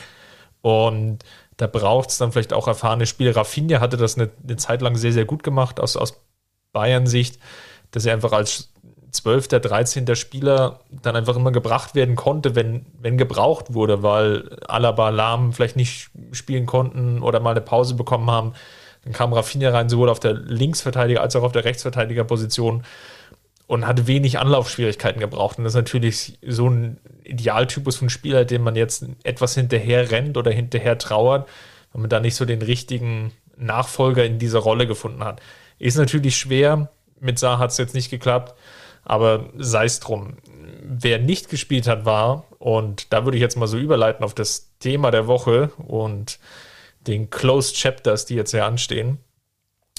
Und 0.62 1.20
da 1.58 1.68
braucht 1.68 2.12
es 2.12 2.18
dann 2.18 2.32
vielleicht 2.32 2.54
auch 2.54 2.68
erfahrene 2.68 3.08
Spieler. 3.08 3.36
Rafinha 3.36 3.82
hatte 3.82 3.98
das 3.98 4.18
eine, 4.18 4.30
eine 4.44 4.56
Zeit 4.58 4.82
lang 4.82 4.96
sehr, 4.96 5.12
sehr 5.12 5.26
gut 5.26 5.44
gemacht 5.44 5.80
aus, 5.80 5.98
aus 5.98 6.22
Bayern-Sicht, 6.72 7.40
dass 7.90 8.06
er 8.06 8.14
einfach 8.14 8.32
als 8.32 8.72
12., 9.12 9.48
13. 9.50 10.16
Spieler 10.16 10.80
dann 10.90 11.16
einfach 11.16 11.36
immer 11.36 11.52
gebracht 11.52 11.96
werden 11.96 12.16
konnte, 12.16 12.56
wenn, 12.56 12.86
wenn 13.00 13.18
gebraucht 13.18 13.74
wurde, 13.74 14.04
weil 14.04 14.58
Alaba, 14.68 15.10
Lahm 15.10 15.52
vielleicht 15.52 15.76
nicht 15.76 16.12
spielen 16.32 16.66
konnten 16.66 17.22
oder 17.22 17.40
mal 17.40 17.52
eine 17.52 17.62
Pause 17.62 17.96
bekommen 17.96 18.30
haben. 18.30 18.54
Dann 19.04 19.14
kam 19.14 19.34
Rafinha 19.34 19.72
rein, 19.72 19.90
sowohl 19.90 20.10
auf 20.10 20.20
der 20.20 20.34
Linksverteidiger 20.34 21.22
als 21.22 21.36
auch 21.36 21.44
auf 21.44 21.52
der 21.52 21.66
Rechtsverteidigerposition 21.66 22.84
und 23.72 23.88
hat 23.88 24.06
wenig 24.06 24.38
Anlaufschwierigkeiten 24.38 25.22
gebraucht. 25.22 25.58
Und 25.58 25.64
das 25.64 25.72
ist 25.72 25.78
natürlich 25.78 26.38
so 26.46 26.70
ein 26.70 26.98
Idealtypus 27.24 27.96
von 27.96 28.10
Spieler, 28.10 28.44
dem 28.44 28.64
man 28.64 28.76
jetzt 28.76 29.06
etwas 29.24 29.56
hinterher 29.56 30.12
rennt 30.12 30.36
oder 30.36 30.52
hinterher 30.52 30.98
trauert, 30.98 31.48
wenn 31.94 32.02
man 32.02 32.10
da 32.10 32.20
nicht 32.20 32.36
so 32.36 32.44
den 32.44 32.62
richtigen 32.62 33.32
Nachfolger 33.56 34.26
in 34.26 34.40
dieser 34.40 34.60
Rolle 34.60 34.88
gefunden 34.88 35.24
hat. 35.24 35.42
Ist 35.80 35.96
natürlich 35.96 36.36
schwer. 36.36 36.90
Mit 37.22 37.40
Saar 37.40 37.60
hat 37.60 37.72
es 37.72 37.78
jetzt 37.78 37.96
nicht 37.96 38.10
geklappt, 38.10 38.56
aber 39.06 39.46
sei 39.58 39.86
es 39.86 40.02
drum. 40.02 40.34
Wer 40.84 41.20
nicht 41.20 41.48
gespielt 41.48 41.88
hat, 41.88 42.04
war, 42.04 42.44
und 42.60 43.14
da 43.14 43.24
würde 43.24 43.38
ich 43.38 43.42
jetzt 43.42 43.56
mal 43.56 43.68
so 43.68 43.78
überleiten 43.78 44.26
auf 44.26 44.34
das 44.34 44.70
Thema 44.80 45.12
der 45.12 45.28
Woche 45.28 45.72
und 45.78 46.40
den 47.08 47.30
Closed 47.30 47.78
Chapters, 47.78 48.26
die 48.26 48.36
jetzt 48.36 48.52
hier 48.52 48.66
anstehen 48.66 49.20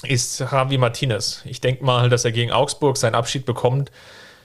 ist 0.07 0.39
Javi 0.39 0.77
Martinez. 0.77 1.41
Ich 1.45 1.61
denke 1.61 1.83
mal, 1.83 2.09
dass 2.09 2.25
er 2.25 2.31
gegen 2.31 2.51
Augsburg 2.51 2.97
seinen 2.97 3.15
Abschied 3.15 3.45
bekommt. 3.45 3.91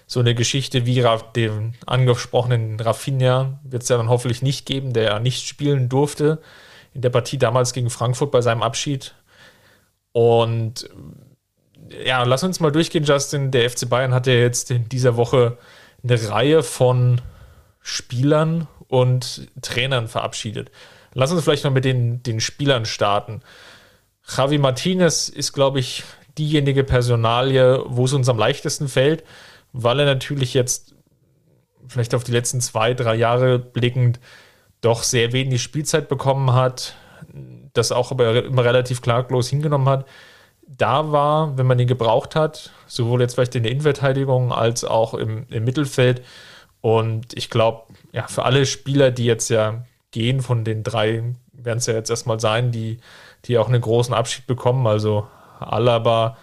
So 0.06 0.20
eine 0.20 0.34
Geschichte 0.34 0.86
wie 0.86 1.04
dem 1.36 1.74
angesprochenen 1.86 2.80
Rafinha 2.80 3.60
wird 3.62 3.82
es 3.82 3.88
ja 3.88 3.96
dann 3.96 4.08
hoffentlich 4.08 4.42
nicht 4.42 4.64
geben, 4.64 4.92
der 4.92 5.02
ja 5.04 5.18
nicht 5.18 5.46
spielen 5.46 5.88
durfte 5.88 6.40
in 6.94 7.02
der 7.02 7.10
Partie 7.10 7.38
damals 7.38 7.72
gegen 7.72 7.90
Frankfurt 7.90 8.30
bei 8.30 8.40
seinem 8.40 8.62
Abschied. 8.62 9.14
Und 10.12 10.88
ja, 12.04 12.22
lass 12.24 12.42
uns 12.42 12.60
mal 12.60 12.72
durchgehen, 12.72 13.04
Justin. 13.04 13.50
Der 13.50 13.68
FC 13.70 13.88
Bayern 13.88 14.14
hat 14.14 14.26
ja 14.26 14.34
jetzt 14.34 14.70
in 14.70 14.88
dieser 14.88 15.16
Woche 15.16 15.58
eine 16.02 16.30
Reihe 16.30 16.62
von 16.62 17.20
Spielern 17.80 18.66
und 18.88 19.48
Trainern 19.62 20.08
verabschiedet. 20.08 20.70
Lass 21.14 21.32
uns 21.32 21.44
vielleicht 21.44 21.64
mal 21.64 21.70
mit 21.70 21.84
den, 21.84 22.22
den 22.22 22.40
Spielern 22.40 22.84
starten. 22.84 23.42
Javi 24.36 24.58
Martinez 24.58 25.28
ist, 25.28 25.52
glaube 25.52 25.80
ich, 25.80 26.04
diejenige 26.36 26.84
Personalie, 26.84 27.82
wo 27.86 28.04
es 28.04 28.12
uns 28.12 28.28
am 28.28 28.38
leichtesten 28.38 28.88
fällt, 28.88 29.24
weil 29.72 30.00
er 30.00 30.06
natürlich 30.06 30.54
jetzt 30.54 30.94
vielleicht 31.88 32.14
auf 32.14 32.24
die 32.24 32.32
letzten 32.32 32.60
zwei, 32.60 32.94
drei 32.94 33.14
Jahre 33.14 33.58
blickend 33.58 34.20
doch 34.80 35.02
sehr 35.02 35.32
wenig 35.32 35.62
Spielzeit 35.62 36.08
bekommen 36.08 36.52
hat, 36.52 36.94
das 37.72 37.90
auch 37.90 38.10
aber 38.10 38.44
immer 38.44 38.64
relativ 38.64 39.02
klaglos 39.02 39.48
hingenommen 39.48 39.88
hat. 39.88 40.06
da 40.68 41.10
war, 41.10 41.56
wenn 41.56 41.66
man 41.66 41.78
ihn 41.78 41.88
gebraucht 41.88 42.36
hat, 42.36 42.70
sowohl 42.86 43.22
jetzt 43.22 43.34
vielleicht 43.34 43.54
in 43.54 43.62
der 43.62 43.72
Innenverteidigung 43.72 44.52
als 44.52 44.84
auch 44.84 45.14
im, 45.14 45.46
im 45.48 45.64
Mittelfeld. 45.64 46.22
Und 46.82 47.36
ich 47.36 47.48
glaube, 47.48 47.84
ja, 48.12 48.26
für 48.28 48.44
alle 48.44 48.66
Spieler, 48.66 49.10
die 49.10 49.24
jetzt 49.24 49.48
ja 49.48 49.84
gehen, 50.10 50.40
von 50.42 50.64
den 50.64 50.82
drei 50.82 51.34
werden 51.52 51.78
es 51.78 51.86
ja 51.86 51.94
jetzt 51.94 52.10
erstmal 52.10 52.38
sein, 52.38 52.70
die, 52.70 52.98
die 53.44 53.58
auch 53.58 53.68
einen 53.68 53.80
großen 53.80 54.14
Abschied 54.14 54.46
bekommen. 54.46 54.86
Also 54.86 55.26
Alaba, 55.60 56.36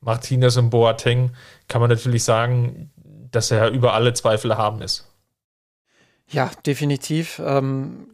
Martinez 0.00 0.56
und 0.56 0.70
Boateng, 0.70 1.32
kann 1.68 1.80
man 1.80 1.90
natürlich 1.90 2.24
sagen, 2.24 2.90
dass 3.30 3.50
er 3.50 3.70
über 3.70 3.94
alle 3.94 4.12
Zweifel 4.12 4.56
haben 4.56 4.82
ist. 4.82 5.06
Ja, 6.28 6.50
definitiv. 6.64 7.40
Ähm, 7.44 8.08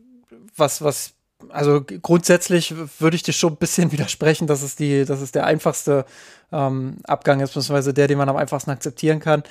was, 0.57 0.83
was, 0.83 1.15
also 1.51 1.83
grundsätzlich 1.83 2.75
würde 2.99 3.17
ich 3.17 3.23
dir 3.23 3.33
schon 3.33 3.55
ein 3.55 3.59
bisschen 3.59 3.93
widersprechen, 3.93 4.47
dass 4.47 4.63
es 4.63 4.77
die, 4.77 5.05
dass 5.05 5.21
es 5.21 5.33
der 5.33 5.47
einfachste 5.47 6.05
ähm, 6.53 6.99
Abgang 7.05 7.41
ist, 7.41 7.55
beziehungsweise 7.55 7.95
der, 7.95 8.09
den 8.09 8.19
man 8.19 8.29
am 8.29 8.37
einfachsten 8.37 8.71
akzeptieren 8.71 9.21
kann. 9.21 9.43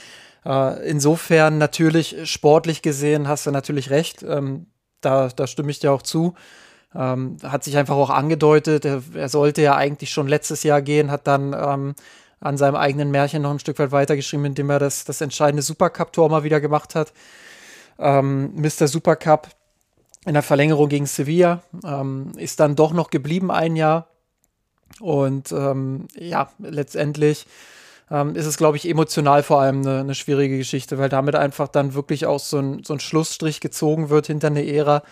Äh, 0.46 0.90
insofern 0.90 1.58
natürlich 1.58 2.30
sportlich 2.30 2.82
gesehen 2.82 3.28
hast 3.28 3.46
du 3.46 3.52
natürlich 3.52 3.90
recht. 3.90 4.24
Ähm, 4.24 4.68
da, 5.02 5.30
da 5.30 5.48
stimme 5.48 5.72
ich 5.72 5.80
dir 5.80 5.92
auch 5.92 6.02
zu. 6.02 6.36
Ähm, 6.96 7.38
hat 7.44 7.64
sich 7.64 7.78
einfach 7.78 7.96
auch 7.96 8.10
angedeutet, 8.10 8.86
er, 8.86 9.02
er, 9.14 9.30
sollte 9.30 9.62
ja 9.62 9.76
eigentlich 9.76 10.12
schon 10.12 10.28
letztes 10.28 10.64
Jahr 10.64 10.82
gehen, 10.82 11.12
hat 11.12 11.28
dann 11.28 11.54
ähm, 11.54 11.96
an 12.40 12.58
seinem 12.58 12.76
eigenen 12.76 13.12
Märchen 13.12 13.42
noch 13.42 13.52
ein 13.52 13.60
Stück 13.60 13.80
weit 13.80 13.92
weitergeschrieben, 13.92 14.46
indem 14.46 14.70
er 14.70 14.80
das, 14.80 15.04
das 15.04 15.20
entscheidende 15.20 15.62
Supercup-Tor 15.62 16.30
mal 16.30 16.44
wieder 16.44 16.62
gemacht 16.62 16.96
hat. 16.96 17.12
Ähm, 18.00 18.54
Mr. 18.56 18.88
Supercup 18.88 19.50
in 20.26 20.34
der 20.34 20.44
Verlängerung 20.44 20.90
gegen 20.90 21.06
Sevilla 21.06 21.62
ähm, 21.84 22.32
ist 22.38 22.60
dann 22.60 22.76
doch 22.76 22.94
noch 22.94 23.10
geblieben 23.10 23.52
ein 23.52 23.76
Jahr. 23.76 24.08
Und 25.00 25.52
ähm, 25.52 26.08
ja, 26.16 26.50
letztendlich 26.60 27.46
ähm, 28.10 28.36
ist 28.36 28.46
es, 28.46 28.58
glaube 28.58 28.78
ich, 28.78 28.88
emotional 28.88 29.44
vor 29.44 29.62
allem 29.62 29.82
eine, 29.82 30.00
eine, 30.00 30.16
schwierige 30.16 30.58
Geschichte, 30.58 30.98
weil 30.98 31.10
damit 31.10 31.36
einfach 31.36 31.68
dann 31.68 31.94
wirklich 31.94 32.26
auch 32.26 32.40
so 32.40 32.60
ein, 32.60 32.84
so 32.84 32.94
ein 32.94 33.00
Schlussstrich 33.00 33.60
gezogen 33.60 34.10
wird 34.10 34.28
hinter 34.28 34.48
eine 34.48 34.66
Ära, 34.66 35.04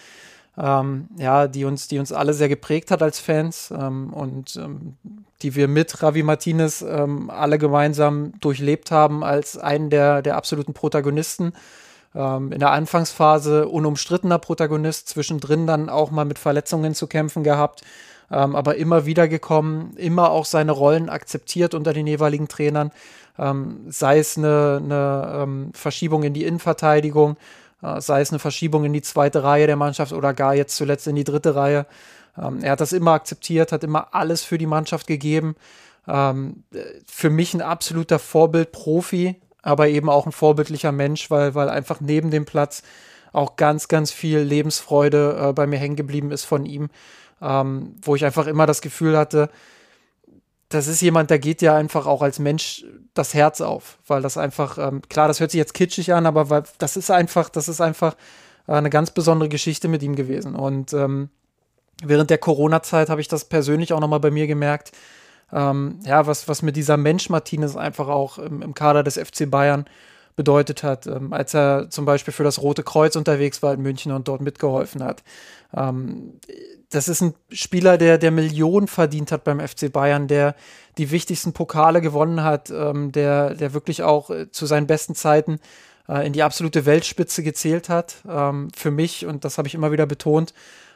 ähm, 0.58 1.08
ja, 1.18 1.48
die 1.48 1.66
uns, 1.66 1.88
die 1.88 2.00
uns 2.00 2.12
alle 2.12 2.34
sehr 2.34 2.50
geprägt 2.50 2.92
hat 2.92 3.02
als 3.02 3.20
Fans 3.20 3.74
ähm, 3.76 4.13
und 4.13 4.56
ähm, 4.56 4.98
die 5.42 5.56
wir 5.56 5.68
mit 5.68 6.02
Ravi 6.02 6.24
Martinez 6.24 6.82
ähm, 6.82 7.30
alle 7.30 7.58
gemeinsam 7.58 8.34
durchlebt 8.39 8.92
haben 8.92 9.24
als 9.24 9.58
einen 9.58 9.89
der, 9.89 10.22
der 10.22 10.38
absoluten 10.38 10.74
Protagonisten. 10.74 11.54
Ähm, 12.16 12.52
in 12.52 12.60
der 12.60 12.72
Anfangsphase 12.72 13.68
unumstrittener 13.68 14.38
Protagonist, 14.38 15.10
zwischendrin 15.10 15.66
dann 15.66 15.89
auch 15.89 16.12
mal 16.12 16.26
mit 16.26 16.38
Verletzungen 16.38 16.94
zu 16.94 17.08
kämpfen 17.08 17.44
gehabt, 17.44 17.82
ähm, 18.32 18.56
aber 18.56 18.76
immer 18.76 19.06
wieder 19.08 19.28
gekommen, 19.28 19.94
immer 19.98 20.30
auch 20.30 20.46
seine 20.46 20.72
Rollen 20.72 21.10
akzeptiert 21.10 21.74
unter 21.74 21.94
den 21.94 22.08
jeweiligen 22.08 22.48
Trainern, 22.48 22.92
sei 23.88 24.20
es 24.20 24.38
eine, 24.38 24.80
eine 24.80 25.72
Verschiebung 25.74 26.22
in 26.22 26.36
die 26.36 26.44
Innenverteidigung, 26.44 27.36
sei 28.00 28.22
es 28.22 28.32
eine 28.32 28.39
Verschiebung 28.39 28.86
in 28.86 28.93
die 28.93 29.02
zweite 29.02 29.43
Reihe 29.43 29.67
der 29.67 29.76
Mannschaft 29.76 30.13
oder 30.13 30.34
gar 30.34 30.56
jetzt 30.56 30.76
zuletzt 30.76 31.08
in 31.08 31.15
die 31.15 31.24
dritte 31.24 31.56
Reihe. 31.56 31.86
Ähm, 32.38 32.60
er 32.62 32.72
hat 32.72 32.82
das 32.82 32.93
immer 32.93 33.12
akzeptiert, 33.12 33.72
hat 33.72 33.84
immer 33.84 34.13
alles 34.13 34.43
für 34.43 34.58
die 34.58 34.65
Mannschaft 34.65 35.08
gegeben. 35.08 35.56
Ähm, 36.08 36.63
für 37.06 37.30
mich 37.30 37.54
ein 37.54 37.62
absoluter 37.62 38.19
Vorbild-Profi, 38.19 39.36
aber 39.62 39.88
eben 39.88 40.10
auch 40.10 40.26
ein 40.26 40.32
vorbildlicher 40.32 40.91
Mensch, 40.91 41.32
weil, 41.32 41.56
weil 41.56 41.69
einfach 41.69 42.02
neben 42.02 42.32
dem 42.32 42.46
Platz 42.46 42.84
auch 43.32 43.56
ganz, 43.56 43.88
ganz 43.88 44.12
viel 44.12 44.39
Lebensfreude 44.39 45.50
äh, 45.50 45.54
bei 45.54 45.65
mir 45.67 45.80
hängen 45.80 45.96
geblieben 45.96 46.32
ist 46.32 46.46
von 46.46 46.65
ihm, 46.65 46.89
ähm, 47.41 47.96
wo 48.02 48.15
ich 48.15 48.26
einfach 48.26 48.48
immer 48.48 48.65
das 48.65 48.82
Gefühl 48.82 49.17
hatte, 49.17 49.50
das 50.74 50.88
ist 50.88 51.02
jemand, 51.02 51.30
der 51.30 51.40
geht 51.40 51.62
ja 51.62 51.76
einfach 51.76 52.06
auch 52.06 52.22
als 52.22 52.40
Mensch 52.40 52.86
das 53.14 53.34
Herz 53.34 53.62
auf, 53.62 54.00
weil 54.08 54.22
das 54.22 54.38
einfach, 54.38 54.78
ähm, 54.78 55.02
klar, 55.08 55.28
das 55.28 55.40
hört 55.40 55.52
sich 55.52 55.60
jetzt 55.60 55.74
kitschig 55.74 56.14
an, 56.14 56.26
aber 56.26 56.50
weil, 56.50 56.64
das 56.80 56.98
ist 56.98 57.12
einfach, 57.12 57.50
das 57.50 57.68
ist 57.68 57.82
einfach 57.82 58.16
äh, 58.68 58.74
eine 58.74 58.90
ganz 58.90 59.12
besondere 59.12 59.50
Geschichte 59.50 59.88
mit 59.88 60.02
ihm 60.04 60.16
gewesen. 60.16 60.56
Und 60.56 60.94
ähm, 60.94 61.30
während 62.04 62.30
der 62.30 62.38
Corona-Zeit 62.38 63.10
habe 63.10 63.22
ich 63.22 63.28
das 63.28 63.46
persönlich 63.46 63.94
auch 63.94 64.00
nochmal 64.00 64.20
bei 64.20 64.32
mir 64.32 64.48
gemerkt, 64.48 64.92
ähm, 65.52 66.00
ja, 66.04 66.26
was, 66.26 66.48
was 66.48 66.62
mit 66.64 66.76
dieser 66.76 66.98
Mensch 66.98 67.30
Martinez 67.30 67.76
einfach 67.76 68.08
auch 68.08 68.40
im, 68.40 68.62
im 68.62 68.74
Kader 68.74 69.04
des 69.04 69.18
FC 69.18 69.50
Bayern 69.50 69.86
bedeutet 70.36 70.84
hat, 70.84 71.08
ähm, 71.08 71.34
als 71.34 71.54
er 71.54 71.89
zum 71.89 72.06
Beispiel 72.06 72.34
für 72.34 72.43
das 72.43 72.62
Rote 72.62 72.84
Kreuz 72.84 73.15
unterwegs 73.15 73.62
war 73.62 73.74
in 73.74 73.82
München 73.82 74.12
und 74.12 74.28
dort 74.28 74.41
mitgeholfen 74.41 75.04
hat. 75.04 75.24
Ähm, 75.76 76.39
das 76.89 77.08
ist 77.08 77.22
ein 77.22 77.34
Spieler, 77.52 77.98
der, 77.98 78.17
der 78.17 78.32
Millionen 78.32 78.88
verdient 78.88 79.32
hat 79.32 79.43
beim 79.43 79.60
FC 79.60 79.91
Bayern, 79.91 80.28
der 80.28 80.56
die 80.98 81.12
wichtigsten 81.12 81.54
Pokale 81.54 82.02
gewonnen 82.02 82.43
hat, 82.43 82.69
ähm, 82.69 83.12
der, 83.12 83.56
der 83.56 83.74
wirklich 83.74 84.04
auch 84.04 84.30
äh, 84.30 84.52
zu 84.52 84.65
seinen 84.65 84.88
besten 84.88 85.15
Zeiten 85.15 85.60
äh, 86.08 86.26
in 86.26 86.34
die 86.34 86.43
absolute 86.43 86.86
Weltspitze 86.86 87.43
gezählt 87.43 87.89
hat. 87.89 88.17
Ähm, 88.30 88.69
für 88.76 88.91
mich, 88.91 89.26
und 89.26 89.46
das 89.46 89.58
habe 89.58 89.67
ich 89.67 89.76
immer 89.76 89.91
wieder 89.91 90.06
betont, 90.06 90.54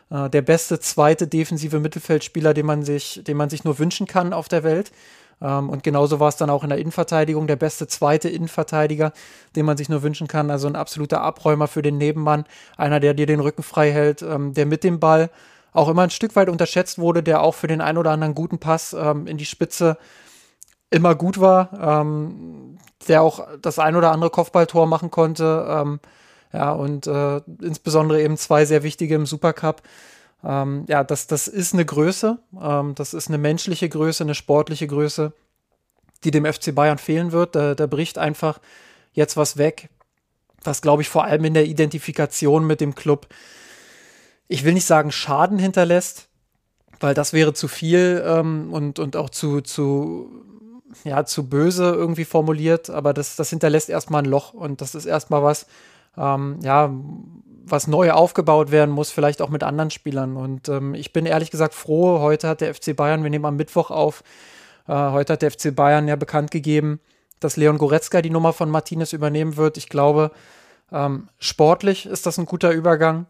äh, 0.10 0.30
der 0.30 0.42
beste 0.42 0.80
zweite 0.80 1.28
defensive 1.28 1.80
Mittelfeldspieler, 1.80 2.54
den 2.54 2.66
man 2.66 2.84
sich, 2.84 3.22
den 3.26 3.38
man 3.38 3.50
sich 3.50 3.64
nur 3.64 3.80
wünschen 3.80 4.08
kann 4.08 4.34
auf 4.34 4.48
der 4.48 4.64
Welt. 4.64 4.92
Ähm, 5.42 5.70
und 5.70 5.84
genauso 5.84 6.20
war 6.20 6.30
es 6.30 6.38
dann 6.38 6.50
auch 6.50 6.64
in 6.64 6.70
der 6.70 6.80
Innenverteidigung, 6.80 7.48
der 7.48 7.56
beste 7.56 7.88
zweite 7.88 8.30
Innenverteidiger, 8.30 9.14
den 9.56 9.66
man 9.66 9.78
sich 9.78 9.90
nur 9.90 10.04
wünschen 10.04 10.28
kann. 10.28 10.52
Also 10.52 10.68
ein 10.68 10.76
absoluter 10.76 11.22
Abräumer 11.22 11.68
für 11.68 11.82
den 11.82 11.98
Nebenmann, 11.98 12.46
einer, 12.78 13.00
der 13.00 13.14
dir 13.14 13.26
den 13.26 13.40
Rücken 13.40 13.64
frei 13.64 13.92
hält, 13.92 14.22
ähm, 14.22 14.54
der 14.54 14.66
mit 14.66 14.84
dem 14.84 15.00
Ball 15.00 15.30
auch 15.74 15.90
immer 15.90 16.04
ein 16.04 16.10
Stück 16.10 16.36
weit 16.36 16.50
unterschätzt 16.50 16.98
wurde, 16.98 17.22
der 17.22 17.42
auch 17.42 17.54
für 17.54 17.68
den 17.68 17.82
ein 17.82 17.98
oder 17.98 18.12
anderen 18.12 18.34
guten 18.34 18.58
Pass 18.58 18.94
ähm, 18.94 19.28
in 19.28 19.38
die 19.38 19.46
Spitze 19.46 19.98
immer 20.90 21.16
gut 21.16 21.42
war, 21.42 22.06
der 23.10 23.22
auch 23.22 23.46
das 23.62 23.78
ein 23.78 23.98
oder 23.98 24.14
andere 24.14 24.30
Kopfballtor 24.30 24.88
machen 24.88 25.12
konnte. 25.12 26.00
Ja, 26.54 26.72
und 26.72 27.08
äh, 27.08 27.42
insbesondere 27.62 28.22
eben 28.22 28.38
zwei 28.38 28.64
sehr 28.64 28.84
wichtige 28.84 29.16
im 29.16 29.26
Supercup. 29.26 29.82
Ähm, 30.44 30.86
ja, 30.88 31.04
das, 31.04 31.28
das 31.28 31.48
ist 31.48 31.74
eine 31.74 31.86
Größe, 31.86 32.40
ähm, 32.62 32.96
das 32.96 33.14
ist 33.14 33.28
eine 33.28 33.38
menschliche 33.38 33.90
Größe, 33.90 34.24
eine 34.24 34.36
sportliche 34.36 34.88
Größe, 34.88 35.34
die 36.24 36.32
dem 36.32 36.46
FC 36.46 36.74
Bayern 36.74 36.98
fehlen 36.98 37.32
wird. 37.32 37.56
Da, 37.56 37.76
da 37.76 37.88
bricht 37.88 38.18
einfach 38.18 38.60
jetzt 39.14 39.38
was 39.38 39.58
weg, 39.58 39.90
was, 40.64 40.82
glaube 40.82 41.02
ich, 41.02 41.10
vor 41.10 41.24
allem 41.24 41.46
in 41.46 41.54
der 41.54 41.66
Identifikation 41.66 42.66
mit 42.66 42.82
dem 42.82 42.96
Club 42.96 43.28
ich 44.48 44.64
will 44.64 44.74
nicht 44.74 44.86
sagen 44.86 45.12
Schaden 45.12 45.60
hinterlässt, 45.60 46.30
weil 47.00 47.14
das 47.14 47.34
wäre 47.34 47.54
zu 47.54 47.68
viel 47.68 48.24
ähm, 48.26 48.74
und, 48.74 49.00
und 49.00 49.16
auch 49.16 49.30
zu, 49.30 49.62
zu, 49.62 50.32
ja, 51.04 51.26
zu 51.26 51.48
böse 51.48 51.94
irgendwie 51.94 52.26
formuliert, 52.26 52.90
aber 52.90 53.14
das, 53.14 53.36
das 53.36 53.50
hinterlässt 53.50 53.90
erstmal 53.90 54.24
ein 54.24 54.30
Loch 54.30 54.54
und 54.54 54.82
das 54.82 54.96
ist 54.96 55.06
erstmal 55.06 55.44
was, 55.44 55.68
ähm, 56.18 56.60
ja, 56.64 56.94
was 57.70 57.88
neu 57.88 58.12
aufgebaut 58.12 58.72
werden 58.72 58.92
muss, 58.92 59.12
vielleicht 59.12 59.42
auch 59.42 59.50
mit 59.50 59.64
anderen 59.64 59.92
Spielern. 59.92 60.38
Und 60.38 60.70
ähm, 60.70 60.94
ich 60.94 61.14
bin 61.14 61.26
ehrlich 61.26 61.52
gesagt 61.52 61.74
froh, 61.74 62.20
heute 62.20 62.48
hat 62.48 62.62
der 62.62 62.74
FC 62.74 62.96
Bayern, 62.96 63.24
wir 63.24 63.30
nehmen 63.30 63.46
am 63.46 63.56
Mittwoch 63.56 63.92
auf, 63.92 64.24
äh, 64.88 64.94
heute 64.94 65.34
hat 65.34 65.42
der 65.42 65.52
FC 65.52 65.76
Bayern 65.76 66.08
ja 66.08 66.16
bekannt 66.16 66.52
gegeben, 66.52 67.00
dass 67.40 67.58
Leon 67.58 67.78
Goretzka 67.78 68.22
die 68.22 68.30
Nummer 68.30 68.54
von 68.54 68.70
Martinez 68.70 69.14
übernehmen 69.14 69.58
wird. 69.58 69.78
Ich 69.78 69.90
glaube, 69.90 70.32
ähm, 70.92 71.30
sportlich 71.40 72.06
ist 72.06 72.26
das 72.26 72.38
ein 72.38 72.46
guter 72.46 72.72
Übergang 72.72 73.28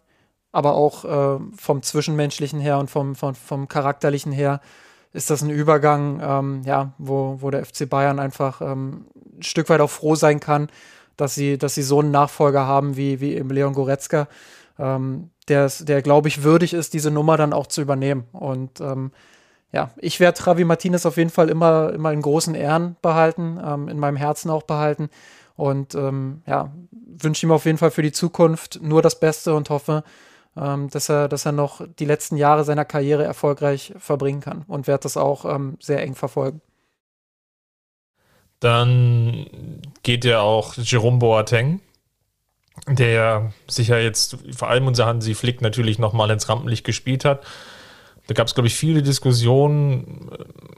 aber 0.51 0.73
auch 0.73 1.05
äh, 1.05 1.39
vom 1.55 1.83
Zwischenmenschlichen 1.83 2.59
her 2.59 2.79
und 2.79 2.89
vom, 2.89 3.15
vom, 3.15 3.35
vom 3.35 3.67
Charakterlichen 3.67 4.31
her 4.31 4.59
ist 5.13 5.29
das 5.29 5.41
ein 5.41 5.51
Übergang, 5.51 6.19
ähm, 6.21 6.61
ja, 6.65 6.93
wo, 6.97 7.37
wo 7.41 7.51
der 7.51 7.63
FC 7.63 7.87
Bayern 7.87 8.19
einfach 8.19 8.61
ähm, 8.61 9.05
ein 9.37 9.43
Stück 9.43 9.69
weit 9.69 9.81
auch 9.81 9.89
froh 9.89 10.15
sein 10.15 10.39
kann, 10.39 10.69
dass 11.17 11.35
sie, 11.35 11.57
dass 11.57 11.75
sie 11.75 11.83
so 11.83 11.99
einen 11.99 12.11
Nachfolger 12.11 12.65
haben 12.65 12.95
wie, 12.95 13.19
wie 13.19 13.35
eben 13.35 13.49
Leon 13.49 13.73
Goretzka, 13.73 14.27
ähm, 14.79 15.31
der, 15.47 15.69
der 15.81 16.01
glaube 16.01 16.27
ich, 16.27 16.43
würdig 16.43 16.73
ist, 16.73 16.93
diese 16.93 17.11
Nummer 17.11 17.37
dann 17.37 17.53
auch 17.53 17.67
zu 17.67 17.81
übernehmen. 17.81 18.25
Und 18.31 18.79
ähm, 18.79 19.11
ja, 19.71 19.91
ich 19.97 20.19
werde 20.19 20.41
Javi 20.45 20.63
Martinez 20.63 21.05
auf 21.05 21.17
jeden 21.17 21.29
Fall 21.29 21.49
immer, 21.49 21.91
immer 21.93 22.13
in 22.13 22.21
großen 22.21 22.55
Ehren 22.55 22.95
behalten, 23.01 23.59
ähm, 23.63 23.87
in 23.89 23.99
meinem 23.99 24.15
Herzen 24.17 24.49
auch 24.49 24.63
behalten. 24.63 25.09
Und 25.55 25.95
ähm, 25.95 26.43
ja, 26.45 26.71
wünsche 26.91 27.45
ihm 27.45 27.51
auf 27.51 27.65
jeden 27.65 27.77
Fall 27.77 27.91
für 27.91 28.03
die 28.03 28.11
Zukunft 28.11 28.79
nur 28.81 29.01
das 29.01 29.19
Beste 29.19 29.55
und 29.55 29.69
hoffe, 29.69 30.03
ähm, 30.55 30.89
dass, 30.89 31.09
er, 31.09 31.27
dass 31.27 31.45
er 31.45 31.51
noch 31.51 31.81
die 31.99 32.05
letzten 32.05 32.37
Jahre 32.37 32.63
seiner 32.63 32.85
Karriere 32.85 33.23
erfolgreich 33.23 33.93
verbringen 33.97 34.41
kann 34.41 34.63
und 34.67 34.87
werde 34.87 35.03
das 35.03 35.17
auch 35.17 35.45
ähm, 35.45 35.77
sehr 35.79 36.01
eng 36.01 36.15
verfolgen. 36.15 36.61
Dann 38.59 39.81
geht 40.03 40.25
ja 40.25 40.39
auch 40.39 40.75
Jerome 40.75 41.19
Boateng, 41.19 41.81
der 42.87 43.53
sich 43.67 43.89
ja 43.89 43.97
jetzt 43.97 44.37
vor 44.55 44.69
allem 44.69 44.87
unser 44.87 45.05
Hansi 45.05 45.35
Flick 45.35 45.61
natürlich 45.61 45.99
nochmal 45.99 46.31
ins 46.31 46.49
Rampenlicht 46.49 46.83
gespielt 46.83 47.25
hat. 47.25 47.43
Da 48.27 48.33
gab 48.33 48.47
es, 48.47 48.55
glaube 48.55 48.67
ich, 48.67 48.75
viele 48.75 49.03
Diskussionen, 49.03 50.29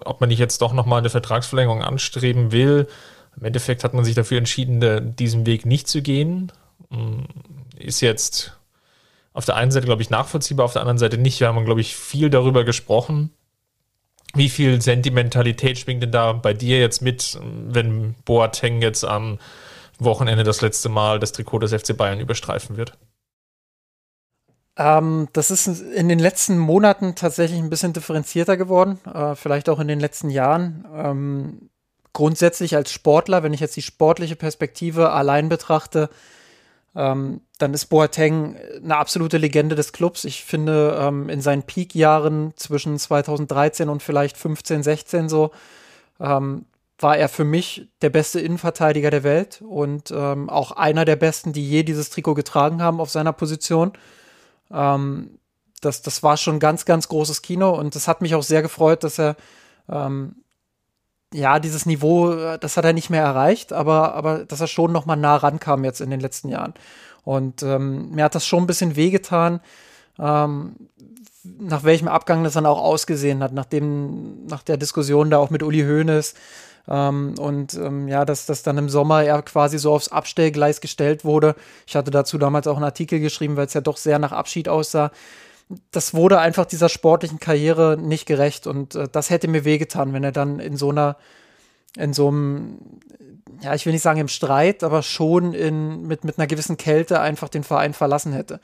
ob 0.06 0.20
man 0.20 0.30
nicht 0.30 0.40
jetzt 0.40 0.62
doch 0.62 0.74
nochmal 0.74 1.00
eine 1.00 1.10
Vertragsverlängerung 1.10 1.82
anstreben 1.82 2.52
will. 2.52 2.88
Im 3.38 3.46
Endeffekt 3.46 3.84
hat 3.84 3.94
man 3.94 4.04
sich 4.04 4.16
dafür 4.16 4.38
entschieden, 4.38 5.16
diesen 5.16 5.46
Weg 5.46 5.66
nicht 5.66 5.88
zu 5.88 6.02
gehen. 6.02 6.52
Ist 7.78 8.02
jetzt 8.02 8.60
auf 9.34 9.46
der 9.46 9.56
einen 9.56 9.72
Seite, 9.72 9.86
glaube 9.86 10.02
ich, 10.02 10.10
nachvollziehbar, 10.10 10.66
auf 10.66 10.74
der 10.74 10.82
anderen 10.82 10.98
Seite 10.98 11.18
nicht. 11.18 11.40
Wir 11.40 11.48
haben, 11.48 11.66
glaube 11.66 11.82
ich, 11.82 11.96
viel 11.96 12.30
darüber 12.30 12.64
gesprochen, 12.66 13.32
Wie 14.36 14.50
viel 14.50 14.82
Sentimentalität 14.82 15.80
schwingt 15.80 16.04
denn 16.04 16.12
da 16.12 16.34
bei 16.34 16.54
dir 16.54 16.80
jetzt 16.80 17.02
mit, 17.02 17.40
wenn 17.42 18.16
Boateng 18.26 18.82
jetzt 18.82 19.04
am 19.04 19.40
Wochenende 19.98 20.44
das 20.44 20.62
letzte 20.62 20.90
Mal 20.90 21.20
das 21.20 21.32
Trikot 21.32 21.60
des 21.60 21.74
FC 21.74 21.96
Bayern 21.96 22.20
überstreifen 22.20 22.78
wird? 22.78 22.98
Ähm, 24.78 25.28
das 25.34 25.52
ist 25.52 25.68
in 25.68 26.08
den 26.08 26.20
letzten 26.20 26.58
Monaten 26.58 27.16
tatsächlich 27.16 27.60
ein 27.60 27.70
bisschen 27.70 27.92
differenzierter 27.92 28.56
geworden, 28.56 29.00
äh, 29.06 29.36
vielleicht 29.36 29.68
auch 29.68 29.80
in 29.80 29.90
den 29.90 30.00
letzten 30.00 30.30
Jahren. 30.30 30.86
Ähm, 30.96 31.70
grundsätzlich 32.14 32.76
als 32.76 32.92
Sportler, 32.92 33.44
wenn 33.44 33.54
ich 33.54 33.60
jetzt 33.60 33.76
die 33.76 33.82
sportliche 33.82 34.38
Perspektive 34.38 35.12
allein 35.12 35.50
betrachte, 35.50 36.10
ähm, 36.96 37.42
dann 37.58 37.74
ist 37.74 37.88
Boateng 37.88 38.56
eine 38.84 38.98
absolute 38.98 39.38
Legende 39.38 39.76
des 39.76 39.94
Clubs. 39.94 40.24
Ich 40.26 40.44
finde, 40.44 40.98
ähm, 41.00 41.30
in 41.30 41.42
seinen 41.42 41.64
Peak-Jahren 41.64 42.54
zwischen 42.56 42.98
2013 42.98 43.90
und 43.90 44.02
vielleicht 44.02 44.38
15, 44.38 44.84
16 44.84 45.30
so, 45.30 45.52
ähm, 46.20 46.66
war 46.98 47.18
er 47.18 47.30
für 47.30 47.46
mich 47.46 47.88
der 48.02 48.10
beste 48.10 48.40
Innenverteidiger 48.42 49.10
der 49.10 49.24
Welt 49.24 49.62
und 49.62 50.12
ähm, 50.12 50.50
auch 50.50 50.72
einer 50.72 51.06
der 51.06 51.16
besten, 51.16 51.54
die 51.54 51.68
je 51.68 51.84
dieses 51.84 52.10
Trikot 52.10 52.34
getragen 52.34 52.82
haben 52.82 53.00
auf 53.00 53.10
seiner 53.10 53.32
Position. 53.32 53.94
Ähm, 54.72 55.40
das, 55.82 56.02
das 56.02 56.24
war 56.24 56.36
schon 56.36 56.60
ganz, 56.60 56.86
ganz 56.86 57.08
großes 57.08 57.42
Kino 57.42 57.72
und 57.72 57.96
das 57.96 58.08
hat 58.08 58.22
mich 58.22 58.36
auch 58.36 58.44
sehr 58.44 58.62
gefreut, 58.62 59.04
dass 59.04 59.18
er 59.18 59.38
ähm, 59.88 60.39
ja, 61.34 61.60
dieses 61.60 61.86
Niveau, 61.86 62.58
das 62.58 62.78
hat 62.78 62.86
er 62.86 62.94
nicht 62.94 63.10
mehr 63.10 63.24
erreicht, 63.24 63.74
aber, 63.74 64.16
aber 64.16 64.46
dass 64.46 64.62
er 64.62 64.68
schon 64.68 64.92
noch 64.92 65.06
mal 65.06 65.16
nah 65.16 65.36
rankam 65.36 65.84
jetzt 65.84 66.02
in 66.02 66.10
den 66.10 66.20
letzten 66.20 66.50
Jahren. 66.50 66.74
Und 67.24 67.62
ähm, 67.64 68.12
mir 68.12 68.24
hat 68.24 68.36
das 68.36 68.48
schon 68.48 68.64
ein 68.64 68.68
bisschen 68.68 68.96
wehgetan, 68.96 69.60
ähm, 70.18 70.76
nach 71.44 71.84
welchem 71.84 72.08
Abgang 72.08 72.44
das 72.44 72.54
dann 72.54 72.66
auch 72.66 72.80
ausgesehen 72.80 73.44
hat, 73.44 73.54
nachdem, 73.54 74.46
nach 74.48 74.64
der 74.64 74.78
Diskussion 74.78 75.30
da 75.30 75.38
auch 75.38 75.50
mit 75.50 75.64
Uli 75.64 75.82
Hoeneß, 75.82 76.34
ähm, 76.90 77.36
und 77.38 77.76
ähm, 77.76 78.08
ja, 78.08 78.26
dass 78.26 78.48
das 78.48 78.64
dann 78.64 78.78
im 78.78 78.90
Sommer 78.90 79.24
er 79.24 79.42
quasi 79.44 79.78
so 79.78 79.94
aufs 79.94 80.08
Abstellgleis 80.08 80.82
gestellt 80.82 81.24
wurde. 81.24 81.56
Ich 81.86 81.96
hatte 81.96 82.10
dazu 82.10 82.38
damals 82.38 82.68
auch 82.68 82.76
einen 82.76 82.86
Artikel 82.86 83.20
geschrieben, 83.20 83.56
weil 83.58 83.68
es 83.68 83.74
ja 83.74 83.82
doch 83.82 83.98
sehr 83.98 84.18
nach 84.18 84.32
Abschied 84.32 84.68
aussah. 84.68 85.12
Das 85.92 86.14
wurde 86.14 86.40
einfach 86.40 86.66
dieser 86.66 86.90
sportlichen 86.90 87.40
Karriere 87.40 87.98
nicht 87.98 88.26
gerecht 88.26 88.66
und 88.68 88.96
äh, 88.96 89.08
das 89.12 89.30
hätte 89.30 89.48
mir 89.48 89.66
wehgetan, 89.66 90.14
wenn 90.14 90.24
er 90.24 90.32
dann 90.32 90.60
in 90.60 90.78
so 90.78 90.90
einer, 90.90 91.18
in 91.96 92.14
so 92.14 92.30
einem, 92.30 92.80
ja, 93.62 93.76
ich 93.76 93.86
will 93.86 93.94
nicht 93.94 94.02
sagen 94.02 94.20
im 94.20 94.28
Streit, 94.28 94.84
aber 94.84 95.04
schon 95.04 95.54
in, 95.54 96.08
mit, 96.08 96.24
mit 96.24 96.38
einer 96.38 96.48
gewissen 96.48 96.78
Kälte 96.78 97.20
einfach 97.20 97.50
den 97.50 97.64
Verein 97.64 97.94
verlassen 97.94 98.34
hätte. 98.34 98.60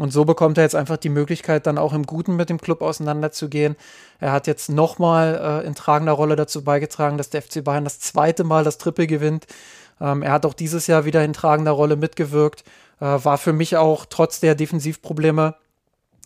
Und 0.00 0.12
so 0.12 0.24
bekommt 0.24 0.56
er 0.56 0.64
jetzt 0.64 0.74
einfach 0.74 0.96
die 0.96 1.10
Möglichkeit, 1.10 1.66
dann 1.66 1.76
auch 1.76 1.92
im 1.92 2.04
Guten 2.04 2.36
mit 2.36 2.48
dem 2.48 2.58
Club 2.58 2.80
auseinanderzugehen. 2.80 3.76
Er 4.18 4.32
hat 4.32 4.46
jetzt 4.46 4.70
nochmal 4.70 5.62
äh, 5.62 5.66
in 5.66 5.74
tragender 5.74 6.12
Rolle 6.12 6.36
dazu 6.36 6.64
beigetragen, 6.64 7.18
dass 7.18 7.28
der 7.28 7.42
FC 7.42 7.62
Bayern 7.62 7.84
das 7.84 8.00
zweite 8.00 8.44
Mal 8.44 8.64
das 8.64 8.78
Triple 8.78 9.06
gewinnt. 9.06 9.46
Ähm, 10.00 10.22
er 10.22 10.32
hat 10.32 10.46
auch 10.46 10.54
dieses 10.54 10.86
Jahr 10.86 11.04
wieder 11.04 11.22
in 11.22 11.34
tragender 11.34 11.72
Rolle 11.72 11.96
mitgewirkt. 11.96 12.64
Äh, 13.00 13.04
war 13.04 13.36
für 13.36 13.52
mich 13.52 13.76
auch 13.76 14.06
trotz 14.08 14.40
der 14.40 14.54
Defensivprobleme 14.54 15.54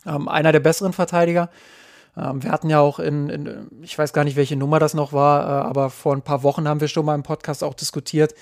ähm, 0.06 0.28
einer 0.28 0.52
der 0.52 0.60
besseren 0.60 0.92
Verteidiger. 0.92 1.50
Ähm, 2.16 2.42
wir 2.42 2.50
hatten 2.50 2.70
ja 2.70 2.80
auch 2.80 2.98
in, 2.98 3.28
in, 3.28 3.68
ich 3.82 3.98
weiß 3.98 4.12
gar 4.12 4.24
nicht, 4.24 4.36
welche 4.36 4.56
Nummer 4.56 4.78
das 4.78 4.94
noch 4.94 5.12
war, 5.12 5.42
äh, 5.42 5.68
aber 5.68 5.90
vor 5.90 6.14
ein 6.14 6.22
paar 6.22 6.42
Wochen 6.42 6.68
haben 6.68 6.80
wir 6.80 6.88
schon 6.88 7.06
mal 7.06 7.14
im 7.14 7.22
Podcast 7.22 7.64
auch 7.64 7.74
diskutiert, 7.74 8.34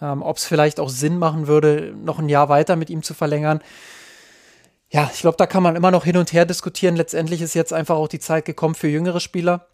ähm, 0.00 0.22
ob 0.22 0.36
es 0.36 0.44
vielleicht 0.44 0.80
auch 0.80 0.90
Sinn 0.90 1.18
machen 1.18 1.46
würde, 1.46 1.94
noch 1.96 2.18
ein 2.18 2.28
Jahr 2.28 2.48
weiter 2.48 2.76
mit 2.76 2.90
ihm 2.90 3.02
zu 3.02 3.14
verlängern 3.14 3.60
ja, 4.90 5.10
ich 5.12 5.20
glaube, 5.20 5.36
da 5.36 5.46
kann 5.46 5.62
man 5.62 5.76
immer 5.76 5.90
noch 5.90 6.04
hin 6.04 6.16
und 6.16 6.32
her 6.32 6.46
diskutieren. 6.46 6.96
Letztendlich 6.96 7.42
ist 7.42 7.54
jetzt 7.54 7.72
einfach 7.72 7.96
auch 7.96 8.08
die 8.08 8.20
Zeit 8.20 8.44
gekommen 8.44 8.74
für 8.74 8.88
jüngere 8.88 9.20
Spieler, 9.20 9.66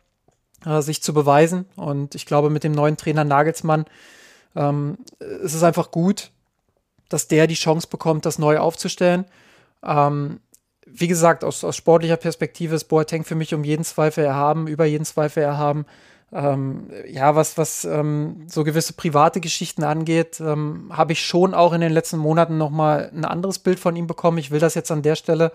äh, 0.64 0.80
sich 0.80 1.02
zu 1.02 1.12
beweisen. 1.12 1.66
Und 1.76 2.14
ich 2.14 2.26
glaube, 2.26 2.50
mit 2.50 2.64
dem 2.64 2.72
neuen 2.72 2.96
Trainer 2.96 3.24
Nagelsmann 3.24 3.84
ähm, 4.56 4.98
ist 5.18 5.54
es 5.54 5.62
einfach 5.62 5.90
gut, 5.90 6.30
dass 7.08 7.28
der 7.28 7.46
die 7.46 7.54
Chance 7.54 7.88
bekommt, 7.88 8.24
das 8.24 8.38
neu 8.38 8.58
aufzustellen. 8.58 9.26
Ähm, 9.84 10.40
wie 10.94 11.08
gesagt, 11.08 11.44
aus, 11.44 11.64
aus 11.64 11.76
sportlicher 11.76 12.16
Perspektive 12.16 12.74
ist 12.74 12.84
Boateng 12.84 13.24
für 13.24 13.34
mich 13.34 13.54
um 13.54 13.64
jeden 13.64 13.84
Zweifel 13.84 14.24
erhaben, 14.24 14.66
über 14.66 14.84
jeden 14.84 15.04
Zweifel 15.04 15.42
erhaben 15.42 15.86
ähm, 16.32 16.88
ja, 17.06 17.36
was, 17.36 17.58
was 17.58 17.84
ähm, 17.84 18.46
so 18.46 18.64
gewisse 18.64 18.94
private 18.94 19.40
Geschichten 19.40 19.84
angeht, 19.84 20.40
ähm, 20.40 20.90
habe 20.90 21.12
ich 21.12 21.24
schon 21.24 21.52
auch 21.52 21.74
in 21.74 21.82
den 21.82 21.92
letzten 21.92 22.16
Monaten 22.16 22.56
nochmal 22.56 23.10
ein 23.14 23.26
anderes 23.26 23.58
Bild 23.58 23.78
von 23.78 23.96
ihm 23.96 24.06
bekommen. 24.06 24.38
Ich 24.38 24.50
will 24.50 24.60
das 24.60 24.74
jetzt 24.74 24.90
an 24.90 25.02
der 25.02 25.14
Stelle 25.14 25.52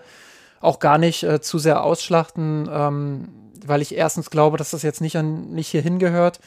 auch 0.60 0.78
gar 0.78 0.98
nicht 0.98 1.24
äh, 1.24 1.40
zu 1.40 1.58
sehr 1.58 1.82
ausschlachten, 1.82 2.68
ähm, 2.70 3.28
weil 3.66 3.82
ich 3.82 3.94
erstens 3.94 4.30
glaube, 4.30 4.56
dass 4.56 4.70
das 4.70 4.82
jetzt 4.82 5.00
nicht, 5.00 5.16
an, 5.16 5.50
nicht 5.50 5.68
hier 5.68 5.82
hingehört. 5.82 6.38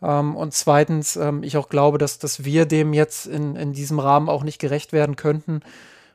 Ähm, 0.00 0.36
und 0.36 0.54
zweitens, 0.54 1.16
ähm, 1.16 1.42
ich 1.42 1.56
auch 1.56 1.68
glaube, 1.68 1.98
dass, 1.98 2.20
dass 2.20 2.44
wir 2.44 2.66
dem 2.66 2.92
jetzt 2.92 3.26
in, 3.26 3.56
in 3.56 3.72
diesem 3.72 3.98
Rahmen 3.98 4.28
auch 4.28 4.44
nicht 4.44 4.60
gerecht 4.60 4.92
werden 4.92 5.16
könnten. 5.16 5.60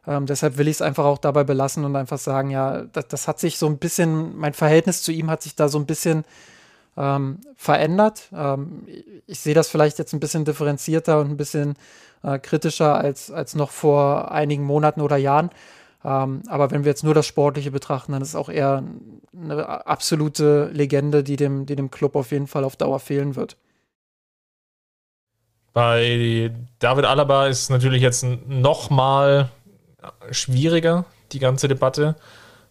Deshalb 0.08 0.58
will 0.58 0.68
ich 0.68 0.78
es 0.78 0.82
einfach 0.82 1.04
auch 1.04 1.18
dabei 1.18 1.44
belassen 1.44 1.84
und 1.84 1.96
einfach 1.96 2.18
sagen, 2.18 2.50
ja, 2.50 2.84
das, 2.94 3.08
das 3.10 3.28
hat 3.28 3.40
sich 3.40 3.58
so 3.58 3.68
ein 3.68 3.78
bisschen, 3.78 4.38
mein 4.38 4.54
Verhältnis 4.54 5.04
zu 5.04 5.12
ihm 5.12 5.30
hat 5.30 5.42
sich 5.42 5.56
da 5.56 5.68
so 5.68 5.78
ein 5.78 5.86
bisschen 5.86 6.24
ähm, 6.96 7.40
verändert. 7.56 8.30
Ähm, 8.34 8.88
ich 9.26 9.40
sehe 9.40 9.54
das 9.54 9.68
vielleicht 9.68 10.00
jetzt 10.00 10.14
ein 10.14 10.20
bisschen 10.20 10.46
differenzierter 10.46 11.20
und 11.20 11.30
ein 11.30 11.38
bisschen 11.38 11.76
äh, 12.24 12.40
kritischer 12.40 12.96
als, 12.96 13.32
als 13.32 13.56
noch 13.56 13.72
vor 13.72 14.32
einigen 14.32 14.64
Monaten 14.64 15.02
oder 15.02 15.18
Jahren. 15.18 15.50
Ähm, 16.04 16.42
aber 16.48 16.72
wenn 16.72 16.86
wir 16.86 16.92
jetzt 16.92 17.04
nur 17.04 17.14
das 17.14 17.26
Sportliche 17.26 17.72
betrachten, 17.72 18.14
dann 18.14 18.22
ist 18.22 18.30
es 18.30 18.36
auch 18.36 18.50
eher 18.50 18.84
eine 19.36 19.86
absolute 19.88 20.70
Legende, 20.74 21.24
die 21.24 21.36
dem, 21.36 21.66
die 21.66 21.76
dem 21.76 21.92
Club 21.92 22.16
auf 22.16 22.32
jeden 22.32 22.48
Fall 22.48 22.64
auf 22.64 22.76
Dauer 22.76 23.00
fehlen 23.00 23.36
wird. 23.36 23.58
Bei 25.74 26.52
David 26.80 27.06
Alaba 27.06 27.48
ist 27.48 27.70
natürlich 27.70 28.02
jetzt 28.02 28.26
noch 28.48 28.90
mal 28.90 29.52
schwieriger, 30.32 31.06
die 31.32 31.40
ganze 31.40 31.68
Debatte, 31.68 32.16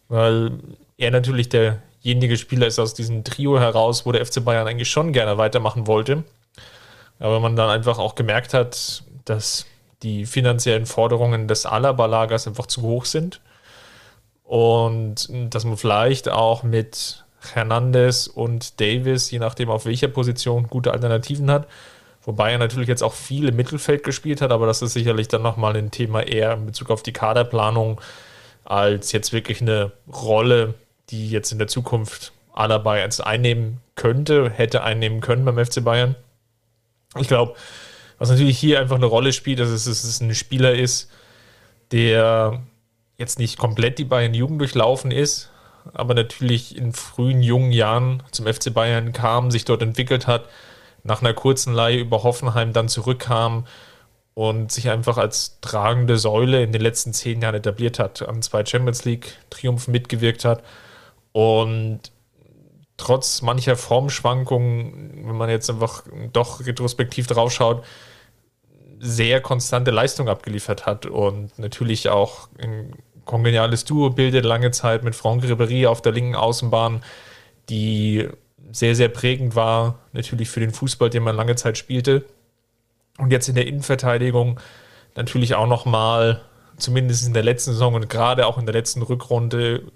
weil 0.09 0.51
er 0.97 1.11
natürlich 1.11 1.49
der 1.49 1.79
derjenige 2.07 2.37
Spieler 2.37 2.67
ist 2.67 2.79
aus 2.79 2.93
diesem 2.93 3.23
Trio 3.23 3.59
heraus, 3.59 4.05
wo 4.05 4.11
der 4.13 4.25
FC 4.25 4.43
Bayern 4.43 4.67
eigentlich 4.67 4.89
schon 4.89 5.11
gerne 5.11 5.37
weitermachen 5.37 5.87
wollte. 5.87 6.23
Aber 7.19 7.39
man 7.39 7.55
dann 7.55 7.69
einfach 7.69 7.99
auch 7.99 8.15
gemerkt 8.15 8.53
hat, 8.53 9.03
dass 9.25 9.65
die 10.03 10.25
finanziellen 10.25 10.85
Forderungen 10.85 11.47
des 11.47 11.65
Alaba-Lagers 11.65 12.47
einfach 12.47 12.67
zu 12.67 12.81
hoch 12.83 13.05
sind. 13.05 13.41
Und 14.43 15.27
dass 15.53 15.65
man 15.65 15.75
vielleicht 15.75 16.29
auch 16.29 16.63
mit 16.63 17.25
Hernandez 17.53 18.27
und 18.27 18.79
Davis, 18.79 19.29
je 19.31 19.39
nachdem 19.39 19.69
auf 19.69 19.85
welcher 19.85 20.07
Position, 20.07 20.67
gute 20.67 20.93
Alternativen 20.93 21.51
hat. 21.51 21.67
Wobei 22.27 22.51
er 22.51 22.57
natürlich 22.57 22.89
jetzt 22.89 23.03
auch 23.03 23.13
viel 23.13 23.47
im 23.47 23.55
Mittelfeld 23.55 24.03
gespielt 24.03 24.41
hat, 24.41 24.51
aber 24.51 24.67
das 24.67 24.81
ist 24.81 24.91
sicherlich 24.91 25.29
dann 25.29 25.41
nochmal 25.41 25.77
ein 25.77 25.91
Thema 25.91 26.27
eher 26.27 26.55
in 26.55 26.65
Bezug 26.65 26.89
auf 26.89 27.01
die 27.01 27.13
Kaderplanung 27.13 28.01
als 28.65 29.13
jetzt 29.13 29.31
wirklich 29.31 29.61
eine 29.61 29.93
Rolle, 30.13 30.73
die 31.09 31.29
jetzt 31.29 31.53
in 31.53 31.57
der 31.57 31.69
Zukunft 31.69 32.33
Alaba 32.51 32.97
jetzt 32.97 33.25
einnehmen 33.25 33.77
könnte, 33.95 34.49
hätte 34.49 34.83
einnehmen 34.83 35.21
können 35.21 35.45
beim 35.45 35.57
FC 35.57 35.81
Bayern. 35.81 36.17
Ich 37.17 37.29
glaube, 37.29 37.55
was 38.19 38.29
natürlich 38.29 38.59
hier 38.59 38.81
einfach 38.81 38.97
eine 38.97 39.05
Rolle 39.05 39.31
spielt, 39.31 39.59
dass 39.59 39.69
es, 39.69 39.85
dass 39.85 40.03
es 40.03 40.19
ein 40.19 40.35
Spieler 40.35 40.73
ist, 40.73 41.09
der 41.93 42.61
jetzt 43.17 43.39
nicht 43.39 43.57
komplett 43.57 43.99
die 43.99 44.03
Bayern-Jugend 44.03 44.59
durchlaufen 44.59 45.11
ist, 45.11 45.49
aber 45.93 46.13
natürlich 46.13 46.75
in 46.75 46.91
frühen 46.91 47.41
jungen 47.41 47.71
Jahren 47.71 48.21
zum 48.31 48.47
FC 48.47 48.73
Bayern 48.73 49.13
kam, 49.13 49.49
sich 49.49 49.63
dort 49.63 49.81
entwickelt 49.81 50.27
hat, 50.27 50.49
nach 51.07 51.21
einer 51.21 51.33
kurzen 51.33 51.73
Leihe 51.73 51.97
über 51.97 52.23
Hoffenheim 52.23 52.73
dann 52.73 52.89
zurückkam 52.89 53.65
und 54.33 54.71
sich 54.71 54.89
einfach 54.89 55.17
als 55.17 55.59
tragende 55.61 56.17
Säule 56.17 56.61
in 56.61 56.71
den 56.71 56.81
letzten 56.81 57.13
zehn 57.13 57.41
Jahren 57.41 57.55
etabliert 57.55 57.97
hat, 57.97 58.21
an 58.21 58.41
zwei 58.41 58.63
Champions 58.63 59.03
League-Triumphen 59.05 59.91
mitgewirkt 59.91 60.45
hat. 60.45 60.63
Und 61.31 62.01
trotz 62.97 63.41
mancher 63.41 63.75
Formschwankungen, 63.75 65.27
wenn 65.27 65.37
man 65.37 65.49
jetzt 65.49 65.69
einfach 65.69 66.03
doch 66.33 66.65
retrospektiv 66.65 67.25
drauf 67.27 67.51
schaut, 67.51 67.83
sehr 68.99 69.41
konstante 69.41 69.91
Leistung 69.91 70.27
abgeliefert 70.27 70.85
hat 70.85 71.05
und 71.05 71.57
natürlich 71.57 72.09
auch 72.09 72.49
ein 72.59 72.93
kongeniales 73.25 73.85
Duo 73.85 74.09
bildet 74.09 74.45
lange 74.45 74.71
Zeit 74.71 75.03
mit 75.03 75.15
Franck 75.15 75.43
Ribéry 75.43 75.87
auf 75.87 76.01
der 76.01 76.11
linken 76.11 76.35
Außenbahn, 76.35 77.03
die 77.69 78.27
sehr, 78.71 78.95
sehr 78.95 79.09
prägend 79.09 79.55
war, 79.55 79.99
natürlich 80.13 80.49
für 80.49 80.59
den 80.59 80.71
Fußball, 80.71 81.09
den 81.09 81.23
man 81.23 81.35
lange 81.35 81.55
Zeit 81.55 81.77
spielte. 81.77 82.25
Und 83.17 83.31
jetzt 83.31 83.47
in 83.47 83.55
der 83.55 83.67
Innenverteidigung 83.67 84.59
natürlich 85.15 85.55
auch 85.55 85.67
nochmal, 85.67 86.41
zumindest 86.77 87.25
in 87.25 87.33
der 87.33 87.43
letzten 87.43 87.71
Saison 87.71 87.95
und 87.95 88.09
gerade 88.09 88.45
auch 88.45 88.57
in 88.57 88.65
der 88.65 88.73
letzten 88.73 89.01
Rückrunde, 89.01 89.91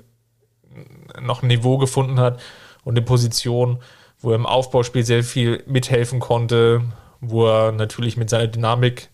noch 1.21 1.43
ein 1.43 1.47
Niveau 1.47 1.77
gefunden 1.77 2.19
hat 2.19 2.39
und 2.83 2.93
eine 2.93 3.05
Position, 3.05 3.81
wo 4.19 4.29
er 4.31 4.35
im 4.35 4.45
Aufbauspiel 4.45 5.03
sehr 5.03 5.23
viel 5.23 5.63
mithelfen 5.67 6.19
konnte, 6.19 6.81
wo 7.19 7.47
er 7.47 7.71
natürlich 7.71 8.17
mit 8.17 8.29
seiner 8.29 8.47
Dynamik 8.47 9.09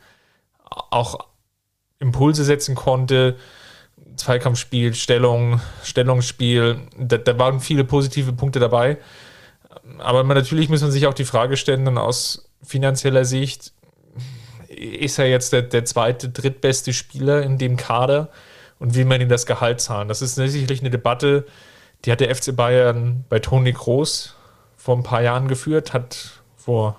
auch 0.69 1.27
Impulse 1.99 2.43
setzen 2.43 2.75
konnte. 2.75 3.37
Zweikampfspiel, 4.15 4.93
Stellung, 4.93 5.61
Stellungsspiel, 5.83 6.81
da, 6.97 7.17
da 7.17 7.37
waren 7.37 7.59
viele 7.59 7.83
positive 7.83 8.33
Punkte 8.33 8.59
dabei. 8.59 8.97
Aber 9.99 10.23
natürlich 10.23 10.69
muss 10.69 10.81
man 10.81 10.91
sich 10.91 11.07
auch 11.07 11.13
die 11.13 11.25
Frage 11.25 11.57
stellen, 11.57 11.85
dann 11.85 11.97
aus 11.97 12.49
finanzieller 12.63 13.25
Sicht, 13.25 13.73
ist 14.67 15.17
er 15.17 15.27
jetzt 15.27 15.53
der, 15.53 15.63
der 15.63 15.85
zweite, 15.85 16.29
drittbeste 16.29 16.93
Spieler 16.93 17.41
in 17.41 17.57
dem 17.57 17.77
Kader 17.77 18.29
und 18.79 18.95
will 18.95 19.05
man 19.05 19.21
ihm 19.21 19.29
das 19.29 19.45
Gehalt 19.45 19.81
zahlen? 19.81 20.07
Das 20.07 20.21
ist 20.21 20.35
sicherlich 20.35 20.81
eine 20.81 20.89
Debatte, 20.89 21.45
die 22.05 22.11
hat 22.11 22.19
der 22.19 22.33
FC 22.33 22.55
Bayern 22.55 23.25
bei 23.29 23.39
Toni 23.39 23.73
Kroos 23.73 24.35
vor 24.75 24.95
ein 24.95 25.03
paar 25.03 25.21
Jahren 25.21 25.47
geführt, 25.47 25.93
hat 25.93 26.41
vor 26.55 26.97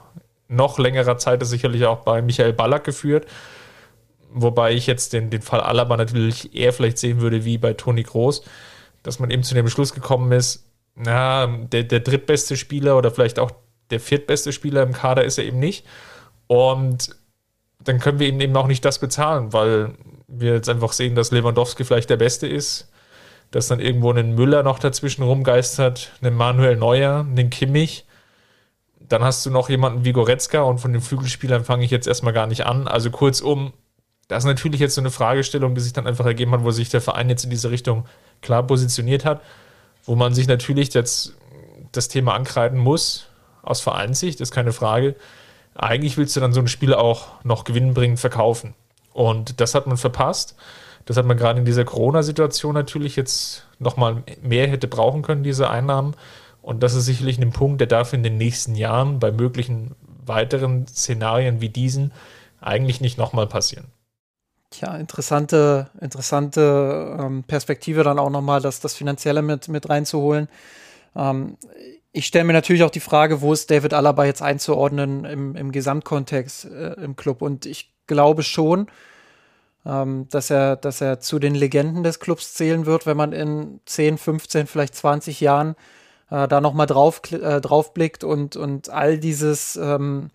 noch 0.49 0.79
längerer 0.79 1.19
Zeit 1.19 1.41
das 1.41 1.51
sicherlich 1.51 1.85
auch 1.85 1.99
bei 1.99 2.23
Michael 2.23 2.53
Ballack 2.53 2.85
geführt. 2.85 3.27
Wobei 4.31 4.73
ich 4.73 4.87
jetzt 4.87 5.13
den, 5.13 5.31
den 5.31 5.43
Fall 5.43 5.61
Alaba 5.61 5.97
natürlich 5.97 6.55
eher 6.55 6.73
vielleicht 6.73 6.99
sehen 6.99 7.21
würde 7.21 7.45
wie 7.45 7.59
bei 7.59 7.75
Toni 7.75 8.03
Kroos, 8.03 8.43
dass 9.03 9.21
man 9.21 9.31
eben 9.31 9.43
zu 9.43 9.55
dem 9.55 9.65
Beschluss 9.65 9.95
gekommen 9.95 10.33
ist, 10.33 10.68
na, 10.99 11.47
der, 11.47 11.85
der 11.85 12.01
drittbeste 12.01 12.57
Spieler 12.57 12.99
oder 12.99 13.11
vielleicht 13.11 13.39
auch 13.39 13.53
der 13.91 14.01
viertbeste 14.01 14.53
Spieler 14.53 14.83
im 14.83 14.93
Kader 14.93 15.25
ist 15.25 15.39
er 15.39 15.45
eben 15.45 15.59
nicht. 15.59 15.87
Und 16.47 17.17
dann 17.83 18.01
können 18.01 18.19
wir 18.19 18.29
ihm 18.29 18.41
eben 18.41 18.57
auch 18.57 18.67
nicht 18.67 18.85
das 18.85 18.99
bezahlen, 18.99 19.53
weil 19.53 19.95
wir 20.27 20.55
jetzt 20.55 20.69
einfach 20.69 20.93
sehen, 20.93 21.15
dass 21.15 21.31
Lewandowski 21.31 21.85
vielleicht 21.85 22.11
der 22.11 22.17
Beste 22.17 22.47
ist, 22.47 22.91
dass 23.51 23.69
dann 23.69 23.81
irgendwo 23.81 24.13
ein 24.13 24.35
Müller 24.35 24.63
noch 24.63 24.79
dazwischen 24.79 25.23
rumgeistert, 25.23 26.13
einen 26.21 26.37
Manuel 26.37 26.77
Neuer, 26.77 27.21
einen 27.21 27.49
Kimmich. 27.49 28.05
Dann 29.01 29.23
hast 29.23 29.47
du 29.47 29.51
noch 29.51 29.71
jemanden 29.71 30.05
wie 30.05 30.13
Goretzka 30.13 30.63
und 30.63 30.79
von 30.79 30.93
den 30.93 31.01
Flügelspielern 31.01 31.65
fange 31.65 31.85
ich 31.85 31.91
jetzt 31.91 32.07
erstmal 32.07 32.35
gar 32.35 32.47
nicht 32.47 32.67
an. 32.67 32.89
Also 32.89 33.11
kurzum, 33.11 33.73
das 34.27 34.45
ist 34.45 34.49
natürlich 34.49 34.81
jetzt 34.81 34.97
so 34.97 35.01
eine 35.01 35.11
Fragestellung, 35.11 35.75
die 35.75 35.81
sich 35.81 35.95
dann 35.95 36.07
einfach 36.07 36.27
ergeben 36.27 36.51
hat, 36.53 36.65
wo 36.65 36.71
sich 36.73 36.91
der 36.91 37.01
Verein 37.01 37.31
jetzt 37.31 37.45
in 37.45 37.51
diese 37.51 37.71
Richtung 37.71 38.05
klar 38.43 38.67
positioniert 38.67 39.25
hat, 39.25 39.41
wo 40.09 40.17
man 40.17 40.33
sich 40.33 40.49
natürlich 40.49 40.95
jetzt 40.95 41.35
das 41.93 42.09
Thema 42.09 42.35
ankreiden 42.35 42.79
muss, 42.79 43.29
aus 43.63 43.83
Vereinssicht, 43.83 44.41
ist 44.41 44.53
keine 44.53 44.73
Frage. 44.73 45.17
Eigentlich 45.75 46.17
willst 46.17 46.35
du 46.35 46.41
dann 46.41 46.55
so 46.55 46.61
ein 46.61 46.67
Spiel 46.67 46.95
auch 46.95 47.45
noch 47.45 47.65
gewinnbringend 47.65 48.19
verkaufen. 48.19 48.75
Und 49.13 49.61
das 49.61 49.75
hat 49.75 49.87
man 49.87 49.99
verpasst. 49.99 50.57
Das 51.05 51.19
hat 51.19 51.27
man 51.27 51.37
gerade 51.37 51.59
in 51.59 51.67
dieser 51.67 51.85
Corona-Situation 51.85 52.73
natürlich 52.73 53.17
jetzt 53.17 53.67
nochmal 53.79 54.23
mehr 54.41 54.67
hätte 54.69 54.89
brauchen 54.89 55.21
können, 55.21 55.43
diese 55.43 55.69
Einnahmen. 55.69 56.15
Und 56.63 56.83
das 56.83 56.95
ist 56.95 57.05
sicherlich 57.05 57.39
ein 57.39 57.53
Punkt, 57.53 57.81
der 57.81 57.87
darf 57.87 58.15
in 58.15 58.23
den 58.23 58.39
nächsten 58.39 58.77
Jahren 58.77 59.19
bei 59.19 59.31
möglichen 59.31 59.95
weiteren 60.25 60.87
Szenarien 60.87 61.61
wie 61.61 61.69
diesen 61.69 62.13
eigentlich 62.63 63.03
nicht 63.03 63.19
nochmal 63.19 63.47
passieren. 63.47 63.89
Tja, 64.71 64.97
interessante, 64.97 65.89
interessante 66.01 67.17
ähm, 67.19 67.43
Perspektive 67.45 68.03
dann 68.03 68.19
auch 68.19 68.31
nochmal, 68.31 68.61
das, 68.61 68.81
das 68.81 68.95
Finanzielle 68.95 69.41
mit, 69.41 69.69
mit 69.69 69.89
reinzuholen. 69.89 70.49
Ähm, 71.17 71.57
ich 72.13 72.27
stelle 72.27 72.45
mir 72.45 72.53
natürlich 72.53 72.83
auch 72.83 72.91
die 72.91 73.01
Frage, 73.01 73.41
wo 73.41 73.53
ist 73.53 73.71
David 73.71 73.95
Alaba 73.95 74.25
jetzt 74.25 74.43
einzuordnen 74.43 75.25
im, 75.25 75.57
im 75.57 75.73
Gesamtkontext 75.73 76.67
äh, 76.67 76.93
im 77.03 77.17
Club? 77.17 77.41
Und 77.41 77.65
ich 77.65 77.93
glaube 78.07 78.43
schon, 78.43 78.89
ähm, 79.87 80.27
dass, 80.31 80.51
er, 80.51 80.77
dass 80.77 81.01
er 81.01 81.21
zu 81.21 81.39
den 81.39 81.55
Legenden 81.55 82.03
des 82.03 82.21
Clubs 82.21 82.53
zählen 82.55 82.85
wird, 82.85 83.07
wenn 83.07 83.17
man 83.17 83.33
in 83.33 83.81
10, 83.87 84.19
15, 84.19 84.67
vielleicht 84.67 84.95
20 84.95 85.41
Jahren 85.41 85.77
äh, 86.31 86.47
da 86.47 86.61
nochmal 86.61 86.87
drauf, 86.87 87.23
äh, 87.33 87.61
drauf 87.61 87.95
blickt 87.95 88.23
und, 88.23 88.57
und 88.57 88.91
all 88.91 89.19
dieses, 89.19 89.77
ähm, 89.77 90.31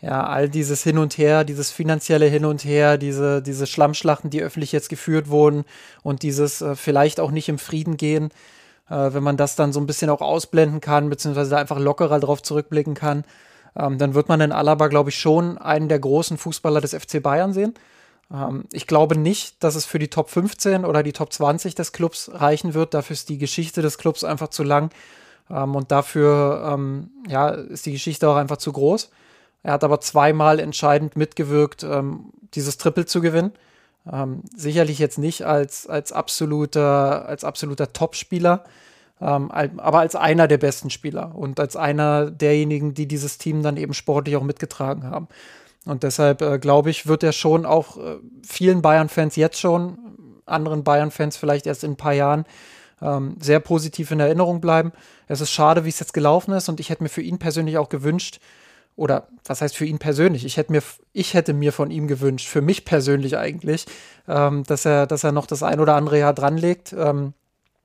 ja, 0.00 0.24
all 0.24 0.48
dieses 0.48 0.82
Hin 0.82 0.98
und 0.98 1.16
Her, 1.16 1.44
dieses 1.44 1.70
finanzielle 1.70 2.26
Hin 2.26 2.44
und 2.44 2.64
Her, 2.64 2.98
diese, 2.98 3.42
diese 3.42 3.66
Schlammschlachten, 3.66 4.30
die 4.30 4.42
öffentlich 4.42 4.72
jetzt 4.72 4.88
geführt 4.88 5.28
wurden 5.28 5.64
und 6.02 6.22
dieses 6.22 6.60
äh, 6.60 6.76
vielleicht 6.76 7.18
auch 7.18 7.30
nicht 7.30 7.48
im 7.48 7.58
Frieden 7.58 7.96
gehen, 7.96 8.30
äh, 8.90 9.12
wenn 9.12 9.22
man 9.22 9.36
das 9.36 9.56
dann 9.56 9.72
so 9.72 9.80
ein 9.80 9.86
bisschen 9.86 10.10
auch 10.10 10.20
ausblenden 10.20 10.80
kann, 10.80 11.08
beziehungsweise 11.08 11.50
da 11.50 11.56
einfach 11.56 11.78
lockerer 11.78 12.20
drauf 12.20 12.42
zurückblicken 12.42 12.94
kann, 12.94 13.24
ähm, 13.74 13.98
dann 13.98 14.14
wird 14.14 14.28
man 14.28 14.40
in 14.40 14.52
Alaba, 14.52 14.88
glaube 14.88 15.10
ich, 15.10 15.18
schon 15.18 15.58
einen 15.58 15.88
der 15.88 15.98
großen 15.98 16.38
Fußballer 16.38 16.80
des 16.80 16.94
FC 16.94 17.22
Bayern 17.22 17.52
sehen. 17.52 17.74
Ähm, 18.32 18.64
ich 18.72 18.86
glaube 18.86 19.18
nicht, 19.18 19.62
dass 19.62 19.76
es 19.76 19.86
für 19.86 19.98
die 19.98 20.08
Top 20.08 20.30
15 20.30 20.84
oder 20.84 21.02
die 21.02 21.12
Top 21.12 21.32
20 21.32 21.74
des 21.74 21.92
Clubs 21.92 22.30
reichen 22.32 22.74
wird. 22.74 22.94
Dafür 22.94 23.14
ist 23.14 23.28
die 23.28 23.38
Geschichte 23.38 23.82
des 23.82 23.98
Clubs 23.98 24.24
einfach 24.24 24.48
zu 24.48 24.62
lang. 24.62 24.90
Ähm, 25.50 25.74
und 25.74 25.90
dafür 25.90 26.72
ähm, 26.72 27.10
ja, 27.28 27.48
ist 27.48 27.86
die 27.86 27.92
Geschichte 27.92 28.28
auch 28.28 28.36
einfach 28.36 28.56
zu 28.58 28.72
groß. 28.72 29.10
Er 29.66 29.72
hat 29.72 29.82
aber 29.82 30.00
zweimal 30.00 30.60
entscheidend 30.60 31.16
mitgewirkt, 31.16 31.82
ähm, 31.82 32.26
dieses 32.54 32.78
Triple 32.78 33.04
zu 33.04 33.20
gewinnen. 33.20 33.50
Ähm, 34.10 34.42
sicherlich 34.54 35.00
jetzt 35.00 35.18
nicht 35.18 35.42
als, 35.44 35.88
als 35.88 36.12
absoluter, 36.12 37.26
als 37.26 37.42
absoluter 37.42 37.92
Top-Spieler, 37.92 38.62
ähm, 39.20 39.50
aber 39.50 39.98
als 39.98 40.14
einer 40.14 40.46
der 40.46 40.58
besten 40.58 40.88
Spieler 40.88 41.34
und 41.34 41.58
als 41.58 41.74
einer 41.74 42.30
derjenigen, 42.30 42.94
die 42.94 43.08
dieses 43.08 43.38
Team 43.38 43.64
dann 43.64 43.76
eben 43.76 43.92
sportlich 43.92 44.36
auch 44.36 44.44
mitgetragen 44.44 45.02
haben. 45.02 45.26
Und 45.84 46.04
deshalb 46.04 46.42
äh, 46.42 46.60
glaube 46.60 46.90
ich, 46.90 47.08
wird 47.08 47.24
er 47.24 47.32
schon 47.32 47.66
auch 47.66 47.96
äh, 47.96 48.18
vielen 48.46 48.82
Bayern-Fans 48.82 49.34
jetzt 49.34 49.58
schon, 49.58 49.98
anderen 50.46 50.84
Bayern-Fans 50.84 51.36
vielleicht 51.36 51.66
erst 51.66 51.82
in 51.82 51.94
ein 51.94 51.96
paar 51.96 52.12
Jahren, 52.12 52.44
ähm, 53.02 53.34
sehr 53.40 53.58
positiv 53.58 54.12
in 54.12 54.20
Erinnerung 54.20 54.60
bleiben. 54.60 54.92
Es 55.26 55.40
ist 55.40 55.50
schade, 55.50 55.84
wie 55.84 55.88
es 55.88 55.98
jetzt 55.98 56.14
gelaufen 56.14 56.54
ist 56.54 56.68
und 56.68 56.78
ich 56.78 56.88
hätte 56.88 57.02
mir 57.02 57.08
für 57.08 57.22
ihn 57.22 57.38
persönlich 57.38 57.78
auch 57.78 57.88
gewünscht, 57.88 58.38
oder 58.96 59.28
was 59.44 59.60
heißt 59.60 59.76
für 59.76 59.84
ihn 59.84 59.98
persönlich? 59.98 60.44
Ich 60.44 60.56
hätte 60.56 60.72
mir, 60.72 60.82
ich 61.12 61.34
hätte 61.34 61.52
mir 61.52 61.72
von 61.72 61.90
ihm 61.90 62.08
gewünscht, 62.08 62.48
für 62.48 62.62
mich 62.62 62.84
persönlich 62.84 63.36
eigentlich, 63.36 63.86
ähm, 64.26 64.64
dass 64.64 64.84
er, 64.84 65.06
dass 65.06 65.22
er 65.22 65.32
noch 65.32 65.46
das 65.46 65.62
ein 65.62 65.80
oder 65.80 65.94
andere 65.94 66.18
Jahr 66.18 66.32
dranlegt 66.32 66.94
ähm, 66.98 67.34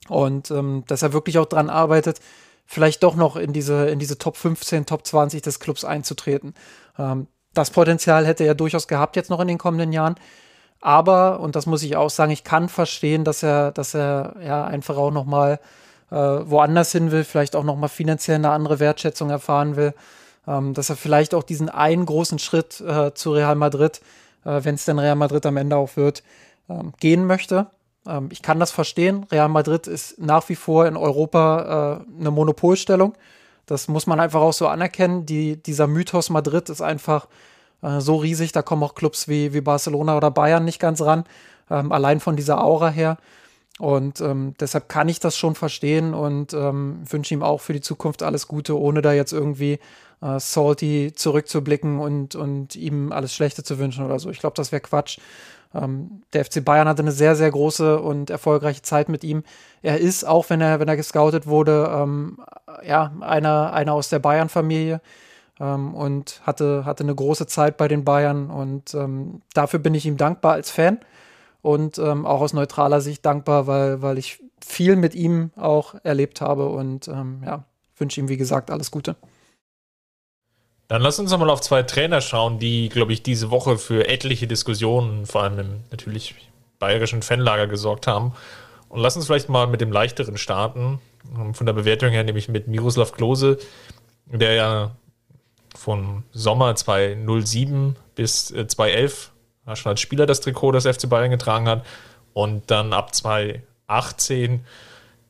und 0.08 0.50
ähm, 0.52 0.84
dass 0.88 1.02
er 1.02 1.14
wirklich 1.14 1.38
auch 1.38 1.46
dran 1.46 1.70
arbeitet, 1.70 2.20
vielleicht 2.66 3.04
doch 3.04 3.16
noch 3.16 3.36
in 3.36 3.52
diese, 3.52 3.90
in 3.90 4.00
diese 4.00 4.18
Top 4.18 4.38
15, 4.38 4.86
Top 4.86 5.06
20 5.06 5.42
des 5.42 5.60
Clubs 5.60 5.84
einzutreten. 5.84 6.54
Ähm, 6.98 7.28
das 7.54 7.72
Potenzial 7.72 8.26
hätte 8.26 8.46
er 8.46 8.56
durchaus 8.56 8.88
gehabt 8.88 9.18
jetzt 9.18 9.30
noch 9.30 9.42
in 9.42 9.50
den 9.50 9.58
kommenden 9.58 9.92
Jahren. 9.92 10.16
Aber, 10.80 11.42
und 11.42 11.56
das 11.56 11.66
muss 11.66 11.84
ich 11.84 11.96
auch 11.96 12.10
sagen, 12.10 12.32
ich 12.32 12.44
kann 12.44 12.70
verstehen, 12.70 13.24
dass 13.24 13.44
er, 13.44 13.72
dass 13.72 13.94
er 13.94 14.36
ja 14.44 14.66
einfach 14.66 14.98
auch 14.98 15.12
noch 15.12 15.26
mal 15.26 15.60
äh, 16.10 16.16
woanders 16.16 16.92
hin 16.92 17.12
will, 17.12 17.24
vielleicht 17.24 17.56
auch 17.56 17.64
noch 17.64 17.76
mal 17.76 17.88
finanziell 17.88 18.36
eine 18.36 18.52
andere 18.52 18.80
Wertschätzung 18.80 19.30
erfahren 19.30 19.76
will, 19.76 19.94
ähm, 20.52 20.74
dass 20.74 20.90
er 20.90 20.96
vielleicht 20.96 21.34
auch 21.34 21.44
diesen 21.44 21.70
einen 21.70 22.06
großen 22.06 22.40
Schritt 22.40 22.82
äh, 22.82 23.14
zu 23.14 23.32
Real 23.32 23.56
Madrid, 23.56 24.02
äh, 24.44 24.64
wenn 24.64 24.76
es 24.76 24.86
denn 24.86 25.00
Real 25.00 25.16
Madrid 25.16 25.46
am 25.46 25.58
Ende 25.58 25.78
auch 25.78 25.96
wird, 25.96 26.24
ähm, 26.70 26.94
gehen 27.00 27.26
möchte. 27.26 27.68
Ähm, 28.06 28.30
ich 28.32 28.42
kann 28.42 28.60
das 28.60 28.72
verstehen. 28.72 29.26
Real 29.32 29.50
Madrid 29.50 29.88
ist 29.88 30.20
nach 30.20 30.50
wie 30.50 30.56
vor 30.56 30.88
in 30.88 30.98
Europa 30.98 32.04
äh, 32.06 32.20
eine 32.20 32.32
Monopolstellung. 32.32 33.14
Das 33.66 33.88
muss 33.88 34.08
man 34.08 34.20
einfach 34.20 34.42
auch 34.42 34.54
so 34.54 34.68
anerkennen. 34.68 35.26
Die, 35.26 35.62
dieser 35.62 35.88
Mythos 35.88 36.30
Madrid 36.30 36.70
ist 36.70 36.82
einfach 36.82 37.28
äh, 37.82 38.02
so 38.02 38.18
riesig, 38.18 38.52
da 38.52 38.62
kommen 38.62 38.84
auch 38.84 38.96
Clubs 38.96 39.28
wie, 39.28 39.54
wie 39.54 39.62
Barcelona 39.62 40.18
oder 40.18 40.32
Bayern 40.32 40.66
nicht 40.66 40.80
ganz 40.80 41.02
ran, 41.02 41.24
ähm, 41.70 41.92
allein 41.92 42.20
von 42.20 42.36
dieser 42.36 42.64
Aura 42.64 42.90
her. 42.90 43.18
Und 43.80 44.20
ähm, 44.20 44.54
deshalb 44.60 44.90
kann 44.90 45.08
ich 45.08 45.20
das 45.20 45.38
schon 45.38 45.56
verstehen 45.56 46.14
und 46.14 46.54
ähm, 46.54 47.02
wünsche 47.10 47.34
ihm 47.34 47.42
auch 47.42 47.62
für 47.62 47.74
die 47.74 47.82
Zukunft 47.82 48.22
alles 48.22 48.48
Gute, 48.48 48.78
ohne 48.78 49.02
da 49.02 49.14
jetzt 49.14 49.32
irgendwie 49.32 49.80
äh, 50.22 50.40
salty 50.40 51.14
zurückzublicken 51.14 52.00
und, 52.00 52.36
und 52.36 52.76
ihm 52.76 53.12
alles 53.12 53.34
Schlechte 53.34 53.64
zu 53.64 53.80
wünschen 53.80 54.06
oder 54.06 54.20
so. 54.20 54.30
Ich 54.30 54.40
glaube, 54.40 54.56
das 54.56 54.72
wäre 54.72 54.82
Quatsch. 54.82 55.20
Ähm, 55.74 56.24
der 56.34 56.46
FC 56.46 56.64
Bayern 56.64 56.88
hatte 56.88 57.02
eine 57.02 57.12
sehr, 57.12 57.36
sehr 57.36 57.50
große 57.50 58.00
und 58.00 58.30
erfolgreiche 58.30 58.82
Zeit 58.82 59.10
mit 59.10 59.24
ihm. 59.24 59.44
Er 59.82 60.00
ist, 60.00 60.26
auch 60.26 60.50
wenn 60.50 60.62
er, 60.62 60.80
wenn 60.80 60.88
er 60.88 60.98
gescoutet 60.98 61.48
wurde, 61.48 61.90
ähm, 61.94 62.38
ja, 62.86 63.14
einer, 63.22 63.74
einer 63.74 63.94
aus 63.94 64.10
der 64.10 64.20
Bayern-Familie 64.20 65.02
ähm, 65.60 65.94
und 65.94 66.42
hatte, 66.46 66.86
hatte 66.86 67.04
eine 67.04 67.16
große 67.16 67.48
Zeit 67.48 67.78
bei 67.78 67.88
den 67.88 68.04
Bayern. 68.04 68.50
Und 68.50 68.94
ähm, 68.94 69.42
dafür 69.54 69.80
bin 69.80 69.96
ich 69.96 70.06
ihm 70.06 70.18
dankbar 70.18 70.54
als 70.54 70.72
Fan 70.72 71.00
und 71.62 71.98
ähm, 72.00 72.26
auch 72.26 72.42
aus 72.42 72.54
neutraler 72.54 73.02
Sicht 73.02 73.26
dankbar, 73.26 73.68
weil, 73.68 74.02
weil 74.02 74.18
ich 74.18 74.44
viel 74.64 74.96
mit 74.96 75.16
ihm 75.16 75.52
auch 75.56 75.96
erlebt 76.04 76.42
habe 76.42 76.68
und 76.68 77.08
ähm, 77.08 77.44
ja, 77.46 77.64
wünsche 77.98 78.20
ihm, 78.20 78.30
wie 78.30 78.38
gesagt, 78.38 78.72
alles 78.72 78.92
Gute. 78.92 79.16
Dann 80.92 81.02
lass 81.02 81.20
uns 81.20 81.32
nochmal 81.32 81.50
auf 81.50 81.62
zwei 81.62 81.84
Trainer 81.84 82.20
schauen, 82.20 82.60
die, 82.60 82.90
glaube 82.90 83.14
ich, 83.14 83.24
diese 83.24 83.50
Woche 83.50 83.78
für 83.78 84.10
etliche 84.10 84.46
Diskussionen, 84.46 85.26
vor 85.26 85.44
allem 85.44 85.58
im 85.58 85.84
natürlich 85.90 86.36
bayerischen 86.80 87.22
Fanlager 87.22 87.68
gesorgt 87.68 88.08
haben. 88.08 88.34
Und 88.90 89.00
lass 89.00 89.16
uns 89.16 89.26
vielleicht 89.26 89.48
mal 89.48 89.68
mit 89.68 89.80
dem 89.80 89.94
leichteren 89.94 90.36
starten. 90.36 91.00
Von 91.54 91.66
der 91.66 91.72
Bewertung 91.72 92.10
her, 92.10 92.26
nämlich 92.26 92.50
mit 92.50 92.68
Miroslav 92.68 93.14
Klose, 93.14 93.58
der 94.26 94.54
ja 94.56 94.92
von 95.78 96.24
Sommer 96.34 96.76
2007 96.76 97.96
bis 98.16 98.48
2011 98.48 99.32
äh, 99.68 99.76
schon 99.78 99.92
als 99.92 100.02
Spieler 100.02 100.26
das 100.26 100.42
Trikot 100.42 100.74
des 100.74 100.86
FC 100.86 101.08
Bayern 101.08 101.32
getragen 101.32 101.70
hat 101.70 101.86
und 102.34 102.70
dann 102.70 102.92
ab 102.92 103.16
2018, 103.16 104.66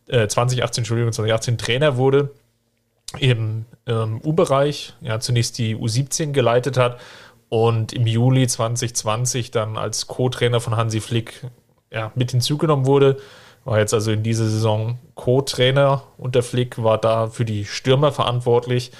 äh, 0.08 0.28
2018, 0.28 0.82
Entschuldigung, 0.82 1.14
2018 1.14 1.60
Trainer 1.60 1.98
wurde 1.98 2.32
im 3.20 3.66
ähm, 3.88 4.22
U-Bereich, 4.24 4.94
ja, 5.02 5.20
zunächst 5.20 5.58
die 5.58 5.76
U17 5.76 6.32
geleitet 6.32 6.78
hat 6.78 7.00
und 7.50 7.92
im 7.94 8.08
Juli 8.08 8.48
2020 8.48 9.52
dann 9.52 9.78
als 9.78 10.08
Co-Trainer 10.08 10.62
von 10.62 10.78
Hansi 10.78 11.02
Flick 11.02 11.46
ja, 11.92 12.12
mit 12.16 12.32
hinzugenommen 12.32 12.86
wurde. 12.86 13.18
war 13.66 13.78
jetzt 13.78 13.94
also 13.94 14.12
in 14.12 14.24
dieser 14.24 14.46
Saison 14.46 15.00
Co-Trainer 15.16 16.04
unter 16.18 16.44
Flick, 16.44 16.82
war 16.82 16.98
da 16.98 17.28
für 17.28 17.46
die 17.46 17.66
Stürmer 17.66 18.12
verantwortlich. 18.12 18.92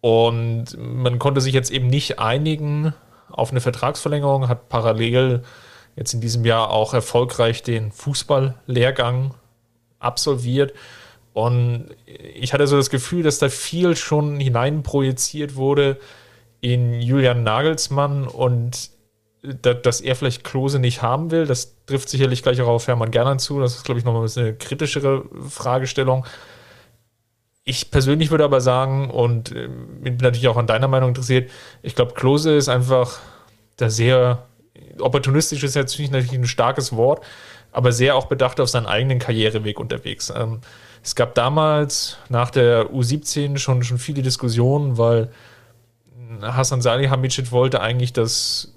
Und 0.00 0.76
man 0.78 1.18
konnte 1.18 1.40
sich 1.40 1.54
jetzt 1.54 1.70
eben 1.70 1.88
nicht 1.88 2.18
einigen 2.18 2.92
auf 3.30 3.50
eine 3.50 3.60
Vertragsverlängerung, 3.60 4.48
hat 4.48 4.68
parallel 4.68 5.42
jetzt 5.96 6.14
in 6.14 6.20
diesem 6.20 6.44
Jahr 6.44 6.70
auch 6.70 6.94
erfolgreich 6.94 7.62
den 7.62 7.90
Fußballlehrgang 7.90 9.34
absolviert. 9.98 10.72
Und 11.38 11.90
ich 12.34 12.52
hatte 12.52 12.66
so 12.66 12.76
das 12.76 12.90
Gefühl, 12.90 13.22
dass 13.22 13.38
da 13.38 13.48
viel 13.48 13.94
schon 13.94 14.40
hineinprojiziert 14.40 15.54
wurde 15.54 15.96
in 16.60 17.00
Julian 17.00 17.44
Nagelsmann 17.44 18.26
und 18.26 18.90
dass 19.62 20.00
er 20.00 20.16
vielleicht 20.16 20.42
Klose 20.42 20.80
nicht 20.80 21.00
haben 21.00 21.30
will. 21.30 21.46
Das 21.46 21.76
trifft 21.86 22.08
sicherlich 22.08 22.42
gleich 22.42 22.60
auch 22.60 22.66
auf 22.66 22.88
Hermann 22.88 23.12
Gernand 23.12 23.40
zu. 23.40 23.60
Das 23.60 23.76
ist, 23.76 23.84
glaube 23.84 24.00
ich, 24.00 24.04
nochmal 24.04 24.28
eine 24.34 24.54
kritischere 24.54 25.26
Fragestellung. 25.48 26.26
Ich 27.62 27.92
persönlich 27.92 28.32
würde 28.32 28.42
aber 28.42 28.60
sagen, 28.60 29.08
und 29.08 29.52
äh, 29.52 29.68
bin 29.68 30.16
natürlich 30.16 30.48
auch 30.48 30.56
an 30.56 30.66
deiner 30.66 30.88
Meinung 30.88 31.10
interessiert, 31.10 31.52
ich 31.84 31.94
glaube, 31.94 32.14
Klose 32.14 32.56
ist 32.56 32.68
einfach 32.68 33.20
da 33.76 33.90
sehr 33.90 34.44
opportunistisch 34.98 35.62
ist 35.62 35.76
natürlich 35.76 36.32
ein 36.32 36.46
starkes 36.48 36.96
Wort, 36.96 37.24
aber 37.70 37.92
sehr 37.92 38.16
auch 38.16 38.26
bedacht 38.26 38.58
auf 38.58 38.68
seinen 38.68 38.86
eigenen 38.86 39.20
Karriereweg 39.20 39.78
unterwegs. 39.78 40.32
Ähm, 40.34 40.62
es 41.08 41.14
gab 41.14 41.34
damals 41.34 42.18
nach 42.28 42.50
der 42.50 42.90
U17 42.90 43.56
schon, 43.56 43.82
schon 43.82 43.96
viele 43.96 44.20
Diskussionen, 44.20 44.98
weil 44.98 45.30
Hassan 46.42 46.82
Salihamidzic 46.82 47.50
wollte 47.50 47.80
eigentlich, 47.80 48.12
dass 48.12 48.74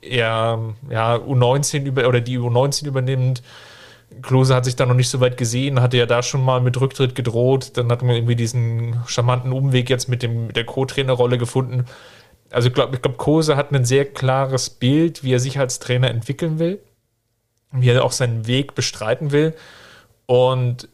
er 0.00 0.74
ja, 0.90 1.14
U19 1.14 1.84
über 1.84 2.08
oder 2.08 2.20
die 2.20 2.36
U19 2.36 2.88
übernimmt. 2.88 3.44
Klose 4.22 4.56
hat 4.56 4.64
sich 4.64 4.74
da 4.74 4.86
noch 4.86 4.96
nicht 4.96 5.08
so 5.08 5.20
weit 5.20 5.36
gesehen, 5.36 5.80
hatte 5.80 5.98
ja 5.98 6.06
da 6.06 6.24
schon 6.24 6.44
mal 6.44 6.60
mit 6.60 6.80
Rücktritt 6.80 7.14
gedroht. 7.14 7.76
Dann 7.76 7.92
hat 7.92 8.02
man 8.02 8.16
irgendwie 8.16 8.34
diesen 8.34 9.00
charmanten 9.06 9.52
Umweg 9.52 9.88
jetzt 9.88 10.08
mit, 10.08 10.24
dem, 10.24 10.48
mit 10.48 10.56
der 10.56 10.64
Co-Trainerrolle 10.64 11.38
gefunden. 11.38 11.84
Also 12.50 12.66
ich 12.66 12.74
glaube, 12.74 12.96
ich 12.96 13.02
glaub, 13.02 13.18
Kose 13.18 13.54
hat 13.54 13.72
ein 13.72 13.84
sehr 13.84 14.04
klares 14.04 14.68
Bild, 14.68 15.22
wie 15.22 15.32
er 15.32 15.38
sich 15.38 15.60
als 15.60 15.78
Trainer 15.78 16.10
entwickeln 16.10 16.58
will, 16.58 16.80
wie 17.70 17.88
er 17.88 18.04
auch 18.04 18.10
seinen 18.10 18.48
Weg 18.48 18.74
bestreiten 18.74 19.30
will. 19.30 19.54
Und 20.26 20.88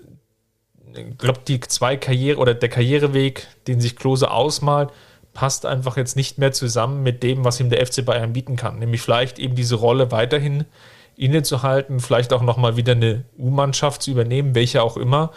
glaube, 1.19 1.41
die 1.47 1.61
zwei 1.61 1.97
Karriere 1.97 2.39
oder 2.39 2.55
der 2.55 2.69
Karriereweg, 2.69 3.47
den 3.67 3.81
sich 3.81 3.97
Klose 3.97 4.31
ausmalt, 4.31 4.91
passt 5.33 5.67
einfach 5.67 5.97
jetzt 5.97 6.17
nicht 6.17 6.39
mehr 6.39 6.53
zusammen 6.53 7.03
mit 7.03 7.23
dem, 7.23 7.45
was 7.45 7.61
ihm 7.61 7.71
der 7.71 7.85
FC 7.85 8.05
Bayern 8.05 8.33
bieten 8.33 8.57
kann. 8.57 8.79
Nämlich 8.79 9.03
vielleicht 9.03 9.39
eben 9.39 9.57
diese 9.57 9.75
Rolle 9.75 10.13
weiterhin 10.13 10.65
innezuhalten, 11.17 12.01
vielleicht 12.01 12.33
auch 12.33 12.43
nochmal 12.43 12.77
wieder 12.77 12.93
eine 12.93 13.25
U-Mannschaft 13.39 14.03
zu 14.03 14.13
übernehmen, 14.13 14.55
welche 14.55 14.83
auch 14.83 14.97
immer, 14.97 15.33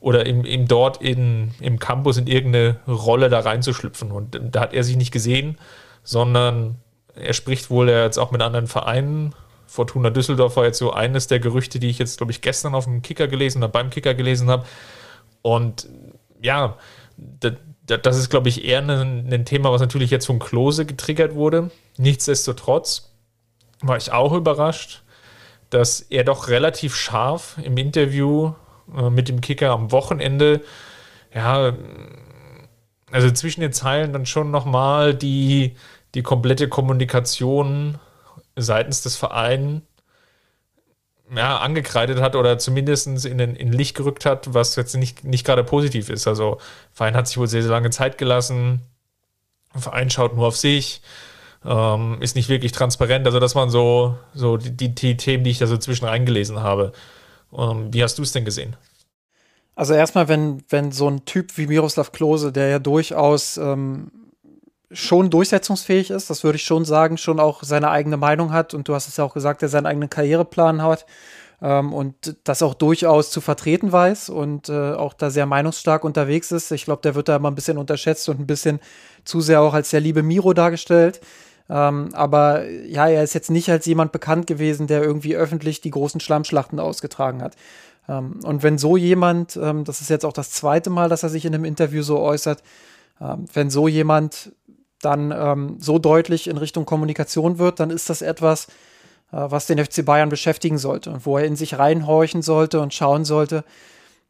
oder 0.00 0.26
ihm 0.26 0.68
dort 0.68 1.02
in, 1.02 1.54
im 1.60 1.78
Campus 1.78 2.18
in 2.18 2.28
irgendeine 2.28 2.76
Rolle 2.86 3.28
da 3.28 3.40
reinzuschlüpfen. 3.40 4.12
Und 4.12 4.38
da 4.40 4.60
hat 4.60 4.72
er 4.72 4.84
sich 4.84 4.96
nicht 4.96 5.10
gesehen, 5.10 5.58
sondern 6.04 6.76
er 7.16 7.32
spricht 7.32 7.68
wohl 7.68 7.88
jetzt 7.88 8.18
auch 8.18 8.30
mit 8.30 8.40
anderen 8.40 8.68
Vereinen. 8.68 9.34
Fortuna 9.66 10.10
Düsseldorf 10.10 10.56
war 10.56 10.64
jetzt 10.64 10.78
so 10.78 10.92
eines 10.92 11.26
der 11.26 11.40
Gerüchte, 11.40 11.80
die 11.80 11.88
ich 11.88 11.98
jetzt, 11.98 12.18
glaube 12.18 12.30
ich, 12.30 12.40
gestern 12.40 12.74
auf 12.74 12.84
dem 12.84 13.02
Kicker 13.02 13.26
gelesen 13.26 13.62
habe, 13.62 13.72
beim 13.72 13.90
Kicker 13.90 14.14
gelesen 14.14 14.48
habe. 14.48 14.64
Und 15.42 15.88
ja, 16.40 16.76
das 17.86 18.18
ist, 18.18 18.30
glaube 18.30 18.48
ich, 18.48 18.64
eher 18.64 18.80
ein, 18.80 19.44
Thema, 19.44 19.72
was 19.72 19.80
natürlich 19.80 20.10
jetzt 20.10 20.26
von 20.26 20.38
Klose 20.38 20.84
getriggert 20.84 21.34
wurde. 21.34 21.70
Nichtsdestotrotz 21.96 23.12
war 23.80 23.96
ich 23.96 24.12
auch 24.12 24.32
überrascht, 24.32 25.02
dass 25.70 26.00
er 26.00 26.24
doch 26.24 26.48
relativ 26.48 26.94
scharf 26.94 27.56
im 27.62 27.76
Interview 27.76 28.52
äh, 28.96 29.10
mit 29.10 29.28
dem 29.28 29.40
Kicker 29.40 29.70
am 29.70 29.92
Wochenende, 29.92 30.62
ja, 31.34 31.74
also 33.10 33.30
zwischen 33.30 33.60
den 33.62 33.72
Zeilen 33.72 34.12
dann 34.12 34.26
schon 34.26 34.50
nochmal 34.50 35.14
die, 35.14 35.76
die 36.14 36.22
komplette 36.22 36.68
Kommunikation 36.68 37.98
seitens 38.56 39.02
des 39.02 39.16
Vereins 39.16 39.82
ja, 41.34 41.58
angekreidet 41.58 42.20
hat 42.20 42.36
oder 42.36 42.58
zumindest 42.58 43.06
in, 43.06 43.38
in 43.38 43.72
Licht 43.72 43.96
gerückt 43.96 44.24
hat, 44.24 44.54
was 44.54 44.76
jetzt 44.76 44.96
nicht, 44.96 45.24
nicht 45.24 45.44
gerade 45.44 45.64
positiv 45.64 46.08
ist. 46.08 46.26
Also, 46.26 46.58
Verein 46.92 47.14
hat 47.14 47.28
sich 47.28 47.38
wohl 47.38 47.48
sehr, 47.48 47.62
sehr 47.62 47.70
lange 47.70 47.90
Zeit 47.90 48.18
gelassen. 48.18 48.80
Verein 49.74 50.10
schaut 50.10 50.34
nur 50.34 50.46
auf 50.46 50.56
sich, 50.56 51.02
ähm, 51.64 52.18
ist 52.20 52.36
nicht 52.36 52.48
wirklich 52.48 52.72
transparent. 52.72 53.26
Also, 53.26 53.40
das 53.40 53.54
waren 53.54 53.70
so, 53.70 54.16
so 54.34 54.56
die, 54.56 54.76
die, 54.76 54.94
die 54.94 55.16
Themen, 55.16 55.44
die 55.44 55.50
ich 55.50 55.58
da 55.58 55.66
so 55.66 55.76
zwischen 55.76 56.06
reingelesen 56.06 56.60
habe. 56.60 56.92
Ähm, 57.56 57.92
wie 57.92 58.02
hast 58.02 58.18
du 58.18 58.22
es 58.22 58.32
denn 58.32 58.44
gesehen? 58.44 58.76
Also 59.78 59.94
erstmal, 59.94 60.26
wenn, 60.26 60.64
wenn 60.70 60.90
so 60.90 61.08
ein 61.08 61.24
Typ 61.24 61.56
wie 61.56 61.68
Miroslav 61.68 62.10
Klose, 62.10 62.50
der 62.50 62.66
ja 62.66 62.78
durchaus 62.80 63.58
ähm, 63.58 64.10
schon 64.90 65.30
durchsetzungsfähig 65.30 66.10
ist, 66.10 66.30
das 66.30 66.44
würde 66.44 66.56
ich 66.56 66.64
schon 66.64 66.84
sagen, 66.84 67.18
schon 67.18 67.40
auch 67.40 67.62
seine 67.62 67.90
eigene 67.90 68.16
Meinung 68.16 68.52
hat 68.52 68.74
und 68.74 68.88
du 68.88 68.94
hast 68.94 69.08
es 69.08 69.16
ja 69.18 69.24
auch 69.24 69.34
gesagt, 69.34 69.62
der 69.62 69.68
seinen 69.68 69.86
eigenen 69.86 70.08
Karriereplan 70.08 70.82
hat 70.82 71.04
ähm, 71.60 71.92
und 71.92 72.36
das 72.44 72.62
auch 72.62 72.74
durchaus 72.74 73.30
zu 73.30 73.40
vertreten 73.40 73.92
weiß 73.92 74.30
und 74.30 74.68
äh, 74.68 74.92
auch 74.92 75.12
da 75.12 75.30
sehr 75.30 75.46
meinungsstark 75.46 76.04
unterwegs 76.04 76.52
ist. 76.52 76.70
Ich 76.70 76.84
glaube, 76.84 77.02
der 77.02 77.14
wird 77.14 77.28
da 77.28 77.36
immer 77.36 77.50
ein 77.50 77.54
bisschen 77.54 77.78
unterschätzt 77.78 78.28
und 78.28 78.40
ein 78.40 78.46
bisschen 78.46 78.80
zu 79.24 79.40
sehr 79.40 79.60
auch 79.60 79.74
als 79.74 79.90
der 79.90 80.00
liebe 80.00 80.22
Miro 80.22 80.54
dargestellt. 80.54 81.20
Ähm, 81.70 82.08
aber 82.14 82.66
ja, 82.68 83.08
er 83.08 83.22
ist 83.22 83.34
jetzt 83.34 83.50
nicht 83.50 83.70
als 83.70 83.84
jemand 83.84 84.12
bekannt 84.12 84.46
gewesen, 84.46 84.86
der 84.86 85.02
irgendwie 85.02 85.36
öffentlich 85.36 85.82
die 85.82 85.90
großen 85.90 86.20
Schlammschlachten 86.20 86.80
ausgetragen 86.80 87.42
hat. 87.42 87.56
Ähm, 88.08 88.40
und 88.42 88.62
wenn 88.62 88.78
so 88.78 88.96
jemand, 88.96 89.56
ähm, 89.56 89.84
das 89.84 90.00
ist 90.00 90.08
jetzt 90.08 90.24
auch 90.24 90.32
das 90.32 90.50
zweite 90.50 90.88
Mal, 90.88 91.10
dass 91.10 91.24
er 91.24 91.28
sich 91.28 91.44
in 91.44 91.54
einem 91.54 91.66
Interview 91.66 92.02
so 92.02 92.20
äußert, 92.20 92.62
ähm, 93.20 93.44
wenn 93.52 93.68
so 93.68 93.86
jemand 93.88 94.52
dann 95.02 95.32
ähm, 95.32 95.76
so 95.78 95.98
deutlich 95.98 96.48
in 96.48 96.56
Richtung 96.56 96.84
Kommunikation 96.84 97.58
wird, 97.58 97.80
dann 97.80 97.90
ist 97.90 98.10
das 98.10 98.22
etwas, 98.22 98.66
äh, 99.32 99.36
was 99.36 99.66
den 99.66 99.84
FC 99.84 100.04
Bayern 100.04 100.28
beschäftigen 100.28 100.78
sollte 100.78 101.10
und 101.10 101.26
wo 101.26 101.38
er 101.38 101.44
in 101.44 101.56
sich 101.56 101.78
reinhorchen 101.78 102.42
sollte 102.42 102.80
und 102.80 102.94
schauen 102.94 103.24
sollte, 103.24 103.64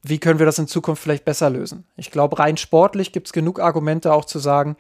wie 0.03 0.19
können 0.19 0.39
wir 0.39 0.47
das 0.47 0.59
in 0.59 0.69
Zukunft 0.69 1.03
vielleicht 1.03 1.25
besser 1.25 1.51
lösen. 1.51 1.85
Ich 1.97 2.11
glaube, 2.11 2.39
rein 2.39 2.57
sportlich 2.57 3.12
gibt 3.12 3.29
es 3.29 3.33
genug 3.33 3.61
Argumente 3.61 4.12
auch 4.12 4.25
zu 4.25 4.39
sagen, 4.39 4.77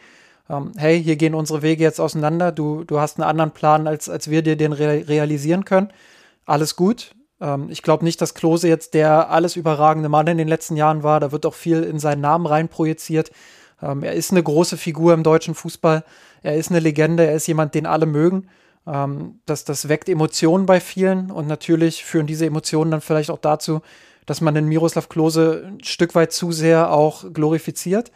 ähm, 0.48 0.72
hey, 0.76 1.02
hier 1.02 1.16
gehen 1.16 1.34
unsere 1.34 1.62
Wege 1.62 1.82
jetzt 1.82 2.00
auseinander, 2.00 2.52
du, 2.52 2.84
du 2.84 3.00
hast 3.00 3.18
einen 3.18 3.28
anderen 3.28 3.50
Plan, 3.50 3.86
als, 3.86 4.08
als 4.08 4.30
wir 4.30 4.42
dir 4.42 4.56
den 4.56 4.72
re 4.72 5.04
realisieren 5.08 5.64
können. 5.64 5.92
Alles 6.46 6.76
gut. 6.76 7.14
Ähm, 7.40 7.68
ich 7.70 7.82
glaube 7.82 8.04
nicht, 8.04 8.20
dass 8.20 8.34
Klose 8.34 8.68
jetzt 8.68 8.94
der 8.94 9.30
alles 9.30 9.56
überragende 9.56 10.08
Mann 10.08 10.26
in 10.26 10.38
den 10.38 10.48
letzten 10.48 10.76
Jahren 10.76 11.02
war. 11.02 11.20
Da 11.20 11.32
wird 11.32 11.46
auch 11.46 11.54
viel 11.54 11.82
in 11.82 11.98
seinen 11.98 12.20
Namen 12.20 12.46
reinprojiziert. 12.46 13.30
Ähm, 13.82 14.02
er 14.02 14.14
ist 14.14 14.30
eine 14.30 14.42
große 14.42 14.76
Figur 14.76 15.14
im 15.14 15.22
deutschen 15.22 15.54
Fußball. 15.54 16.04
Er 16.42 16.56
ist 16.56 16.70
eine 16.70 16.80
Legende. 16.80 17.26
Er 17.26 17.34
ist 17.34 17.46
jemand, 17.46 17.74
den 17.74 17.86
alle 17.86 18.06
mögen. 18.06 18.48
Ähm, 18.86 19.40
das, 19.46 19.64
das 19.64 19.88
weckt 19.88 20.08
Emotionen 20.08 20.66
bei 20.66 20.80
vielen 20.80 21.30
und 21.30 21.46
natürlich 21.46 22.04
führen 22.04 22.26
diese 22.26 22.46
Emotionen 22.46 22.90
dann 22.90 23.00
vielleicht 23.00 23.30
auch 23.30 23.38
dazu, 23.38 23.82
dass 24.26 24.40
man 24.40 24.54
den 24.54 24.66
Miroslav 24.66 25.08
Klose 25.08 25.64
ein 25.66 25.84
Stück 25.84 26.14
weit 26.14 26.32
zu 26.32 26.52
sehr 26.52 26.92
auch 26.92 27.24
glorifiziert. 27.32 28.10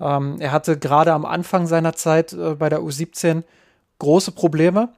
Ähm, 0.00 0.36
er 0.40 0.52
hatte 0.52 0.78
gerade 0.78 1.12
am 1.12 1.24
Anfang 1.24 1.66
seiner 1.66 1.94
Zeit 1.94 2.32
äh, 2.32 2.54
bei 2.54 2.68
der 2.68 2.80
U17 2.80 3.42
große 3.98 4.32
Probleme, 4.32 4.90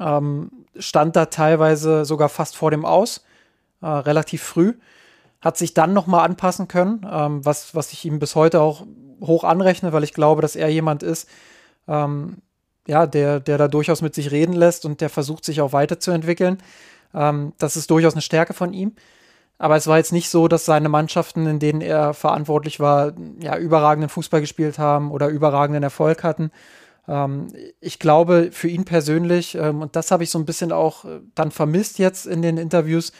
ähm, 0.00 0.50
stand 0.76 1.14
da 1.14 1.26
teilweise 1.26 2.04
sogar 2.04 2.28
fast 2.28 2.56
vor 2.56 2.70
dem 2.70 2.84
Aus, 2.84 3.24
äh, 3.80 3.86
relativ 3.86 4.42
früh, 4.42 4.74
hat 5.40 5.56
sich 5.56 5.74
dann 5.74 5.92
nochmal 5.92 6.24
anpassen 6.24 6.66
können, 6.66 7.06
ähm, 7.08 7.44
was, 7.44 7.74
was 7.74 7.92
ich 7.92 8.04
ihm 8.04 8.18
bis 8.18 8.34
heute 8.34 8.60
auch 8.60 8.86
hoch 9.26 9.44
anrechne, 9.44 9.92
weil 9.92 10.04
ich 10.04 10.14
glaube, 10.14 10.42
dass 10.42 10.56
er 10.56 10.68
jemand 10.68 11.02
ist, 11.02 11.28
ähm, 11.88 12.38
ja, 12.86 13.06
der, 13.06 13.40
der 13.40 13.58
da 13.58 13.68
durchaus 13.68 14.02
mit 14.02 14.14
sich 14.14 14.30
reden 14.30 14.52
lässt 14.52 14.84
und 14.84 15.00
der 15.00 15.10
versucht, 15.10 15.44
sich 15.44 15.60
auch 15.60 15.72
weiterzuentwickeln. 15.72 16.58
Ähm, 17.14 17.52
das 17.58 17.76
ist 17.76 17.90
durchaus 17.90 18.14
eine 18.14 18.22
Stärke 18.22 18.54
von 18.54 18.72
ihm. 18.72 18.92
Aber 19.56 19.76
es 19.76 19.86
war 19.86 19.98
jetzt 19.98 20.12
nicht 20.12 20.28
so, 20.30 20.48
dass 20.48 20.64
seine 20.64 20.88
Mannschaften, 20.88 21.46
in 21.46 21.58
denen 21.60 21.80
er 21.80 22.12
verantwortlich 22.12 22.80
war, 22.80 23.12
ja, 23.40 23.56
überragenden 23.56 24.10
Fußball 24.10 24.40
gespielt 24.40 24.78
haben 24.78 25.10
oder 25.12 25.28
überragenden 25.28 25.82
Erfolg 25.82 26.24
hatten. 26.24 26.50
Ähm, 27.08 27.48
ich 27.80 27.98
glaube, 27.98 28.50
für 28.52 28.68
ihn 28.68 28.84
persönlich, 28.84 29.54
ähm, 29.54 29.82
und 29.82 29.96
das 29.96 30.10
habe 30.10 30.24
ich 30.24 30.30
so 30.30 30.38
ein 30.38 30.44
bisschen 30.44 30.72
auch 30.72 31.04
äh, 31.04 31.20
dann 31.34 31.50
vermisst 31.50 31.98
jetzt 31.98 32.26
in 32.26 32.42
den 32.42 32.58
Interviews, 32.58 33.12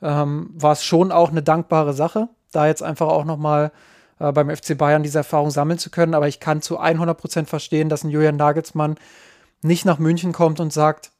ähm, 0.00 0.50
war 0.54 0.72
es 0.72 0.84
schon 0.84 1.12
auch 1.12 1.30
eine 1.30 1.42
dankbare 1.42 1.94
Sache, 1.94 2.28
da 2.52 2.66
jetzt 2.66 2.82
einfach 2.82 3.08
auch 3.08 3.24
nochmal 3.24 3.72
äh, 4.22 4.32
beim 4.32 4.54
FC 4.54 4.78
Bayern 4.78 5.02
diese 5.02 5.18
Erfahrung 5.18 5.50
sammeln 5.50 5.78
zu 5.78 5.90
können. 5.90 6.14
Aber 6.14 6.28
ich 6.28 6.40
kann 6.40 6.62
zu 6.62 6.78
100 6.78 7.18
Prozent 7.18 7.48
verstehen, 7.48 7.88
dass 7.88 8.04
ein 8.04 8.10
Julian 8.10 8.36
Nagelsmann 8.36 8.96
nicht 9.62 9.84
nach 9.84 9.98
München 9.98 10.32
kommt 10.32 10.60
und 10.60 10.72
sagt, 10.72 11.10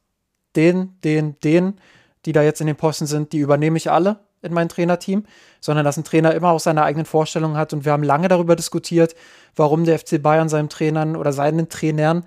den, 0.55 0.97
den, 1.03 1.39
den, 1.41 1.79
die 2.25 2.31
da 2.31 2.41
jetzt 2.43 2.61
in 2.61 2.67
den 2.67 2.75
Posten 2.75 3.05
sind, 3.05 3.33
die 3.33 3.39
übernehme 3.39 3.77
ich 3.77 3.91
alle 3.91 4.19
in 4.41 4.53
mein 4.53 4.69
Trainerteam, 4.69 5.25
sondern 5.61 5.85
dass 5.85 5.97
ein 5.97 6.03
Trainer 6.03 6.33
immer 6.33 6.49
auch 6.49 6.59
seine 6.59 6.83
eigenen 6.83 7.05
Vorstellungen 7.05 7.57
hat. 7.57 7.73
Und 7.73 7.85
wir 7.85 7.91
haben 7.91 8.03
lange 8.03 8.27
darüber 8.27 8.55
diskutiert, 8.55 9.15
warum 9.55 9.85
der 9.85 9.99
FC 9.99 10.21
Bayern 10.21 10.49
seinem 10.49 10.69
Trainern 10.69 11.15
oder 11.15 11.33
seinen 11.33 11.69
Trainern 11.69 12.25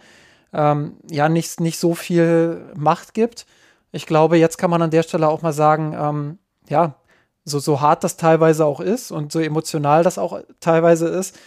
ähm, 0.53 0.97
ja 1.11 1.29
nicht, 1.29 1.61
nicht 1.61 1.79
so 1.79 1.95
viel 1.95 2.73
Macht 2.75 3.15
gibt. 3.15 3.47
Ich 3.93 4.07
glaube, 4.07 4.39
jetzt 4.39 4.57
kann 4.59 4.71
man 4.71 4.83
an 4.83 4.91
der 4.91 5.03
Stelle 5.03 5.29
auch 5.29 5.43
mal 5.43 5.53
sagen, 5.53 5.95
ähm, 5.99 6.39
ja, 6.69 6.97
so, 7.47 7.59
so 7.61 7.81
hart 7.81 8.05
das 8.05 8.19
teilweise 8.19 8.67
auch 8.67 8.81
ist 8.81 9.11
und 9.11 9.33
so 9.33 9.41
emotional 9.41 10.03
das 10.03 10.19
auch 10.19 10.41
teilweise 10.61 11.09
ist, 11.09 11.39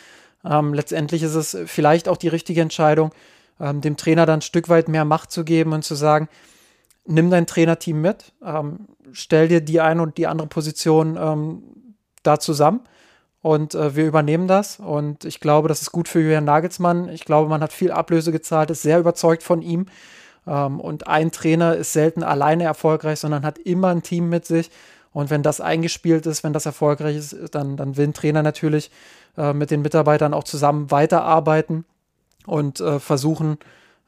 ähm, 0.43 0.73
letztendlich 0.73 1.21
ist 1.21 1.35
es 1.35 1.55
vielleicht 1.65 2.07
auch 2.07 2.17
die 2.17 2.29
richtige 2.29 2.61
Entscheidung, 2.61 3.11
ähm, 3.59 3.81
dem 3.81 3.97
Trainer 3.97 4.25
dann 4.25 4.39
ein 4.39 4.41
Stück 4.41 4.69
weit 4.69 4.87
mehr 4.87 5.05
Macht 5.05 5.31
zu 5.31 5.43
geben 5.43 5.73
und 5.73 5.83
zu 5.83 5.95
sagen, 5.95 6.29
nimm 7.05 7.29
dein 7.29 7.45
Trainerteam 7.45 8.01
mit, 8.01 8.31
ähm, 8.43 8.87
stell 9.11 9.49
dir 9.49 9.61
die 9.61 9.81
eine 9.81 10.01
und 10.01 10.17
die 10.17 10.25
andere 10.25 10.47
Position 10.47 11.17
ähm, 11.19 11.63
da 12.23 12.39
zusammen 12.39 12.81
und 13.41 13.75
äh, 13.75 13.95
wir 13.95 14.05
übernehmen 14.05 14.47
das. 14.47 14.79
Und 14.79 15.25
ich 15.25 15.39
glaube, 15.39 15.67
das 15.67 15.81
ist 15.81 15.91
gut 15.91 16.07
für 16.07 16.19
Julian 16.19 16.45
Nagelsmann. 16.45 17.09
Ich 17.09 17.25
glaube, 17.25 17.49
man 17.49 17.61
hat 17.61 17.73
viel 17.73 17.91
Ablöse 17.91 18.31
gezahlt, 18.31 18.69
ist 18.69 18.81
sehr 18.81 18.99
überzeugt 18.99 19.43
von 19.43 19.61
ihm. 19.61 19.85
Ähm, 20.45 20.79
und 20.79 21.07
ein 21.07 21.31
Trainer 21.31 21.75
ist 21.75 21.93
selten 21.93 22.23
alleine 22.23 22.63
erfolgreich, 22.63 23.19
sondern 23.19 23.45
hat 23.45 23.57
immer 23.57 23.89
ein 23.89 24.03
Team 24.03 24.29
mit 24.29 24.45
sich. 24.45 24.69
Und 25.11 25.29
wenn 25.29 25.43
das 25.43 25.61
eingespielt 25.61 26.25
ist, 26.25 26.43
wenn 26.43 26.53
das 26.53 26.65
erfolgreich 26.65 27.17
ist, 27.17 27.35
dann, 27.51 27.77
dann 27.77 27.97
will 27.97 28.07
ein 28.07 28.13
Trainer 28.13 28.43
natürlich 28.43 28.91
äh, 29.37 29.53
mit 29.53 29.71
den 29.71 29.81
Mitarbeitern 29.81 30.33
auch 30.33 30.43
zusammen 30.43 30.91
weiterarbeiten 30.91 31.85
und 32.45 32.79
äh, 32.79 32.99
versuchen, 32.99 33.57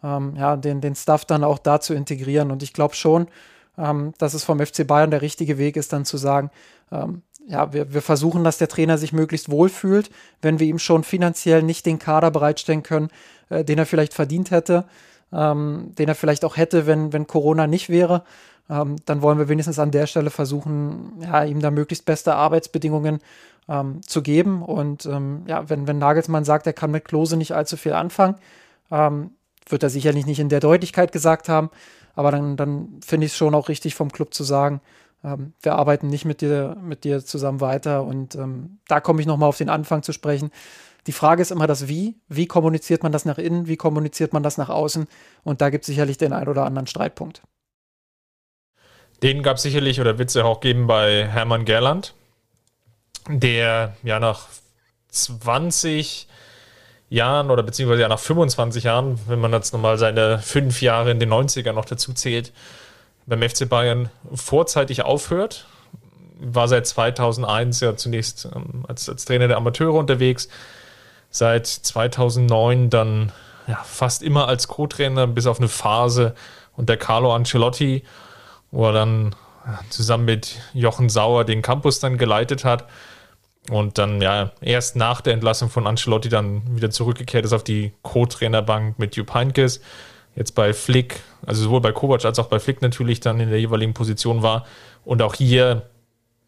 ähm, 0.04 0.36
ja, 0.36 0.56
den, 0.56 0.82
den 0.82 0.96
Stuff 0.96 1.26
dann 1.26 1.44
auch 1.44 1.60
da 1.60 1.80
zu 1.80 1.94
integrieren. 1.94 2.52
Und 2.52 2.64
ich 2.64 2.74
glaube 2.74 2.96
schon, 2.96 3.28
ähm, 3.78 4.14
dass 4.18 4.34
es 4.34 4.44
vom 4.44 4.60
FC 4.60 4.86
Bayern 4.86 5.12
der 5.12 5.22
richtige 5.22 5.58
Weg 5.58 5.76
ist, 5.76 5.94
dann 5.94 6.06
zu 6.06 6.18
sagen, 6.18 6.52
ähm, 6.92 7.24
ja, 7.48 7.74
wir, 7.74 7.94
wir 7.94 8.02
versuchen, 8.02 8.44
dass 8.44 8.58
der 8.58 8.68
Trainer 8.68 8.98
sich 8.98 9.14
möglichst 9.14 9.50
wohl 9.50 9.70
fühlt, 9.70 10.12
wenn 10.42 10.60
wir 10.60 10.68
ihm 10.68 10.80
schon 10.80 11.04
finanziell 11.04 11.64
nicht 11.64 11.86
den 11.86 12.00
Kader 12.00 12.32
bereitstellen 12.32 12.84
können, 12.84 13.10
äh, 13.50 13.64
den 13.64 13.80
er 13.80 13.86
vielleicht 13.86 14.14
verdient 14.14 14.52
hätte, 14.52 14.86
ähm, 15.34 15.94
den 15.98 16.08
er 16.08 16.16
vielleicht 16.16 16.46
auch 16.46 16.58
hätte, 16.58 16.86
wenn, 16.88 17.14
wenn 17.14 17.28
Corona 17.28 17.68
nicht 17.68 17.90
wäre. 17.90 18.24
Ähm, 18.70 18.96
dann 19.06 19.22
wollen 19.22 19.38
wir 19.38 19.50
wenigstens 19.50 19.80
an 19.80 19.92
der 19.92 20.08
Stelle 20.08 20.30
versuchen, 20.30 21.22
ja, 21.22 21.44
ihm 21.44 21.60
da 21.60 21.72
möglichst 21.72 22.06
beste 22.06 22.36
Arbeitsbedingungen 22.36 23.20
ähm, 23.68 24.02
zu 24.06 24.22
geben. 24.22 24.64
Und 24.64 25.06
ähm, 25.06 25.44
ja, 25.48 25.70
wenn, 25.70 25.88
wenn 25.88 25.98
Nagelsmann 25.98 26.46
sagt, 26.46 26.68
er 26.68 26.74
kann 26.74 26.92
mit 26.92 27.06
Klose 27.06 27.38
nicht 27.38 27.54
allzu 27.54 27.78
viel 27.78 27.94
anfangen, 27.94 28.36
ähm, 28.92 29.32
wird 29.68 29.84
er 29.84 29.90
sicherlich 29.90 30.26
nicht 30.26 30.40
in 30.40 30.50
der 30.50 30.60
Deutlichkeit 30.60 31.12
gesagt 31.12 31.50
haben. 31.50 31.70
Aber 32.14 32.32
dann, 32.32 32.58
dann 32.58 33.00
finde 33.06 33.26
ich 33.26 33.32
es 33.32 33.38
schon 33.38 33.56
auch 33.56 33.70
richtig 33.70 33.96
vom 33.96 34.12
Club 34.12 34.34
zu 34.34 34.44
sagen, 34.44 34.82
ähm, 35.24 35.54
wir 35.62 35.76
arbeiten 35.76 36.08
nicht 36.08 36.26
mit 36.26 36.42
dir, 36.42 36.76
mit 36.82 37.04
dir 37.04 37.24
zusammen 37.24 37.62
weiter. 37.62 38.04
Und 38.04 38.36
ähm, 38.36 38.80
da 38.88 39.00
komme 39.00 39.22
ich 39.22 39.28
nochmal 39.28 39.50
auf 39.50 39.58
den 39.58 39.70
Anfang 39.70 40.04
zu 40.04 40.14
sprechen. 40.14 40.52
Die 41.08 41.14
Frage 41.14 41.42
ist 41.42 41.52
immer 41.52 41.68
das 41.68 41.88
Wie. 41.88 42.20
Wie 42.28 42.48
kommuniziert 42.48 43.04
man 43.04 43.12
das 43.12 43.26
nach 43.26 43.38
innen? 43.38 43.68
Wie 43.68 43.78
kommuniziert 43.78 44.34
man 44.34 44.44
das 44.44 44.58
nach 44.58 44.70
außen? 44.70 45.08
Und 45.44 45.62
da 45.62 45.70
gibt 45.70 45.84
es 45.84 45.88
sicherlich 45.88 46.18
den 46.18 46.34
ein 46.34 46.48
oder 46.48 46.66
anderen 46.66 46.88
Streitpunkt. 46.88 47.42
Den 49.24 49.44
gab 49.44 49.58
es 49.58 49.64
sicherlich 49.64 50.02
oder 50.02 50.18
wird 50.18 50.30
es 50.30 50.36
ja 50.36 50.44
auch 50.44 50.62
geben 50.62 50.88
bei 50.88 51.28
Hermann 51.28 51.66
Gerland, 51.66 52.14
der 53.28 53.96
ja 54.04 54.20
nach 54.20 54.48
20 55.10 56.28
Jahren 57.10 57.52
oder 57.52 57.62
beziehungsweise 57.62 58.02
ja 58.02 58.08
nach 58.08 58.20
25 58.20 58.86
Jahren, 58.86 59.20
wenn 59.28 59.40
man 59.40 59.54
jetzt 59.54 59.74
nochmal 59.74 59.98
seine 59.98 60.40
fünf 60.40 60.82
Jahre 60.82 61.12
in 61.12 61.20
den 61.20 61.32
90ern 61.32 61.74
noch 61.74 61.86
dazu 61.86 62.14
zählt, 62.14 62.52
beim 63.26 63.42
FC 63.48 63.68
Bayern 63.70 64.10
vorzeitig 64.34 65.04
aufhört. 65.04 65.68
War 66.40 66.68
seit 66.68 66.88
2001 66.88 67.82
ja 67.82 67.96
zunächst 67.96 68.46
ähm, 68.46 68.86
als, 68.88 69.08
als 69.08 69.26
Trainer 69.26 69.48
der 69.48 69.58
Amateure 69.58 69.94
unterwegs, 70.00 70.50
seit 71.30 71.68
2009 71.68 72.90
dann 72.90 73.32
ja, 73.68 73.84
fast 73.84 74.24
immer 74.24 74.48
als 74.48 74.68
Co-Trainer 74.68 75.28
bis 75.28 75.46
auf 75.46 75.60
eine 75.60 75.68
Phase 75.68 76.34
unter 76.76 76.98
Carlo 76.98 77.36
Ancelotti, 77.36 78.04
wo 78.72 78.88
er 78.88 78.94
dann 78.94 79.36
zusammen 79.90 80.26
mit 80.26 80.60
Jochen 80.74 81.10
Sauer 81.10 81.46
den 81.46 81.62
Campus 81.62 82.00
dann 82.00 82.18
geleitet 82.18 82.66
hat 82.66 82.88
und 83.70 83.98
dann 83.98 84.22
ja 84.22 84.52
erst 84.62 84.96
nach 84.96 85.22
der 85.22 85.34
Entlassung 85.34 85.70
von 85.70 85.86
Ancelotti 85.86 86.30
dann 86.30 86.76
wieder 86.76 86.90
zurückgekehrt 86.90 87.46
ist 87.46 87.54
auf 87.54 87.64
die 87.64 87.94
Co-Trainerbank 88.02 88.98
mit 88.98 89.16
Jupp 89.16 89.34
Heynckes. 89.34 89.82
Jetzt 90.36 90.56
bei 90.56 90.74
Flick, 90.74 91.20
also 91.46 91.64
sowohl 91.64 91.82
bei 91.82 91.92
Kovac 91.92 92.26
als 92.26 92.40
auch 92.40 92.48
bei 92.48 92.60
Flick 92.60 92.82
natürlich 92.82 93.20
dann 93.20 93.40
in 93.40 93.50
der 93.50 93.60
jeweiligen 93.60 93.94
Position 93.94 94.42
war. 94.42 94.66
Und 95.04 95.22
auch 95.22 95.36
hier 95.36 95.90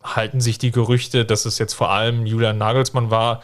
halten 0.02 0.42
sich 0.42 0.58
die 0.58 0.72
Gerüchte, 0.72 1.26
dass 1.26 1.46
es 1.46 1.60
jetzt 1.60 1.74
vor 1.74 1.92
allem 1.92 2.26
Julian 2.26 2.58
Nagelsmann 2.58 3.12
war, 3.12 3.42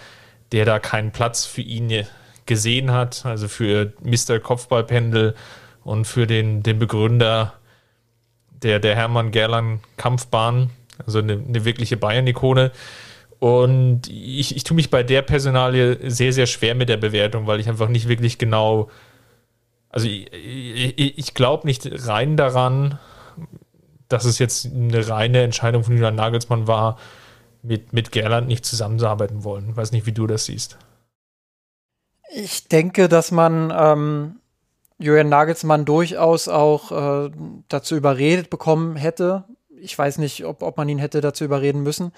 der 0.51 0.65
da 0.65 0.80
keinen 0.80 1.11
Platz 1.11 1.45
für 1.45 1.61
ihn 1.61 2.05
gesehen 2.45 2.91
hat, 2.91 3.25
also 3.25 3.47
für 3.47 3.93
Mr. 4.01 4.39
Kopfballpendel 4.39 5.36
und 5.84 6.05
für 6.05 6.25
den, 6.25 6.63
den 6.63 6.80
Begründer 6.80 7.59
der, 8.64 8.80
der 8.80 8.95
Hermann 8.95 9.32
Gerland 9.32 9.82
Kampfbahn, 9.97 10.70
also 11.05 11.20
eine, 11.20 11.34
eine 11.34 11.66
wirkliche 11.66 11.97
Bayern-Ikone. 11.97 12.72
Und 13.39 14.10
ich, 14.10 14.55
ich 14.55 14.64
tue 14.64 14.76
mich 14.76 14.89
bei 14.89 15.01
der 15.01 15.22
Personalie 15.22 15.97
sehr, 16.10 16.34
sehr 16.34 16.45
schwer 16.45 16.76
mit 16.76 16.89
der 16.89 16.97
Bewertung, 16.97 17.47
weil 17.47 17.60
ich 17.60 17.70
einfach 17.70 17.88
nicht 17.88 18.10
wirklich 18.10 18.38
genau, 18.38 18.89
also 19.89 20.07
ich, 20.07 20.32
ich, 20.34 21.18
ich 21.18 21.34
glaube 21.34 21.66
nicht 21.66 21.89
rein 22.07 22.36
daran, 22.36 22.99
dass 24.10 24.26
es 24.26 24.39
jetzt 24.39 24.66
eine 24.66 25.07
reine 25.07 25.43
Entscheidung 25.43 25.84
von 25.84 25.93
Julian 25.93 26.16
Nagelsmann 26.16 26.68
war, 26.68 26.97
mit, 27.62 27.93
mit 27.93 28.12
Gerland 28.12 28.47
nicht 28.47 28.66
zusammenarbeiten 28.66 29.43
wollen. 29.43 29.70
Ich 29.70 29.78
weiß 29.78 29.91
nicht, 29.91 30.05
wie 30.05 30.12
du 30.12 30.28
das 30.28 30.45
siehst. 30.45 30.78
Ich 32.32 32.68
denke, 32.68 33.10
dass 33.10 33.32
man 33.32 33.74
ähm, 33.76 34.39
Julian 35.00 35.30
Nagelsmann 35.30 35.86
durchaus 35.86 36.47
auch 36.47 36.91
äh, 36.91 37.32
dazu 37.70 37.95
überredet 37.95 38.50
bekommen 38.50 38.95
hätte. 38.97 39.45
Ich 39.82 39.97
weiß 39.97 40.18
nicht, 40.18 40.45
ob, 40.45 40.62
ob 40.62 40.78
man 40.78 40.89
ihn 40.89 41.00
hätte 41.00 41.22
dazu 41.22 41.45
überreden 41.45 41.82
müssen, 41.82 42.12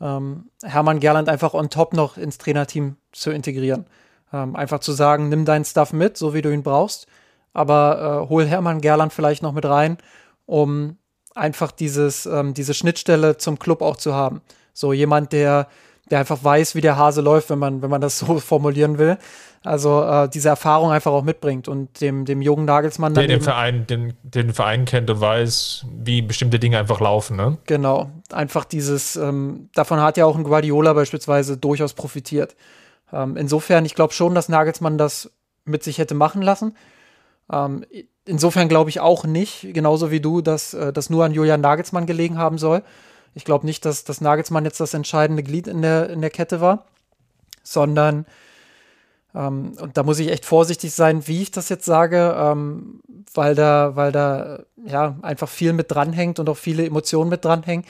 ähm, 0.00 0.50
Hermann 0.62 1.00
Gerland 1.00 1.28
einfach 1.28 1.54
on 1.54 1.70
top 1.70 1.94
noch 1.94 2.18
ins 2.18 2.38
Trainerteam 2.38 2.96
zu 3.12 3.30
integrieren. 3.30 3.86
Ähm, 4.32 4.54
einfach 4.54 4.80
zu 4.80 4.92
sagen, 4.92 5.30
nimm 5.30 5.46
deinen 5.46 5.64
Stuff 5.64 5.92
mit, 5.92 6.18
so 6.18 6.34
wie 6.34 6.42
du 6.42 6.52
ihn 6.52 6.62
brauchst, 6.62 7.06
aber 7.54 8.24
äh, 8.24 8.28
hol 8.28 8.44
Hermann 8.44 8.82
Gerland 8.82 9.12
vielleicht 9.12 9.42
noch 9.42 9.52
mit 9.52 9.64
rein, 9.64 9.96
um 10.44 10.98
einfach 11.34 11.70
dieses, 11.70 12.26
ähm, 12.26 12.52
diese 12.52 12.74
Schnittstelle 12.74 13.38
zum 13.38 13.58
Club 13.58 13.80
auch 13.80 13.96
zu 13.96 14.14
haben. 14.14 14.42
So 14.74 14.92
jemand, 14.92 15.32
der, 15.32 15.68
der 16.10 16.20
einfach 16.20 16.42
weiß, 16.42 16.74
wie 16.74 16.80
der 16.80 16.96
Hase 16.96 17.20
läuft, 17.20 17.50
wenn 17.50 17.58
man, 17.58 17.82
wenn 17.82 17.90
man 17.90 18.00
das 18.00 18.18
so 18.18 18.38
formulieren 18.40 18.98
will. 18.98 19.18
Also 19.64 20.02
äh, 20.04 20.28
diese 20.28 20.48
Erfahrung 20.48 20.92
einfach 20.92 21.10
auch 21.10 21.24
mitbringt 21.24 21.66
und 21.66 22.00
dem, 22.00 22.24
dem 22.24 22.40
jungen 22.40 22.66
Nagelsmann 22.66 23.14
dann. 23.14 23.26
Der 23.26 23.36
den 23.36 23.42
Verein, 23.42 23.86
den, 23.86 24.14
den 24.22 24.54
Verein 24.54 24.84
kennt 24.84 25.10
und 25.10 25.20
weiß, 25.20 25.86
wie 25.92 26.22
bestimmte 26.22 26.60
Dinge 26.60 26.78
einfach 26.78 27.00
laufen, 27.00 27.36
ne? 27.36 27.58
Genau. 27.66 28.10
Einfach 28.32 28.64
dieses, 28.64 29.16
ähm, 29.16 29.68
davon 29.74 30.00
hat 30.00 30.16
ja 30.16 30.24
auch 30.24 30.36
ein 30.36 30.44
Guardiola 30.44 30.92
beispielsweise 30.92 31.56
durchaus 31.56 31.94
profitiert. 31.94 32.54
Ähm, 33.12 33.36
insofern, 33.36 33.84
ich 33.84 33.96
glaube 33.96 34.12
schon, 34.12 34.36
dass 34.36 34.48
Nagelsmann 34.48 34.98
das 34.98 35.32
mit 35.64 35.82
sich 35.82 35.98
hätte 35.98 36.14
machen 36.14 36.42
lassen. 36.42 36.76
Ähm, 37.52 37.84
insofern 38.24 38.68
glaube 38.68 38.90
ich 38.90 39.00
auch 39.00 39.24
nicht, 39.24 39.66
genauso 39.72 40.12
wie 40.12 40.20
du, 40.20 40.42
dass 40.42 40.74
äh, 40.74 40.92
das 40.92 41.10
nur 41.10 41.24
an 41.24 41.32
Julian 41.32 41.60
Nagelsmann 41.60 42.06
gelegen 42.06 42.38
haben 42.38 42.58
soll. 42.58 42.82
Ich 43.36 43.44
glaube 43.44 43.66
nicht, 43.66 43.84
dass, 43.84 44.02
dass 44.02 44.22
Nagelsmann 44.22 44.64
jetzt 44.64 44.80
das 44.80 44.94
entscheidende 44.94 45.42
Glied 45.42 45.66
in 45.66 45.82
der, 45.82 46.08
in 46.08 46.22
der 46.22 46.30
Kette 46.30 46.62
war, 46.62 46.86
sondern 47.62 48.24
ähm, 49.34 49.74
und 49.78 49.98
da 49.98 50.04
muss 50.04 50.18
ich 50.18 50.30
echt 50.30 50.46
vorsichtig 50.46 50.94
sein, 50.94 51.28
wie 51.28 51.42
ich 51.42 51.50
das 51.50 51.68
jetzt 51.68 51.84
sage, 51.84 52.34
ähm, 52.34 53.02
weil 53.34 53.54
da, 53.54 53.94
weil 53.94 54.10
da 54.10 54.60
ja 54.86 55.16
einfach 55.20 55.50
viel 55.50 55.74
mit 55.74 55.90
dranhängt 55.90 56.38
und 56.38 56.48
auch 56.48 56.56
viele 56.56 56.86
Emotionen 56.86 57.28
mit 57.28 57.44
dranhängen. 57.44 57.84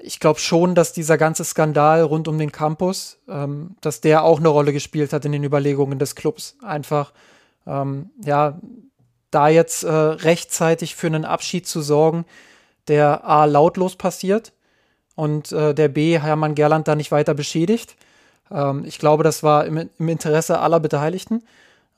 Ich 0.00 0.18
glaube 0.18 0.40
schon, 0.40 0.74
dass 0.74 0.92
dieser 0.92 1.16
ganze 1.16 1.44
Skandal 1.44 2.02
rund 2.02 2.26
um 2.26 2.36
den 2.36 2.50
Campus, 2.50 3.18
ähm, 3.28 3.76
dass 3.80 4.00
der 4.00 4.24
auch 4.24 4.40
eine 4.40 4.48
Rolle 4.48 4.72
gespielt 4.72 5.12
hat 5.12 5.24
in 5.24 5.30
den 5.30 5.44
Überlegungen 5.44 6.00
des 6.00 6.16
Clubs. 6.16 6.56
Einfach, 6.60 7.12
ähm, 7.68 8.10
ja, 8.24 8.60
da 9.30 9.46
jetzt 9.46 9.84
äh, 9.84 9.92
rechtzeitig 9.92 10.96
für 10.96 11.06
einen 11.06 11.24
Abschied 11.24 11.68
zu 11.68 11.82
sorgen, 11.82 12.24
der 12.88 13.24
A 13.24 13.44
lautlos 13.44 13.94
passiert 13.94 14.52
und 15.16 15.50
äh, 15.50 15.74
der 15.74 15.88
B 15.88 16.20
Hermann 16.20 16.54
Gerland 16.54 16.86
da 16.86 16.94
nicht 16.94 17.10
weiter 17.10 17.34
beschädigt 17.34 17.96
ähm, 18.50 18.84
ich 18.86 18.98
glaube, 18.98 19.24
das 19.24 19.42
war 19.42 19.64
im, 19.64 19.88
im 19.98 20.08
Interesse 20.08 20.58
aller 20.60 20.80
Beteiligten. 20.80 21.42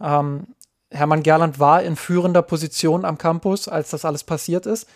Ähm, 0.01 0.47
Hermann 0.91 1.23
Gerland 1.23 1.59
war 1.59 1.83
in 1.83 1.97
führender 1.97 2.43
Position 2.43 3.05
am 3.05 3.19
Campus, 3.19 3.69
als 3.69 3.91
das 3.91 4.05
alles 4.05 4.25
passiert 4.25 4.67
ist. 4.67 4.89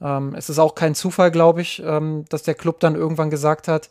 Ähm, 0.00 0.34
es 0.36 0.48
ist 0.48 0.58
auch 0.58 0.74
kein 0.74 0.94
Zufall, 0.94 1.30
glaube 1.30 1.62
ich, 1.62 1.82
ähm, 1.84 2.24
dass 2.28 2.42
der 2.42 2.54
Club 2.54 2.80
dann 2.80 2.94
irgendwann 2.94 3.30
gesagt 3.30 3.68
hat, 3.68 3.88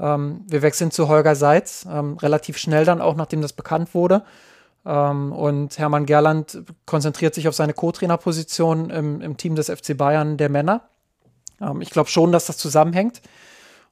ähm, 0.00 0.44
wir 0.48 0.62
wechseln 0.62 0.90
zu 0.90 1.08
Holger 1.08 1.34
Seitz, 1.34 1.86
ähm, 1.90 2.16
relativ 2.18 2.58
schnell 2.58 2.84
dann 2.84 3.00
auch, 3.00 3.16
nachdem 3.16 3.42
das 3.42 3.52
bekannt 3.52 3.94
wurde. 3.94 4.22
und 4.84 5.78
Hermann 5.78 6.06
Gerland 6.06 6.64
konzentriert 6.86 7.36
sich 7.36 7.46
auf 7.46 7.54
seine 7.54 7.72
Co-Trainerposition 7.72 8.90
im, 8.90 9.20
im, 9.20 9.36
Team 9.36 9.54
des 9.54 9.70
FC 9.70 9.96
Bayern 9.96 10.36
der 10.38 10.48
Männer. 10.48 10.80
Ich 11.80 11.90
glaube 11.90 12.08
schon, 12.08 12.32
dass 12.32 12.46
das 12.46 12.56
zusammenhängt. 12.56 13.22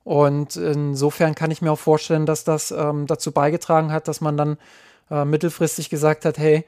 Und 0.04 0.56
insofern 0.56 1.34
kann 1.34 1.50
ich 1.50 1.62
mir 1.62 1.72
auch 1.72 1.78
vorstellen, 1.78 2.26
dass 2.26 2.44
das 2.44 2.70
ähm, 2.70 3.06
dazu 3.06 3.32
beigetragen 3.32 3.92
hat, 3.92 4.08
dass 4.08 4.20
man 4.20 4.36
dann 4.36 4.56
äh, 5.10 5.24
mittelfristig 5.24 5.90
gesagt 5.90 6.24
hat, 6.24 6.38
hey, 6.38 6.64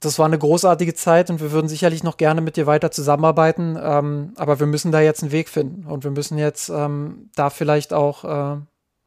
das 0.00 0.18
war 0.18 0.26
eine 0.26 0.38
großartige 0.38 0.94
Zeit 0.94 1.30
und 1.30 1.40
wir 1.40 1.50
würden 1.50 1.68
sicherlich 1.68 2.04
noch 2.04 2.16
gerne 2.16 2.40
mit 2.40 2.56
dir 2.56 2.66
weiter 2.66 2.90
zusammenarbeiten, 2.90 3.76
ähm, 3.80 4.32
aber 4.36 4.60
wir 4.60 4.66
müssen 4.66 4.92
da 4.92 5.00
jetzt 5.00 5.22
einen 5.22 5.32
Weg 5.32 5.48
finden 5.48 5.86
und 5.86 6.04
wir 6.04 6.10
müssen 6.10 6.38
jetzt 6.38 6.68
ähm, 6.68 7.30
da 7.34 7.50
vielleicht 7.50 7.92
auch 7.92 8.24
äh, 8.24 8.58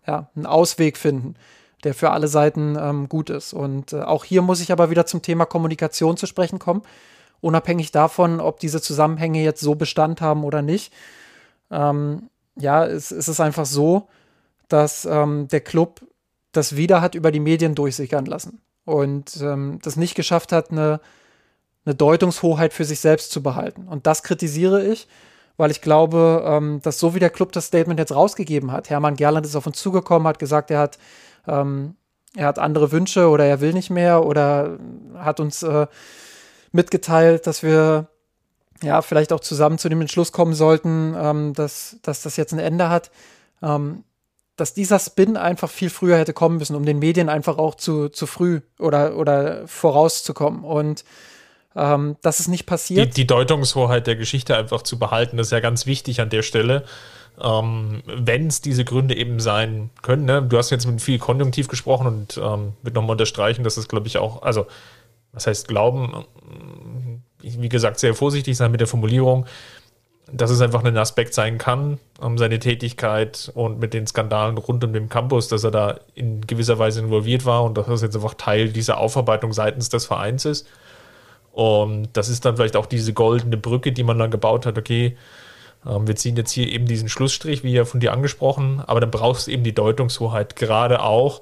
ja, 0.07 0.29
einen 0.35 0.45
Ausweg 0.45 0.97
finden, 0.97 1.35
der 1.83 1.93
für 1.93 2.11
alle 2.11 2.27
Seiten 2.27 2.77
ähm, 2.79 3.07
gut 3.07 3.29
ist. 3.29 3.53
Und 3.53 3.93
äh, 3.93 4.01
auch 4.01 4.25
hier 4.25 4.41
muss 4.41 4.59
ich 4.59 4.71
aber 4.71 4.89
wieder 4.89 5.05
zum 5.05 5.21
Thema 5.21 5.45
Kommunikation 5.45 6.17
zu 6.17 6.25
sprechen 6.25 6.59
kommen, 6.59 6.81
unabhängig 7.41 7.91
davon, 7.91 8.39
ob 8.39 8.59
diese 8.59 8.81
Zusammenhänge 8.81 9.43
jetzt 9.43 9.61
so 9.61 9.75
Bestand 9.75 10.21
haben 10.21 10.43
oder 10.43 10.61
nicht. 10.61 10.93
Ähm, 11.69 12.29
ja, 12.55 12.85
es, 12.85 13.11
es, 13.11 13.27
ist 13.27 13.39
einfach 13.39 13.65
so, 13.65 14.07
dass 14.67 15.05
ähm, 15.05 15.47
der 15.47 15.61
Club 15.61 16.01
das 16.51 16.75
wieder 16.75 17.01
hat 17.01 17.15
über 17.15 17.31
die 17.31 17.39
Medien 17.39 17.75
durchsickern 17.75 18.25
lassen 18.25 18.61
und 18.85 19.39
ähm, 19.41 19.79
das 19.81 19.95
nicht 19.95 20.15
geschafft 20.15 20.51
hat, 20.51 20.71
eine, 20.71 20.99
eine 21.85 21.95
Deutungshoheit 21.95 22.73
für 22.73 22.85
sich 22.85 22.99
selbst 22.99 23.31
zu 23.31 23.41
behalten. 23.41 23.87
Und 23.87 24.05
das 24.05 24.23
kritisiere 24.23 24.85
ich, 24.85 25.07
weil 25.57 25.71
ich 25.71 25.81
glaube, 25.81 26.43
ähm, 26.45 26.81
dass 26.83 26.99
so 26.99 27.15
wie 27.15 27.19
der 27.19 27.29
Club 27.29 27.51
das 27.53 27.67
Statement 27.67 27.99
jetzt 27.99 28.13
rausgegeben 28.13 28.71
hat, 28.71 28.89
Hermann 28.89 29.15
Gerland 29.15 29.45
ist 29.45 29.55
auf 29.55 29.67
uns 29.67 29.77
zugekommen, 29.77 30.27
hat 30.27 30.39
gesagt, 30.39 30.71
er 30.71 30.79
hat, 30.79 30.97
ähm, 31.47 31.95
er 32.35 32.47
hat 32.47 32.59
andere 32.59 32.91
Wünsche 32.91 33.29
oder 33.29 33.45
er 33.45 33.61
will 33.61 33.73
nicht 33.73 33.89
mehr 33.89 34.25
oder 34.25 34.77
hat 35.17 35.39
uns 35.39 35.63
äh, 35.63 35.87
mitgeteilt, 36.71 37.47
dass 37.47 37.63
wir 37.63 38.07
ja 38.83 39.01
vielleicht 39.01 39.33
auch 39.33 39.39
zusammen 39.39 39.77
zu 39.77 39.89
dem 39.89 40.01
Entschluss 40.01 40.31
kommen 40.31 40.53
sollten, 40.53 41.15
ähm, 41.17 41.53
dass, 41.53 41.97
dass 42.01 42.21
das 42.21 42.37
jetzt 42.37 42.53
ein 42.53 42.59
Ende 42.59 42.89
hat. 42.89 43.11
Ähm, 43.61 44.03
dass 44.57 44.73
dieser 44.75 44.99
Spin 44.99 45.37
einfach 45.37 45.69
viel 45.69 45.89
früher 45.89 46.17
hätte 46.17 46.33
kommen 46.33 46.57
müssen, 46.57 46.75
um 46.75 46.85
den 46.85 46.99
Medien 46.99 47.29
einfach 47.29 47.57
auch 47.57 47.73
zu, 47.73 48.09
zu 48.09 48.27
früh 48.27 48.61
oder, 48.77 49.17
oder 49.17 49.67
vorauszukommen. 49.67 50.63
Und 50.63 51.03
ähm, 51.75 52.17
das 52.21 52.39
ist 52.39 52.47
nicht 52.47 52.65
passiert. 52.65 53.07
Die, 53.07 53.21
die, 53.21 53.27
Deutungshoheit 53.27 54.05
der 54.07 54.15
Geschichte 54.15 54.55
einfach 54.55 54.83
zu 54.83 54.99
behalten, 54.99 55.37
das 55.37 55.47
ist 55.47 55.51
ja 55.51 55.61
ganz 55.61 55.85
wichtig 55.85 56.21
an 56.21 56.29
der 56.29 56.43
Stelle. 56.43 56.83
Ähm, 57.41 58.03
Wenn 58.05 58.47
es 58.47 58.61
diese 58.61 58.83
Gründe 58.85 59.15
eben 59.15 59.39
sein 59.39 59.89
können, 60.01 60.25
ne? 60.25 60.43
du 60.43 60.57
hast 60.57 60.69
jetzt 60.69 60.85
mit 60.85 61.01
viel 61.01 61.17
Konjunktiv 61.17 61.67
gesprochen 61.67 62.07
und 62.07 62.37
ähm, 62.37 62.73
wird 62.83 62.93
nochmal 62.93 63.11
unterstreichen, 63.11 63.63
dass 63.63 63.77
es, 63.77 63.87
glaube 63.87 64.07
ich, 64.07 64.17
auch, 64.17 64.43
also, 64.43 64.67
was 65.33 65.47
heißt 65.47 65.67
glauben, 65.67 66.25
wie 67.41 67.69
gesagt, 67.69 67.99
sehr 67.99 68.13
vorsichtig 68.13 68.57
sein 68.57 68.71
mit 68.71 68.81
der 68.81 68.87
Formulierung 68.87 69.45
dass 70.31 70.49
es 70.49 70.61
einfach 70.61 70.83
ein 70.83 70.97
Aspekt 70.97 71.33
sein 71.33 71.57
kann, 71.57 71.99
um 72.19 72.37
seine 72.37 72.59
Tätigkeit 72.59 73.51
und 73.53 73.79
mit 73.79 73.93
den 73.93 74.07
Skandalen 74.07 74.57
rund 74.57 74.83
um 74.83 74.93
den 74.93 75.09
Campus, 75.09 75.47
dass 75.47 75.63
er 75.63 75.71
da 75.71 75.99
in 76.15 76.41
gewisser 76.41 76.79
Weise 76.79 77.01
involviert 77.01 77.45
war 77.45 77.63
und 77.63 77.77
dass 77.77 77.87
das 77.87 78.01
jetzt 78.01 78.15
einfach 78.15 78.35
Teil 78.35 78.69
dieser 78.69 78.97
Aufarbeitung 78.97 79.51
seitens 79.51 79.89
des 79.89 80.05
Vereins 80.05 80.45
ist. 80.45 80.67
Und 81.51 82.09
das 82.13 82.29
ist 82.29 82.45
dann 82.45 82.55
vielleicht 82.55 82.77
auch 82.77 82.85
diese 82.85 83.13
goldene 83.13 83.57
Brücke, 83.57 83.91
die 83.91 84.03
man 84.03 84.17
dann 84.17 84.31
gebaut 84.31 84.65
hat. 84.65 84.77
Okay, 84.77 85.17
ähm, 85.85 86.07
wir 86.07 86.15
ziehen 86.15 86.37
jetzt 86.37 86.51
hier 86.51 86.67
eben 86.67 86.85
diesen 86.85 87.09
Schlussstrich, 87.09 87.63
wie 87.63 87.73
ja 87.73 87.83
von 87.83 87.99
dir 87.99 88.13
angesprochen, 88.13 88.81
aber 88.85 89.01
dann 89.01 89.11
brauchst 89.11 89.47
du 89.47 89.51
eben 89.51 89.63
die 89.63 89.75
Deutungshoheit, 89.75 90.55
gerade 90.55 91.01
auch, 91.01 91.41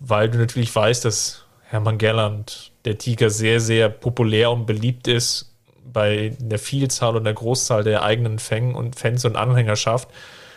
weil 0.00 0.30
du 0.30 0.38
natürlich 0.38 0.74
weißt, 0.74 1.04
dass 1.04 1.44
Hermann 1.64 1.98
Gerland, 1.98 2.71
der 2.84 2.98
Tiger, 2.98 3.30
sehr, 3.30 3.60
sehr 3.60 3.88
populär 3.88 4.50
und 4.50 4.66
beliebt 4.66 5.08
ist 5.08 5.52
bei 5.92 6.36
der 6.40 6.58
Vielzahl 6.58 7.16
und 7.16 7.24
der 7.24 7.34
Großzahl 7.34 7.84
der 7.84 8.02
eigenen 8.02 8.38
Fang 8.38 8.74
und 8.74 8.96
Fans 8.96 9.24
und 9.24 9.36
Anhängerschaft 9.36 10.08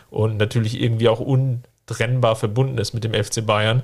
und 0.09 0.37
natürlich 0.37 0.81
irgendwie 0.81 1.09
auch 1.09 1.19
untrennbar 1.19 2.35
verbunden 2.35 2.77
ist 2.77 2.93
mit 2.93 3.03
dem 3.03 3.13
FC 3.13 3.45
Bayern. 3.45 3.83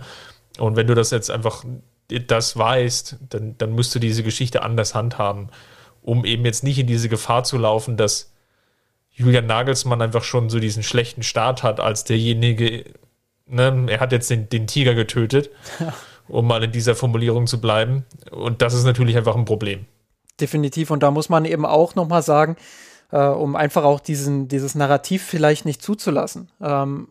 Und 0.57 0.75
wenn 0.75 0.87
du 0.87 0.95
das 0.95 1.11
jetzt 1.11 1.29
einfach 1.29 1.63
das 2.07 2.57
weißt, 2.57 3.17
dann, 3.29 3.57
dann 3.57 3.71
musst 3.71 3.93
du 3.95 3.99
diese 3.99 4.23
Geschichte 4.23 4.63
anders 4.63 4.95
handhaben, 4.95 5.49
um 6.01 6.25
eben 6.25 6.45
jetzt 6.45 6.63
nicht 6.63 6.79
in 6.79 6.87
diese 6.87 7.09
Gefahr 7.09 7.43
zu 7.43 7.57
laufen, 7.57 7.97
dass 7.97 8.33
Julian 9.11 9.45
Nagelsmann 9.45 10.01
einfach 10.01 10.23
schon 10.23 10.49
so 10.49 10.59
diesen 10.59 10.83
schlechten 10.83 11.23
Start 11.23 11.63
hat 11.63 11.79
als 11.79 12.03
derjenige, 12.03 12.85
ne, 13.45 13.85
er 13.87 13.99
hat 13.99 14.11
jetzt 14.11 14.29
den, 14.29 14.49
den 14.49 14.67
Tiger 14.67 14.95
getötet, 14.95 15.49
um 16.31 16.47
mal 16.47 16.63
in 16.63 16.71
dieser 16.71 16.95
Formulierung 16.95 17.47
zu 17.47 17.61
bleiben. 17.61 18.05
Und 18.31 18.61
das 18.61 18.73
ist 18.73 18.85
natürlich 18.85 19.17
einfach 19.17 19.35
ein 19.35 19.45
Problem 19.45 19.85
definitiv. 20.41 20.91
Und 20.91 21.03
da 21.03 21.11
muss 21.11 21.29
man 21.29 21.45
eben 21.45 21.65
auch 21.65 21.95
nochmal 21.95 22.23
sagen, 22.23 22.57
äh, 23.11 23.23
um 23.25 23.55
einfach 23.55 23.83
auch 23.83 23.99
diesen, 23.99 24.47
dieses 24.47 24.75
Narrativ 24.75 25.23
vielleicht 25.23 25.65
nicht 25.65 25.81
zuzulassen. 25.81 26.49
Ähm, 26.61 27.07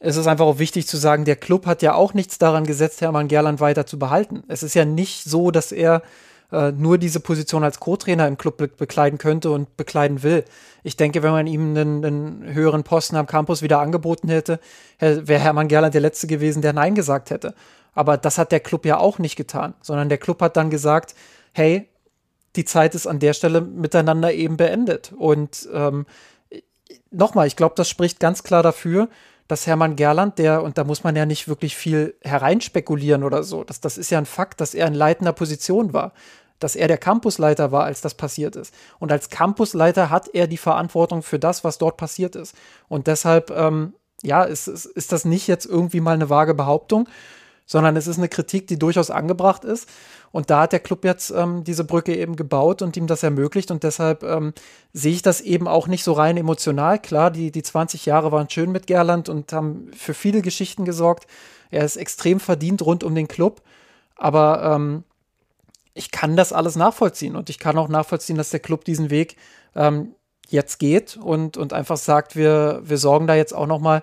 es 0.00 0.16
ist 0.16 0.26
einfach 0.26 0.46
auch 0.46 0.58
wichtig 0.58 0.86
zu 0.86 0.96
sagen, 0.96 1.24
der 1.24 1.36
Club 1.36 1.66
hat 1.66 1.82
ja 1.82 1.94
auch 1.94 2.14
nichts 2.14 2.38
daran 2.38 2.64
gesetzt, 2.64 3.00
Hermann 3.00 3.28
Gerland 3.28 3.60
weiter 3.60 3.86
zu 3.86 3.98
behalten. 3.98 4.42
Es 4.48 4.62
ist 4.62 4.74
ja 4.74 4.84
nicht 4.84 5.24
so, 5.24 5.50
dass 5.50 5.72
er 5.72 6.02
äh, 6.52 6.72
nur 6.72 6.98
diese 6.98 7.20
Position 7.20 7.64
als 7.64 7.80
Co-Trainer 7.80 8.26
im 8.28 8.36
Club 8.36 8.58
be 8.58 8.68
bekleiden 8.68 9.18
könnte 9.18 9.50
und 9.50 9.76
bekleiden 9.76 10.22
will. 10.22 10.44
Ich 10.82 10.96
denke, 10.96 11.22
wenn 11.22 11.32
man 11.32 11.46
ihm 11.46 11.76
einen, 11.76 12.04
einen 12.04 12.54
höheren 12.54 12.84
Posten 12.84 13.16
am 13.16 13.26
Campus 13.26 13.62
wieder 13.62 13.80
angeboten 13.80 14.28
hätte, 14.28 14.60
wäre 14.98 15.40
Hermann 15.40 15.68
Gerland 15.68 15.94
der 15.94 16.02
Letzte 16.02 16.26
gewesen, 16.26 16.60
der 16.60 16.74
Nein 16.74 16.94
gesagt 16.94 17.30
hätte. 17.30 17.54
Aber 17.94 18.16
das 18.16 18.38
hat 18.38 18.52
der 18.52 18.60
Club 18.60 18.86
ja 18.86 18.98
auch 18.98 19.18
nicht 19.18 19.36
getan, 19.36 19.74
sondern 19.80 20.08
der 20.08 20.18
Club 20.18 20.40
hat 20.40 20.56
dann 20.56 20.70
gesagt, 20.70 21.14
hey, 21.52 21.88
die 22.56 22.64
Zeit 22.64 22.94
ist 22.94 23.06
an 23.06 23.18
der 23.18 23.34
Stelle 23.34 23.60
miteinander 23.60 24.32
eben 24.32 24.56
beendet. 24.56 25.12
Und 25.16 25.68
ähm, 25.72 26.06
nochmal, 27.10 27.46
ich 27.46 27.56
glaube, 27.56 27.74
das 27.76 27.88
spricht 27.88 28.20
ganz 28.20 28.42
klar 28.42 28.62
dafür, 28.62 29.08
dass 29.48 29.66
Hermann 29.66 29.96
Gerland, 29.96 30.38
der, 30.38 30.62
und 30.62 30.78
da 30.78 30.84
muss 30.84 31.04
man 31.04 31.16
ja 31.16 31.26
nicht 31.26 31.48
wirklich 31.48 31.76
viel 31.76 32.14
hereinspekulieren 32.22 33.24
oder 33.24 33.42
so, 33.42 33.62
das, 33.64 33.80
das 33.80 33.98
ist 33.98 34.10
ja 34.10 34.18
ein 34.18 34.26
Fakt, 34.26 34.60
dass 34.60 34.74
er 34.74 34.86
in 34.86 34.94
leitender 34.94 35.32
Position 35.32 35.92
war, 35.92 36.12
dass 36.60 36.76
er 36.76 36.88
der 36.88 36.98
Campusleiter 36.98 37.72
war, 37.72 37.84
als 37.84 38.00
das 38.00 38.14
passiert 38.14 38.56
ist. 38.56 38.74
Und 38.98 39.12
als 39.12 39.28
Campusleiter 39.28 40.08
hat 40.08 40.28
er 40.32 40.46
die 40.46 40.56
Verantwortung 40.56 41.22
für 41.22 41.38
das, 41.38 41.62
was 41.62 41.78
dort 41.78 41.96
passiert 41.98 42.36
ist. 42.36 42.54
Und 42.88 43.06
deshalb, 43.06 43.50
ähm, 43.50 43.94
ja, 44.22 44.44
ist, 44.44 44.68
ist, 44.68 44.86
ist 44.86 45.12
das 45.12 45.26
nicht 45.26 45.46
jetzt 45.46 45.66
irgendwie 45.66 46.00
mal 46.00 46.14
eine 46.14 46.30
vage 46.30 46.54
Behauptung, 46.54 47.06
sondern 47.66 47.96
es 47.96 48.06
ist 48.06 48.18
eine 48.18 48.28
Kritik, 48.28 48.66
die 48.66 48.78
durchaus 48.78 49.10
angebracht 49.10 49.64
ist. 49.64 49.88
Und 50.32 50.50
da 50.50 50.62
hat 50.62 50.72
der 50.72 50.80
Club 50.80 51.04
jetzt 51.04 51.30
ähm, 51.30 51.64
diese 51.64 51.84
Brücke 51.84 52.16
eben 52.16 52.36
gebaut 52.36 52.82
und 52.82 52.96
ihm 52.96 53.06
das 53.06 53.22
ermöglicht. 53.22 53.70
Und 53.70 53.84
deshalb 53.84 54.22
ähm, 54.22 54.52
sehe 54.92 55.12
ich 55.12 55.22
das 55.22 55.40
eben 55.40 55.68
auch 55.68 55.86
nicht 55.86 56.04
so 56.04 56.12
rein 56.12 56.36
emotional. 56.36 56.98
Klar, 56.98 57.30
die, 57.30 57.52
die 57.52 57.62
20 57.62 58.04
Jahre 58.04 58.32
waren 58.32 58.50
schön 58.50 58.72
mit 58.72 58.86
Gerland 58.86 59.28
und 59.28 59.52
haben 59.52 59.90
für 59.96 60.14
viele 60.14 60.42
Geschichten 60.42 60.84
gesorgt. 60.84 61.26
Er 61.70 61.84
ist 61.84 61.96
extrem 61.96 62.40
verdient 62.40 62.82
rund 62.82 63.04
um 63.04 63.14
den 63.14 63.28
Club. 63.28 63.62
Aber 64.16 64.74
ähm, 64.74 65.04
ich 65.94 66.10
kann 66.10 66.36
das 66.36 66.52
alles 66.52 66.76
nachvollziehen. 66.76 67.36
Und 67.36 67.48
ich 67.48 67.58
kann 67.58 67.78
auch 67.78 67.88
nachvollziehen, 67.88 68.36
dass 68.36 68.50
der 68.50 68.60
Club 68.60 68.84
diesen 68.84 69.10
Weg 69.10 69.36
ähm, 69.74 70.14
jetzt 70.48 70.78
geht 70.78 71.16
und, 71.16 71.56
und 71.56 71.72
einfach 71.72 71.96
sagt, 71.96 72.36
wir, 72.36 72.80
wir 72.84 72.98
sorgen 72.98 73.26
da 73.26 73.34
jetzt 73.34 73.54
auch 73.54 73.66
noch 73.66 73.80
mal 73.80 74.02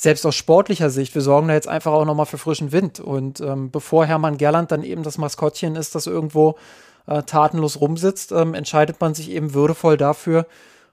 selbst 0.00 0.24
aus 0.24 0.34
sportlicher 0.34 0.88
Sicht, 0.88 1.14
wir 1.14 1.20
sorgen 1.20 1.48
da 1.48 1.52
jetzt 1.52 1.68
einfach 1.68 1.92
auch 1.92 2.06
nochmal 2.06 2.24
für 2.24 2.38
frischen 2.38 2.72
Wind. 2.72 3.00
Und 3.00 3.40
ähm, 3.40 3.70
bevor 3.70 4.06
Hermann 4.06 4.38
Gerland 4.38 4.72
dann 4.72 4.82
eben 4.82 5.02
das 5.02 5.18
Maskottchen 5.18 5.76
ist, 5.76 5.94
das 5.94 6.06
irgendwo 6.06 6.56
äh, 7.06 7.22
tatenlos 7.22 7.82
rumsitzt, 7.82 8.32
ähm, 8.32 8.54
entscheidet 8.54 8.98
man 9.02 9.12
sich 9.12 9.30
eben 9.30 9.52
würdevoll 9.52 9.98
dafür, 9.98 10.46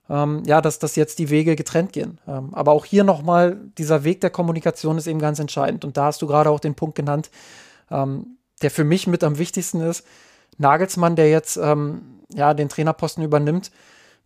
ähm, 0.10 0.44
ja, 0.46 0.60
dass, 0.60 0.80
dass 0.80 0.98
jetzt 0.98 1.20
die 1.20 1.30
Wege 1.30 1.56
getrennt 1.56 1.94
gehen. 1.94 2.20
Ähm, 2.28 2.54
aber 2.54 2.74
auch 2.74 2.84
hier 2.84 3.06
nochmal, 3.06 3.58
dieser 3.78 4.04
Weg 4.04 4.20
der 4.20 4.30
Kommunikation 4.30 4.98
ist 4.98 5.08
eben 5.08 5.20
ganz 5.20 5.40
entscheidend. 5.40 5.86
Und 5.86 5.96
da 5.96 6.08
hast 6.08 6.22
du 6.22 6.28
gerade 6.28 6.50
auch 6.50 6.60
den 6.60 6.76
Punkt 6.76 6.96
genannt, 6.96 7.32
ähm, 7.90 8.38
der 8.62 8.72
für 8.72 8.84
mich 8.84 9.08
mit 9.08 9.24
am 9.24 9.38
wichtigsten 9.38 9.80
ist. 9.80 10.06
Nagelsmann, 10.58 11.16
der 11.16 11.30
jetzt 11.30 11.56
ähm, 11.56 12.02
ja, 12.34 12.54
den 12.54 12.68
Trainerposten 12.68 13.24
übernimmt, 13.24 13.72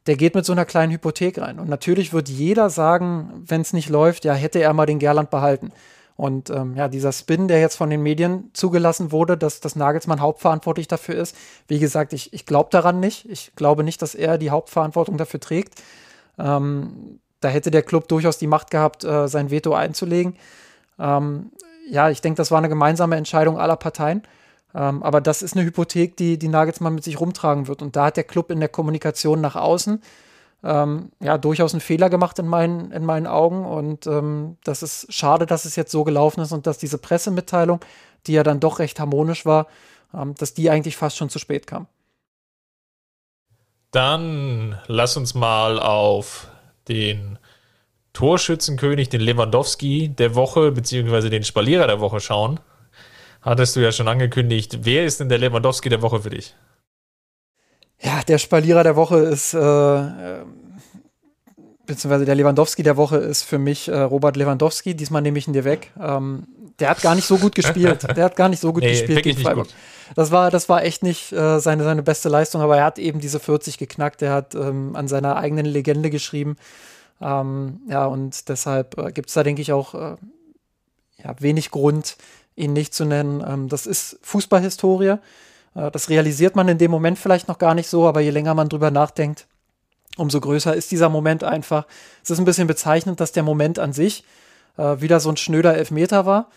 der 0.07 0.15
geht 0.15 0.35
mit 0.35 0.45
so 0.45 0.51
einer 0.51 0.65
kleinen 0.65 0.91
Hypothek 0.91 1.39
rein. 1.39 1.59
Und 1.59 1.69
natürlich 1.69 2.11
wird 2.11 2.27
jeder 2.29 2.69
sagen, 2.69 3.43
wenn 3.45 3.61
es 3.61 3.73
nicht 3.73 3.89
läuft, 3.89 4.25
ja, 4.25 4.33
hätte 4.33 4.59
er 4.59 4.73
mal 4.73 4.85
den 4.85 4.99
Gerland 4.99 5.29
behalten. 5.29 5.71
Und 6.15 6.49
ähm, 6.49 6.75
ja, 6.75 6.87
dieser 6.87 7.11
Spin, 7.11 7.47
der 7.47 7.59
jetzt 7.59 7.75
von 7.75 7.89
den 7.89 8.03
Medien 8.03 8.51
zugelassen 8.53 9.11
wurde, 9.11 9.37
dass, 9.37 9.59
dass 9.59 9.75
Nagelsmann 9.75 10.21
hauptverantwortlich 10.21 10.87
dafür 10.87 11.15
ist, 11.15 11.35
wie 11.67 11.79
gesagt, 11.79 12.13
ich, 12.13 12.33
ich 12.33 12.45
glaube 12.45 12.69
daran 12.71 12.99
nicht. 12.99 13.27
Ich 13.29 13.55
glaube 13.55 13.83
nicht, 13.83 14.01
dass 14.01 14.13
er 14.13 14.37
die 14.37 14.51
Hauptverantwortung 14.51 15.17
dafür 15.17 15.39
trägt. 15.39 15.81
Ähm, 16.37 17.19
da 17.39 17.49
hätte 17.49 17.71
der 17.71 17.81
Club 17.81 18.07
durchaus 18.07 18.37
die 18.37 18.47
Macht 18.47 18.69
gehabt, 18.69 19.03
äh, 19.03 19.27
sein 19.27 19.49
Veto 19.49 19.73
einzulegen. 19.73 20.35
Ähm, 20.99 21.51
ja, 21.89 22.09
ich 22.09 22.21
denke, 22.21 22.37
das 22.37 22.51
war 22.51 22.59
eine 22.59 22.69
gemeinsame 22.69 23.15
Entscheidung 23.15 23.57
aller 23.57 23.75
Parteien. 23.75 24.21
Ähm, 24.73 25.03
aber 25.03 25.21
das 25.21 25.41
ist 25.41 25.55
eine 25.55 25.65
Hypothek, 25.65 26.15
die, 26.17 26.37
die 26.37 26.47
Nagelsmann 26.47 26.95
mit 26.95 27.03
sich 27.03 27.19
rumtragen 27.19 27.67
wird. 27.67 27.81
Und 27.81 27.95
da 27.95 28.05
hat 28.05 28.17
der 28.17 28.23
Club 28.23 28.51
in 28.51 28.59
der 28.59 28.69
Kommunikation 28.69 29.41
nach 29.41 29.55
außen 29.55 30.01
ähm, 30.63 31.11
ja 31.19 31.37
durchaus 31.37 31.73
einen 31.73 31.81
Fehler 31.81 32.09
gemacht 32.09 32.39
in 32.39 32.47
meinen, 32.47 32.91
in 32.91 33.05
meinen 33.05 33.27
Augen. 33.27 33.65
Und 33.65 34.07
ähm, 34.07 34.57
das 34.63 34.83
ist 34.83 35.13
schade, 35.13 35.45
dass 35.45 35.65
es 35.65 35.75
jetzt 35.75 35.91
so 35.91 36.03
gelaufen 36.03 36.41
ist 36.41 36.51
und 36.51 36.67
dass 36.67 36.77
diese 36.77 36.97
Pressemitteilung, 36.97 37.79
die 38.27 38.33
ja 38.33 38.43
dann 38.43 38.59
doch 38.59 38.79
recht 38.79 38.99
harmonisch 38.99 39.45
war, 39.45 39.67
ähm, 40.13 40.35
dass 40.35 40.53
die 40.53 40.69
eigentlich 40.69 40.97
fast 40.97 41.17
schon 41.17 41.29
zu 41.29 41.39
spät 41.39 41.67
kam. 41.67 41.87
Dann 43.91 44.79
lass 44.87 45.17
uns 45.17 45.33
mal 45.33 45.79
auf 45.79 46.47
den 46.87 47.37
Torschützenkönig, 48.13 49.09
den 49.09 49.21
Lewandowski 49.21 50.09
der 50.09 50.35
Woche, 50.35 50.71
beziehungsweise 50.71 51.29
den 51.29 51.43
Spalierer 51.43 51.87
der 51.87 51.99
Woche 51.99 52.21
schauen 52.21 52.59
hattest 53.41 53.75
du 53.75 53.79
ja 53.79 53.91
schon 53.91 54.07
angekündigt. 54.07 54.79
Wer 54.81 55.05
ist 55.05 55.19
denn 55.19 55.29
der 55.29 55.37
Lewandowski 55.37 55.89
der 55.89 56.01
Woche 56.01 56.21
für 56.21 56.29
dich? 56.29 56.55
Ja, 57.99 58.21
der 58.27 58.37
Spalierer 58.37 58.83
der 58.83 58.95
Woche 58.95 59.17
ist, 59.19 59.53
äh, 59.53 59.59
äh, 59.59 60.45
beziehungsweise 61.85 62.25
der 62.25 62.35
Lewandowski 62.35 62.81
der 62.83 62.97
Woche 62.97 63.17
ist 63.17 63.43
für 63.43 63.59
mich 63.59 63.87
äh, 63.87 63.99
Robert 63.99 64.37
Lewandowski. 64.37 64.95
Diesmal 64.95 65.21
nehme 65.21 65.37
ich 65.37 65.47
ihn 65.47 65.53
dir 65.53 65.65
weg. 65.65 65.91
Ähm, 65.99 66.47
der 66.79 66.89
hat 66.89 67.01
gar 67.01 67.13
nicht 67.13 67.25
so 67.25 67.37
gut 67.37 67.53
gespielt. 67.53 68.03
Der 68.15 68.23
hat 68.23 68.35
gar 68.35 68.49
nicht 68.49 68.59
so 68.59 68.73
gut 68.73 68.81
nee, 68.81 68.89
gespielt 68.89 69.21
gegen 69.21 69.39
Freiburg. 69.39 69.67
Das 70.15 70.31
war, 70.31 70.49
das 70.49 70.67
war 70.67 70.83
echt 70.83 71.03
nicht 71.03 71.31
äh, 71.31 71.59
seine, 71.59 71.83
seine 71.83 72.01
beste 72.01 72.27
Leistung, 72.27 72.61
aber 72.61 72.77
er 72.77 72.85
hat 72.85 72.97
eben 72.97 73.19
diese 73.19 73.39
40 73.39 73.77
geknackt. 73.77 74.21
Er 74.23 74.33
hat 74.33 74.55
ähm, 74.55 74.95
an 74.95 75.07
seiner 75.07 75.35
eigenen 75.35 75.65
Legende 75.65 76.09
geschrieben. 76.09 76.55
Ähm, 77.21 77.81
ja, 77.87 78.05
und 78.05 78.49
deshalb 78.49 78.97
äh, 78.97 79.11
gibt 79.11 79.29
es 79.29 79.35
da, 79.35 79.43
denke 79.43 79.61
ich, 79.61 79.71
auch 79.71 79.93
äh, 79.93 80.15
ja, 81.23 81.35
wenig 81.39 81.69
Grund, 81.69 82.17
ihn 82.55 82.73
nicht 82.73 82.93
zu 82.93 83.05
nennen. 83.05 83.43
Ähm, 83.47 83.69
das 83.69 83.87
ist 83.87 84.19
Fußballhistorie. 84.21 85.17
Äh, 85.75 85.91
das 85.91 86.09
realisiert 86.09 86.55
man 86.55 86.67
in 86.67 86.77
dem 86.77 86.91
Moment 86.91 87.17
vielleicht 87.17 87.47
noch 87.47 87.57
gar 87.57 87.75
nicht 87.75 87.87
so, 87.87 88.07
aber 88.07 88.21
je 88.21 88.31
länger 88.31 88.53
man 88.53 88.69
drüber 88.69 88.91
nachdenkt, 88.91 89.47
umso 90.17 90.39
größer 90.39 90.75
ist 90.75 90.91
dieser 90.91 91.09
Moment 91.09 91.43
einfach. 91.43 91.85
Es 92.23 92.29
ist 92.29 92.39
ein 92.39 92.45
bisschen 92.45 92.67
bezeichnend, 92.67 93.19
dass 93.19 93.31
der 93.31 93.43
Moment 93.43 93.79
an 93.79 93.93
sich 93.93 94.23
äh, 94.77 94.99
wieder 94.99 95.19
so 95.19 95.29
ein 95.29 95.37
schnöder 95.37 95.75
Elfmeter 95.75 96.25
war. 96.25 96.49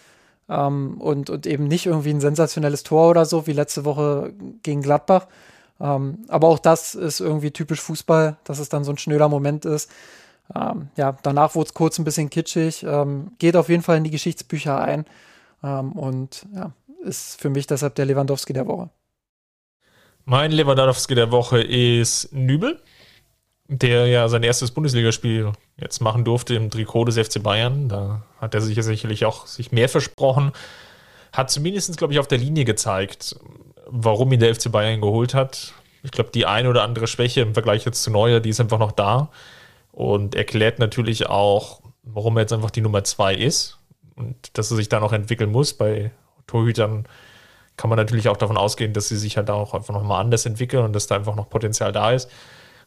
Ähm, 0.48 1.00
und, 1.00 1.30
und 1.30 1.46
eben 1.46 1.66
nicht 1.66 1.86
irgendwie 1.86 2.10
ein 2.10 2.20
sensationelles 2.20 2.82
Tor 2.82 3.10
oder 3.10 3.24
so, 3.24 3.46
wie 3.46 3.52
letzte 3.52 3.84
Woche 3.84 4.34
gegen 4.62 4.82
Gladbach. 4.82 5.26
Ähm, 5.80 6.18
aber 6.28 6.48
auch 6.48 6.58
das 6.58 6.94
ist 6.94 7.20
irgendwie 7.20 7.50
typisch 7.50 7.80
Fußball, 7.80 8.36
dass 8.44 8.58
es 8.58 8.68
dann 8.68 8.84
so 8.84 8.92
ein 8.92 8.98
schnöder 8.98 9.28
Moment 9.28 9.64
ist. 9.64 9.90
Ähm, 10.54 10.88
ja, 10.96 11.16
danach 11.22 11.54
wurde 11.54 11.68
es 11.68 11.74
kurz 11.74 11.98
ein 11.98 12.04
bisschen 12.04 12.28
kitschig, 12.28 12.84
ähm, 12.84 13.32
geht 13.38 13.56
auf 13.56 13.70
jeden 13.70 13.82
Fall 13.82 13.96
in 13.96 14.04
die 14.04 14.10
Geschichtsbücher 14.10 14.78
ein 14.78 15.06
ähm, 15.64 15.92
und 15.92 16.46
ja, 16.54 16.72
ist 17.02 17.40
für 17.40 17.50
mich 17.50 17.66
deshalb 17.66 17.94
der 17.94 18.04
Lewandowski 18.04 18.52
der 18.52 18.66
Woche. 18.66 18.90
Mein 20.26 20.52
Lewandowski 20.52 21.14
der 21.14 21.30
Woche 21.30 21.60
ist 21.60 22.32
Nübel, 22.32 22.80
der 23.66 24.06
ja 24.06 24.28
sein 24.28 24.42
erstes 24.42 24.70
Bundesligaspiel 24.70 25.52
jetzt 25.76 26.00
machen 26.00 26.24
durfte 26.24 26.54
im 26.54 26.70
Trikot 26.70 27.06
des 27.06 27.18
FC 27.18 27.42
Bayern. 27.42 27.88
Da 27.88 28.22
hat 28.40 28.54
er 28.54 28.60
sich 28.60 28.82
sicherlich 28.82 29.24
auch 29.24 29.46
sich 29.46 29.72
mehr 29.72 29.88
versprochen. 29.88 30.52
Hat 31.32 31.50
zumindest, 31.50 31.96
glaube 31.96 32.12
ich, 32.12 32.18
auf 32.18 32.28
der 32.28 32.38
Linie 32.38 32.64
gezeigt, 32.64 33.36
warum 33.86 34.32
ihn 34.32 34.40
der 34.40 34.54
FC 34.54 34.70
Bayern 34.70 35.00
geholt 35.00 35.34
hat. 35.34 35.74
Ich 36.02 36.10
glaube, 36.10 36.30
die 36.30 36.46
eine 36.46 36.68
oder 36.68 36.82
andere 36.82 37.06
Schwäche 37.06 37.40
im 37.40 37.54
Vergleich 37.54 37.84
jetzt 37.84 38.02
zu 38.02 38.10
Neuer, 38.10 38.40
die 38.40 38.50
ist 38.50 38.60
einfach 38.60 38.78
noch 38.78 38.92
da. 38.92 39.30
Und 39.92 40.34
erklärt 40.34 40.78
natürlich 40.78 41.26
auch, 41.26 41.80
warum 42.02 42.36
er 42.36 42.42
jetzt 42.42 42.52
einfach 42.52 42.70
die 42.70 42.82
Nummer 42.82 43.04
zwei 43.04 43.34
ist. 43.34 43.78
Und 44.16 44.56
dass 44.56 44.70
er 44.70 44.76
sich 44.76 44.88
da 44.88 45.00
noch 45.00 45.12
entwickeln 45.12 45.50
muss. 45.50 45.74
Bei 45.74 46.10
Torhütern 46.46 47.06
kann 47.76 47.90
man 47.90 47.96
natürlich 47.96 48.28
auch 48.28 48.36
davon 48.36 48.56
ausgehen, 48.56 48.92
dass 48.92 49.08
sie 49.08 49.16
sich 49.16 49.36
halt 49.36 49.50
auch 49.50 49.74
einfach 49.74 49.94
nochmal 49.94 50.20
anders 50.20 50.46
entwickeln 50.46 50.84
und 50.84 50.92
dass 50.92 51.06
da 51.06 51.16
einfach 51.16 51.34
noch 51.34 51.50
Potenzial 51.50 51.92
da 51.92 52.12
ist. 52.12 52.30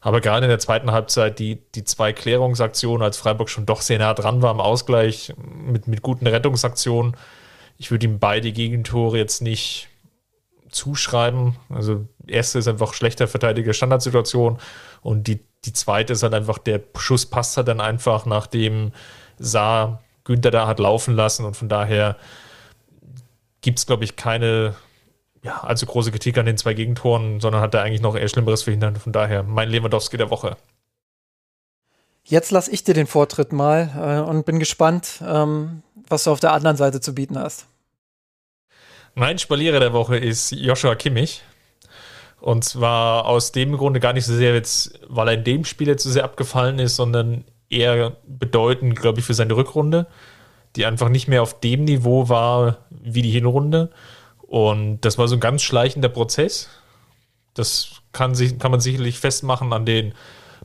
Aber 0.00 0.20
gerade 0.20 0.46
in 0.46 0.50
der 0.50 0.60
zweiten 0.60 0.92
Halbzeit 0.92 1.38
die, 1.38 1.60
die 1.74 1.84
zwei 1.84 2.12
Klärungsaktionen, 2.12 3.02
als 3.02 3.16
Freiburg 3.16 3.50
schon 3.50 3.66
doch 3.66 3.80
sehr 3.80 3.98
nah 3.98 4.14
dran 4.14 4.42
war 4.42 4.50
am 4.50 4.60
Ausgleich 4.60 5.34
mit, 5.36 5.88
mit 5.88 6.02
guten 6.02 6.26
Rettungsaktionen. 6.26 7.16
Ich 7.78 7.90
würde 7.90 8.06
ihm 8.06 8.18
beide 8.18 8.52
Gegentore 8.52 9.18
jetzt 9.18 9.42
nicht 9.42 9.88
zuschreiben. 10.70 11.56
Also, 11.68 12.06
erste 12.26 12.58
ist 12.58 12.68
einfach 12.68 12.94
schlechter 12.94 13.26
verteidiger 13.26 13.72
Standardsituation 13.72 14.58
und 15.02 15.26
die, 15.26 15.40
die 15.64 15.72
zweite 15.72 16.12
ist 16.12 16.22
halt 16.22 16.34
einfach, 16.34 16.58
der 16.58 16.80
Schuss 16.96 17.26
passt 17.26 17.56
halt 17.56 17.68
dann 17.68 17.80
einfach, 17.80 18.26
nachdem 18.26 18.92
Saar 19.38 20.02
Günther 20.28 20.52
da 20.52 20.68
hat 20.68 20.78
laufen 20.78 21.16
lassen 21.16 21.44
und 21.44 21.56
von 21.56 21.68
daher 21.68 22.16
gibt 23.62 23.80
es, 23.80 23.86
glaube 23.86 24.04
ich, 24.04 24.14
keine 24.14 24.76
ja, 25.42 25.60
allzu 25.62 25.86
große 25.86 26.10
Kritik 26.10 26.38
an 26.38 26.46
den 26.46 26.56
zwei 26.56 26.74
Gegentoren, 26.74 27.40
sondern 27.40 27.62
hat 27.62 27.74
er 27.74 27.82
eigentlich 27.82 28.02
noch 28.02 28.14
eher 28.14 28.28
Schlimmeres 28.28 28.62
verhindert. 28.62 28.98
Von 28.98 29.12
daher 29.12 29.42
mein 29.42 29.68
Lewandowski 29.68 30.16
der 30.16 30.30
Woche. 30.30 30.56
Jetzt 32.24 32.50
lasse 32.50 32.70
ich 32.70 32.84
dir 32.84 32.94
den 32.94 33.06
Vortritt 33.06 33.52
mal 33.52 34.22
äh, 34.24 34.28
und 34.28 34.44
bin 34.44 34.58
gespannt, 34.58 35.22
ähm, 35.26 35.82
was 36.08 36.24
du 36.24 36.30
auf 36.30 36.40
der 36.40 36.52
anderen 36.52 36.76
Seite 36.76 37.00
zu 37.00 37.14
bieten 37.14 37.38
hast. 37.38 37.66
Mein 39.14 39.38
Spalierer 39.38 39.80
der 39.80 39.92
Woche 39.92 40.16
ist 40.16 40.52
Joshua 40.52 40.94
Kimmich. 40.94 41.42
Und 42.40 42.64
zwar 42.64 43.26
aus 43.26 43.50
dem 43.50 43.76
Grunde 43.76 43.98
gar 43.98 44.12
nicht 44.12 44.26
so 44.26 44.34
sehr 44.34 44.54
jetzt, 44.54 45.00
weil 45.08 45.28
er 45.28 45.34
in 45.34 45.44
dem 45.44 45.64
Spiel 45.64 45.88
jetzt 45.88 46.04
so 46.04 46.10
sehr 46.10 46.24
abgefallen 46.24 46.78
ist, 46.78 46.94
sondern 46.94 47.44
eher 47.70 48.16
bedeutend, 48.26 48.98
glaube 48.98 49.20
ich, 49.20 49.24
für 49.24 49.34
seine 49.34 49.56
Rückrunde, 49.56 50.06
die 50.76 50.86
einfach 50.86 51.08
nicht 51.08 51.28
mehr 51.28 51.42
auf 51.42 51.60
dem 51.60 51.84
Niveau 51.84 52.28
war 52.28 52.78
wie 52.90 53.22
die 53.22 53.30
Hinrunde. 53.30 53.90
Und 54.46 55.00
das 55.02 55.18
war 55.18 55.28
so 55.28 55.36
ein 55.36 55.40
ganz 55.40 55.62
schleichender 55.62 56.08
Prozess. 56.08 56.68
Das 57.54 58.00
kann, 58.12 58.34
sich, 58.34 58.58
kann 58.58 58.70
man 58.70 58.80
sicherlich 58.80 59.18
festmachen 59.18 59.72
an 59.72 59.84
den 59.84 60.14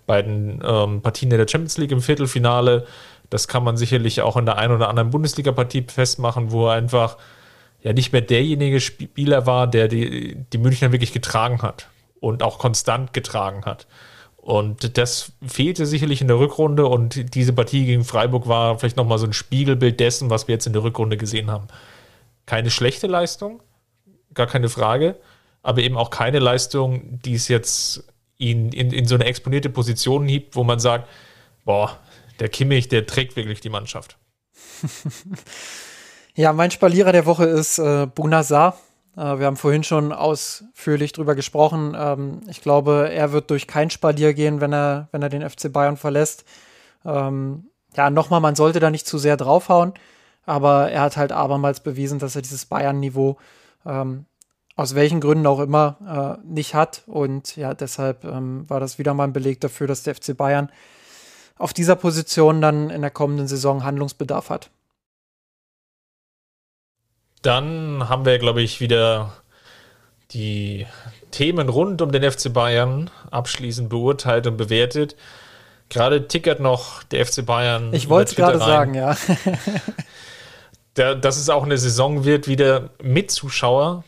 beiden 0.06 0.62
ähm, 0.66 1.02
Partien 1.02 1.30
der 1.30 1.48
Champions 1.48 1.78
League 1.78 1.92
im 1.92 2.02
Viertelfinale. 2.02 2.86
Das 3.30 3.48
kann 3.48 3.64
man 3.64 3.78
sicherlich 3.78 4.22
auch 4.22 4.38
in 4.38 4.46
der 4.46 4.58
einen 4.58 4.76
oder 4.76 4.90
anderen 4.90 5.10
Bundesliga-Partie 5.10 5.86
festmachen, 5.88 6.52
wo 6.52 6.68
er 6.68 6.74
einfach 6.74 7.18
ja 7.82 7.94
nicht 7.94 8.14
mehr 8.14 8.22
derjenige 8.22 8.80
Spieler 8.80 9.46
war, 9.46 9.68
der 9.68 9.88
die, 9.88 10.38
die 10.54 10.58
Münchner 10.58 10.92
wirklich 10.92 11.12
getragen 11.12 11.62
hat 11.62 11.90
und 12.20 12.44
auch 12.44 12.60
konstant 12.60 13.14
getragen 13.14 13.66
hat. 13.66 13.88
Und 14.44 14.98
das 14.98 15.32
fehlte 15.48 15.86
sicherlich 15.86 16.20
in 16.20 16.28
der 16.28 16.38
Rückrunde 16.38 16.86
und 16.86 17.34
diese 17.34 17.54
Partie 17.54 17.86
gegen 17.86 18.04
Freiburg 18.04 18.46
war 18.46 18.78
vielleicht 18.78 18.98
nochmal 18.98 19.18
so 19.18 19.26
ein 19.26 19.32
Spiegelbild 19.32 20.02
dessen, 20.02 20.30
was 20.30 20.50
wir 20.50 20.56
jetzt 20.56 20.68
in 20.68 20.74
der 20.74 20.84
Rückrunde 20.84 21.16
gesehen 21.16 21.50
haben. 21.50 21.70
Keine 22.46 22.70
schlechte 22.70 23.08
Leistung, 23.08 23.62
gar 24.34 24.48
keine 24.48 24.68
Frage, 24.68 25.16
aber 25.62 25.82
eben 25.82 25.96
auch 25.96 26.10
keine 26.10 26.40
Leistung, 26.40 27.22
die 27.22 27.36
es 27.36 27.48
jetzt 27.48 28.04
ihn 28.38 28.74
in, 28.74 28.92
in 28.92 29.06
so 29.06 29.16
eine 29.16 29.24
exponierte 29.24 29.70
Position 29.70 30.28
hebt, 30.28 30.58
wo 30.58 30.66
man 30.66 30.82
sagt, 30.82 31.08
boah, 31.64 31.98
der 32.42 32.50
Kimmich, 32.50 32.90
der 32.90 33.06
trägt 33.06 33.38
wirklich 33.38 33.62
die 33.62 33.70
Mannschaft. 33.70 34.18
ja, 36.36 36.52
mein 36.52 36.70
Spalierer 36.70 37.14
der 37.14 37.26
Woche 37.26 37.46
ist 37.46 37.80
äh, 37.80 38.08
Bunazar. 38.08 38.78
Äh, 39.16 39.40
wir 39.40 39.46
haben 39.46 39.58
vorhin 39.58 39.84
schon 39.84 40.12
ausführlich 40.12 41.12
drüber 41.12 41.36
gesprochen. 41.36 41.96
Ähm, 41.98 42.42
ich 42.48 42.62
glaube, 42.62 43.10
er 43.12 43.32
wird 43.32 43.50
durch 43.50 43.68
kein 43.68 43.90
Spalier 43.90 44.34
gehen, 44.34 44.62
wenn 44.62 44.74
er, 44.74 45.08
wenn 45.12 45.22
er 45.22 45.30
den 45.30 45.48
FC 45.48 45.72
Bayern 45.72 45.98
verlässt. 45.98 46.46
Ähm, 47.06 47.70
ja, 47.96 48.10
nochmal, 48.10 48.42
man 48.42 48.56
sollte 48.56 48.80
da 48.80 48.90
nicht 48.90 49.08
zu 49.08 49.18
sehr 49.18 49.38
draufhauen, 49.38 49.94
aber 50.46 50.90
er 50.92 51.02
hat 51.02 51.18
halt 51.18 51.32
abermals 51.32 51.82
bewiesen, 51.82 52.20
dass 52.20 52.36
er 52.36 52.42
dieses 52.42 52.66
Bayern-Niveau 52.66 53.38
ähm, 53.86 54.26
aus 54.76 54.96
welchen 54.96 55.22
Gründen 55.22 55.46
auch 55.46 55.60
immer 55.60 56.40
äh, 56.42 56.48
nicht 56.48 56.74
hat. 56.74 57.04
Und 57.06 57.56
ja, 57.56 57.76
deshalb 57.76 58.24
war 58.24 58.80
das 58.80 58.98
wieder 58.98 59.14
mal 59.14 59.26
ein 59.26 59.34
Beleg 59.34 59.62
dafür, 59.62 59.86
dass 59.86 60.02
der 60.02 60.16
FC 60.16 60.36
Bayern 60.36 60.72
auf 61.58 61.74
dieser 61.74 61.96
Position 61.96 62.62
dann 62.62 62.90
in 62.90 63.02
der 63.02 63.12
kommenden 63.12 63.48
Saison 63.48 63.84
Handlungsbedarf 63.84 64.50
hat. 64.50 64.72
Dann 67.44 68.10
haben 68.10 68.26
wir, 68.26 68.40
glaube 68.40 68.62
ich, 68.62 68.80
wieder 68.80 69.34
die 70.32 70.88
Themen 71.30 71.70
rund 71.70 72.02
um 72.02 72.12
den 72.12 72.30
FC 72.30 72.52
Bayern 72.52 73.12
abschließend 73.30 73.90
beurteilt 73.90 74.48
und 74.48 74.58
bewertet. 74.58 75.16
Gerade 75.90 76.28
tickert 76.28 76.60
noch 76.60 77.04
der 77.04 77.26
FC 77.26 77.46
Bayern. 77.46 77.94
Ich 77.94 78.10
wollte 78.10 78.32
es 78.32 78.36
gerade 78.36 78.58
sagen, 78.58 78.96
ja. 78.96 79.16
der, 80.96 81.16
dass 81.16 81.38
es 81.38 81.50
auch 81.50 81.64
eine 81.64 81.78
Saison 81.78 82.24
wird, 82.24 82.48
wieder 82.48 82.90
mit 83.02 83.30
Zuschauer. 83.30 84.04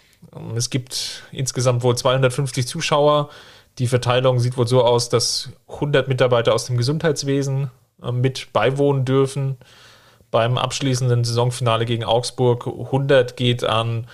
Es 0.55 0.69
gibt 0.69 1.23
insgesamt 1.31 1.83
wohl 1.83 1.95
250 1.95 2.67
Zuschauer. 2.67 3.29
Die 3.77 3.87
Verteilung 3.87 4.39
sieht 4.39 4.57
wohl 4.57 4.67
so 4.67 4.83
aus, 4.83 5.09
dass 5.09 5.49
100 5.67 6.07
Mitarbeiter 6.07 6.53
aus 6.53 6.65
dem 6.65 6.77
Gesundheitswesen 6.77 7.69
äh, 8.01 8.11
mit 8.11 8.53
beiwohnen 8.53 9.03
dürfen. 9.05 9.57
Beim 10.35 10.57
abschließenden 10.57 11.23
Saisonfinale 11.23 11.85
gegen 11.85 12.03
Augsburg 12.03 12.67
100 12.67 13.37
geht 13.37 13.63
an 13.63 14.05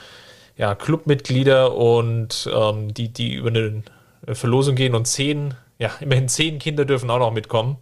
ja, 0.56 0.76
Clubmitglieder 0.76 1.76
und 1.76 2.48
ähm, 2.54 2.94
die, 2.94 3.12
die 3.12 3.34
über 3.34 3.50
eine 3.50 3.82
Verlosung 4.36 4.76
gehen 4.76 4.94
und 4.94 5.08
10, 5.08 5.56
ja, 5.80 5.90
immerhin 6.00 6.30
10 6.30 6.60
Kinder 6.60 6.86
dürfen 6.86 7.10
auch 7.10 7.18
noch 7.18 7.34
mitkommen. 7.34 7.78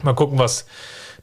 Mal 0.00 0.14
gucken, 0.14 0.38
was 0.38 0.66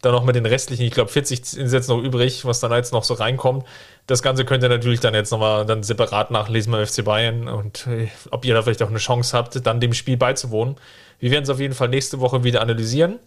dann 0.01 0.11
noch 0.11 0.25
mit 0.25 0.35
den 0.35 0.45
restlichen, 0.45 0.83
ich 0.83 0.91
glaube 0.91 1.09
40 1.09 1.45
sind 1.45 1.71
jetzt 1.71 1.87
noch 1.87 2.03
übrig, 2.03 2.43
was 2.43 2.59
dann 2.59 2.73
jetzt 2.73 2.91
noch 2.91 3.05
so 3.05 3.13
reinkommt. 3.13 3.65
Das 4.05 4.21
Ganze 4.21 4.43
könnt 4.43 4.61
ihr 4.61 4.67
natürlich 4.67 4.99
dann 4.99 5.13
jetzt 5.13 5.31
nochmal 5.31 5.65
dann 5.65 5.81
separat 5.81 6.29
nachlesen 6.29 6.73
beim 6.73 6.85
FC 6.85 7.05
Bayern 7.05 7.47
und 7.47 7.87
äh, 7.87 8.09
ob 8.31 8.43
ihr 8.43 8.53
da 8.53 8.63
vielleicht 8.63 8.83
auch 8.83 8.89
eine 8.89 8.97
Chance 8.97 9.37
habt, 9.37 9.65
dann 9.65 9.79
dem 9.79 9.93
Spiel 9.93 10.17
beizuwohnen. 10.17 10.75
Wir 11.19 11.31
werden 11.31 11.45
es 11.45 11.49
auf 11.49 11.61
jeden 11.61 11.73
Fall 11.73 11.87
nächste 11.87 12.19
Woche 12.19 12.43
wieder 12.43 12.59
analysieren. 12.59 13.19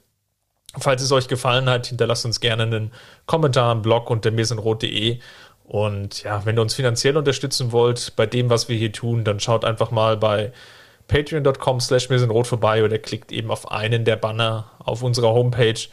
Falls 0.78 1.02
es 1.02 1.12
euch 1.12 1.28
gefallen 1.28 1.68
hat, 1.68 1.86
hinterlasst 1.86 2.24
uns 2.26 2.40
gerne 2.40 2.64
einen 2.64 2.92
Kommentar 3.26 3.72
im 3.72 3.82
Blog 3.82 4.10
unter 4.10 4.30
mirsenrot.de. 4.30 5.18
Und 5.64 6.22
ja, 6.22 6.44
wenn 6.44 6.56
ihr 6.56 6.62
uns 6.62 6.74
finanziell 6.74 7.16
unterstützen 7.16 7.72
wollt 7.72 8.14
bei 8.16 8.26
dem, 8.26 8.50
was 8.50 8.68
wir 8.68 8.76
hier 8.76 8.92
tun, 8.92 9.24
dann 9.24 9.40
schaut 9.40 9.64
einfach 9.64 9.90
mal 9.90 10.16
bei 10.16 10.52
patreon.com 11.08 11.80
slash 11.80 12.08
mirsenrot 12.08 12.46
vorbei 12.46 12.84
oder 12.84 12.98
klickt 12.98 13.32
eben 13.32 13.50
auf 13.50 13.70
einen 13.70 14.04
der 14.04 14.16
Banner 14.16 14.70
auf 14.78 15.02
unserer 15.02 15.32
Homepage 15.32 15.88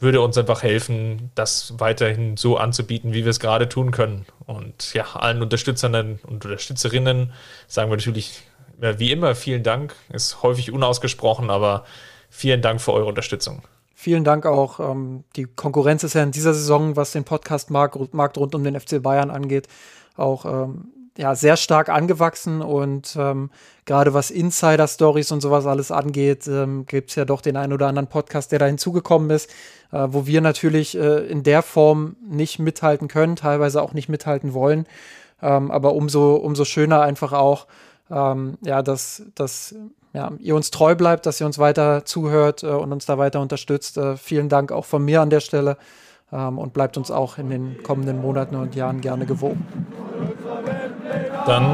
würde 0.00 0.22
uns 0.22 0.36
einfach 0.38 0.62
helfen, 0.62 1.30
das 1.34 1.74
weiterhin 1.78 2.36
so 2.36 2.56
anzubieten, 2.56 3.12
wie 3.12 3.24
wir 3.24 3.30
es 3.30 3.38
gerade 3.38 3.68
tun 3.68 3.90
können. 3.90 4.26
Und 4.46 4.94
ja, 4.94 5.04
allen 5.14 5.42
Unterstützern 5.42 5.94
und 5.94 6.24
Unterstützerinnen 6.24 7.32
sagen 7.66 7.90
wir 7.90 7.96
natürlich 7.96 8.42
wie 8.78 9.12
immer, 9.12 9.34
vielen 9.34 9.62
Dank. 9.62 9.94
Ist 10.10 10.42
häufig 10.42 10.72
unausgesprochen, 10.72 11.50
aber 11.50 11.84
vielen 12.30 12.62
Dank 12.62 12.80
für 12.80 12.94
eure 12.94 13.06
Unterstützung. 13.06 13.62
Vielen 14.02 14.24
Dank 14.24 14.46
auch. 14.46 14.80
Ähm, 14.80 15.24
die 15.36 15.44
Konkurrenz 15.44 16.04
ist 16.04 16.14
ja 16.14 16.22
in 16.22 16.30
dieser 16.30 16.54
Saison, 16.54 16.96
was 16.96 17.12
den 17.12 17.24
Podcast-Markt 17.24 18.14
Markt 18.14 18.38
rund 18.38 18.54
um 18.54 18.64
den 18.64 18.80
FC 18.80 19.02
Bayern 19.02 19.28
angeht, 19.30 19.68
auch 20.16 20.46
ähm, 20.46 20.86
ja, 21.18 21.34
sehr 21.34 21.58
stark 21.58 21.90
angewachsen 21.90 22.62
und 22.62 23.14
ähm, 23.20 23.50
gerade 23.84 24.14
was 24.14 24.30
Insider-Stories 24.30 25.32
und 25.32 25.42
sowas 25.42 25.66
alles 25.66 25.90
angeht, 25.90 26.46
ähm, 26.48 26.86
gibt 26.86 27.10
es 27.10 27.16
ja 27.16 27.26
doch 27.26 27.42
den 27.42 27.58
einen 27.58 27.74
oder 27.74 27.88
anderen 27.88 28.08
Podcast, 28.08 28.52
der 28.52 28.58
da 28.58 28.64
hinzugekommen 28.64 29.28
ist, 29.28 29.50
äh, 29.92 30.06
wo 30.08 30.26
wir 30.26 30.40
natürlich 30.40 30.96
äh, 30.96 31.26
in 31.26 31.42
der 31.42 31.60
Form 31.60 32.16
nicht 32.26 32.58
mithalten 32.58 33.06
können, 33.06 33.36
teilweise 33.36 33.82
auch 33.82 33.92
nicht 33.92 34.08
mithalten 34.08 34.54
wollen. 34.54 34.86
Ähm, 35.42 35.70
aber 35.70 35.92
umso, 35.92 36.36
umso 36.36 36.64
schöner 36.64 37.02
einfach 37.02 37.34
auch, 37.34 37.66
ähm, 38.10 38.56
ja, 38.62 38.80
dass, 38.80 39.24
dass 39.34 39.74
ja, 40.12 40.32
ihr 40.38 40.56
uns 40.56 40.70
treu 40.70 40.94
bleibt, 40.94 41.26
dass 41.26 41.40
ihr 41.40 41.46
uns 41.46 41.58
weiter 41.58 42.04
zuhört 42.04 42.62
äh, 42.62 42.66
und 42.66 42.92
uns 42.92 43.06
da 43.06 43.18
weiter 43.18 43.40
unterstützt. 43.40 43.96
Äh, 43.96 44.16
vielen 44.16 44.48
Dank 44.48 44.72
auch 44.72 44.84
von 44.84 45.04
mir 45.04 45.20
an 45.20 45.30
der 45.30 45.40
Stelle 45.40 45.76
ähm, 46.32 46.58
und 46.58 46.72
bleibt 46.72 46.96
uns 46.96 47.10
auch 47.10 47.38
in 47.38 47.50
den 47.50 47.82
kommenden 47.82 48.20
Monaten 48.20 48.56
und 48.56 48.74
Jahren 48.74 49.00
gerne 49.00 49.26
gewogen. 49.26 49.66
Dann 51.46 51.64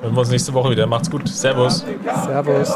hören 0.00 0.14
wir 0.14 0.20
uns 0.20 0.30
nächste 0.30 0.52
Woche 0.54 0.70
wieder. 0.70 0.86
Macht's 0.86 1.10
gut. 1.10 1.28
Servus. 1.28 1.84
Servus. 2.24 2.68
Ich 2.68 2.74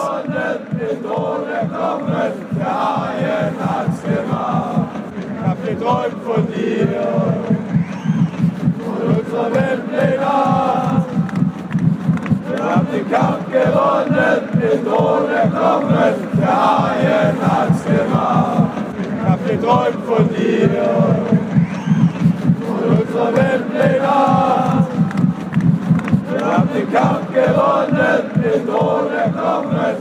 hab 5.44 5.64
geträumt 5.64 6.16
von 6.24 6.46
dir, 6.52 6.88
von 8.84 9.16
unserer 9.16 9.54
Weltpläne. 9.54 10.75
Haben 12.66 12.88
den 12.92 13.10
Kampf 13.10 13.46
gewonnen, 13.52 14.48
den 14.60 14.84
Thron 14.84 15.30
erkommen, 15.30 16.14
der 16.36 16.48
Haien 16.48 17.36
hat's 17.40 17.84
gemacht. 17.84 18.70
Ich 19.00 19.28
hab 19.28 19.46
geträumt 19.46 20.04
von 20.04 20.28
dir, 20.28 20.68
von 22.66 22.82
unserer 22.98 23.32
Weltpläne. 23.36 24.08
Wir 26.32 26.44
haben 26.44 26.68
den 26.74 26.92
Kampf 26.92 27.26
gewonnen, 27.32 28.20
den 28.42 28.66
Thron 28.66 29.12
erkommen, 29.12 29.96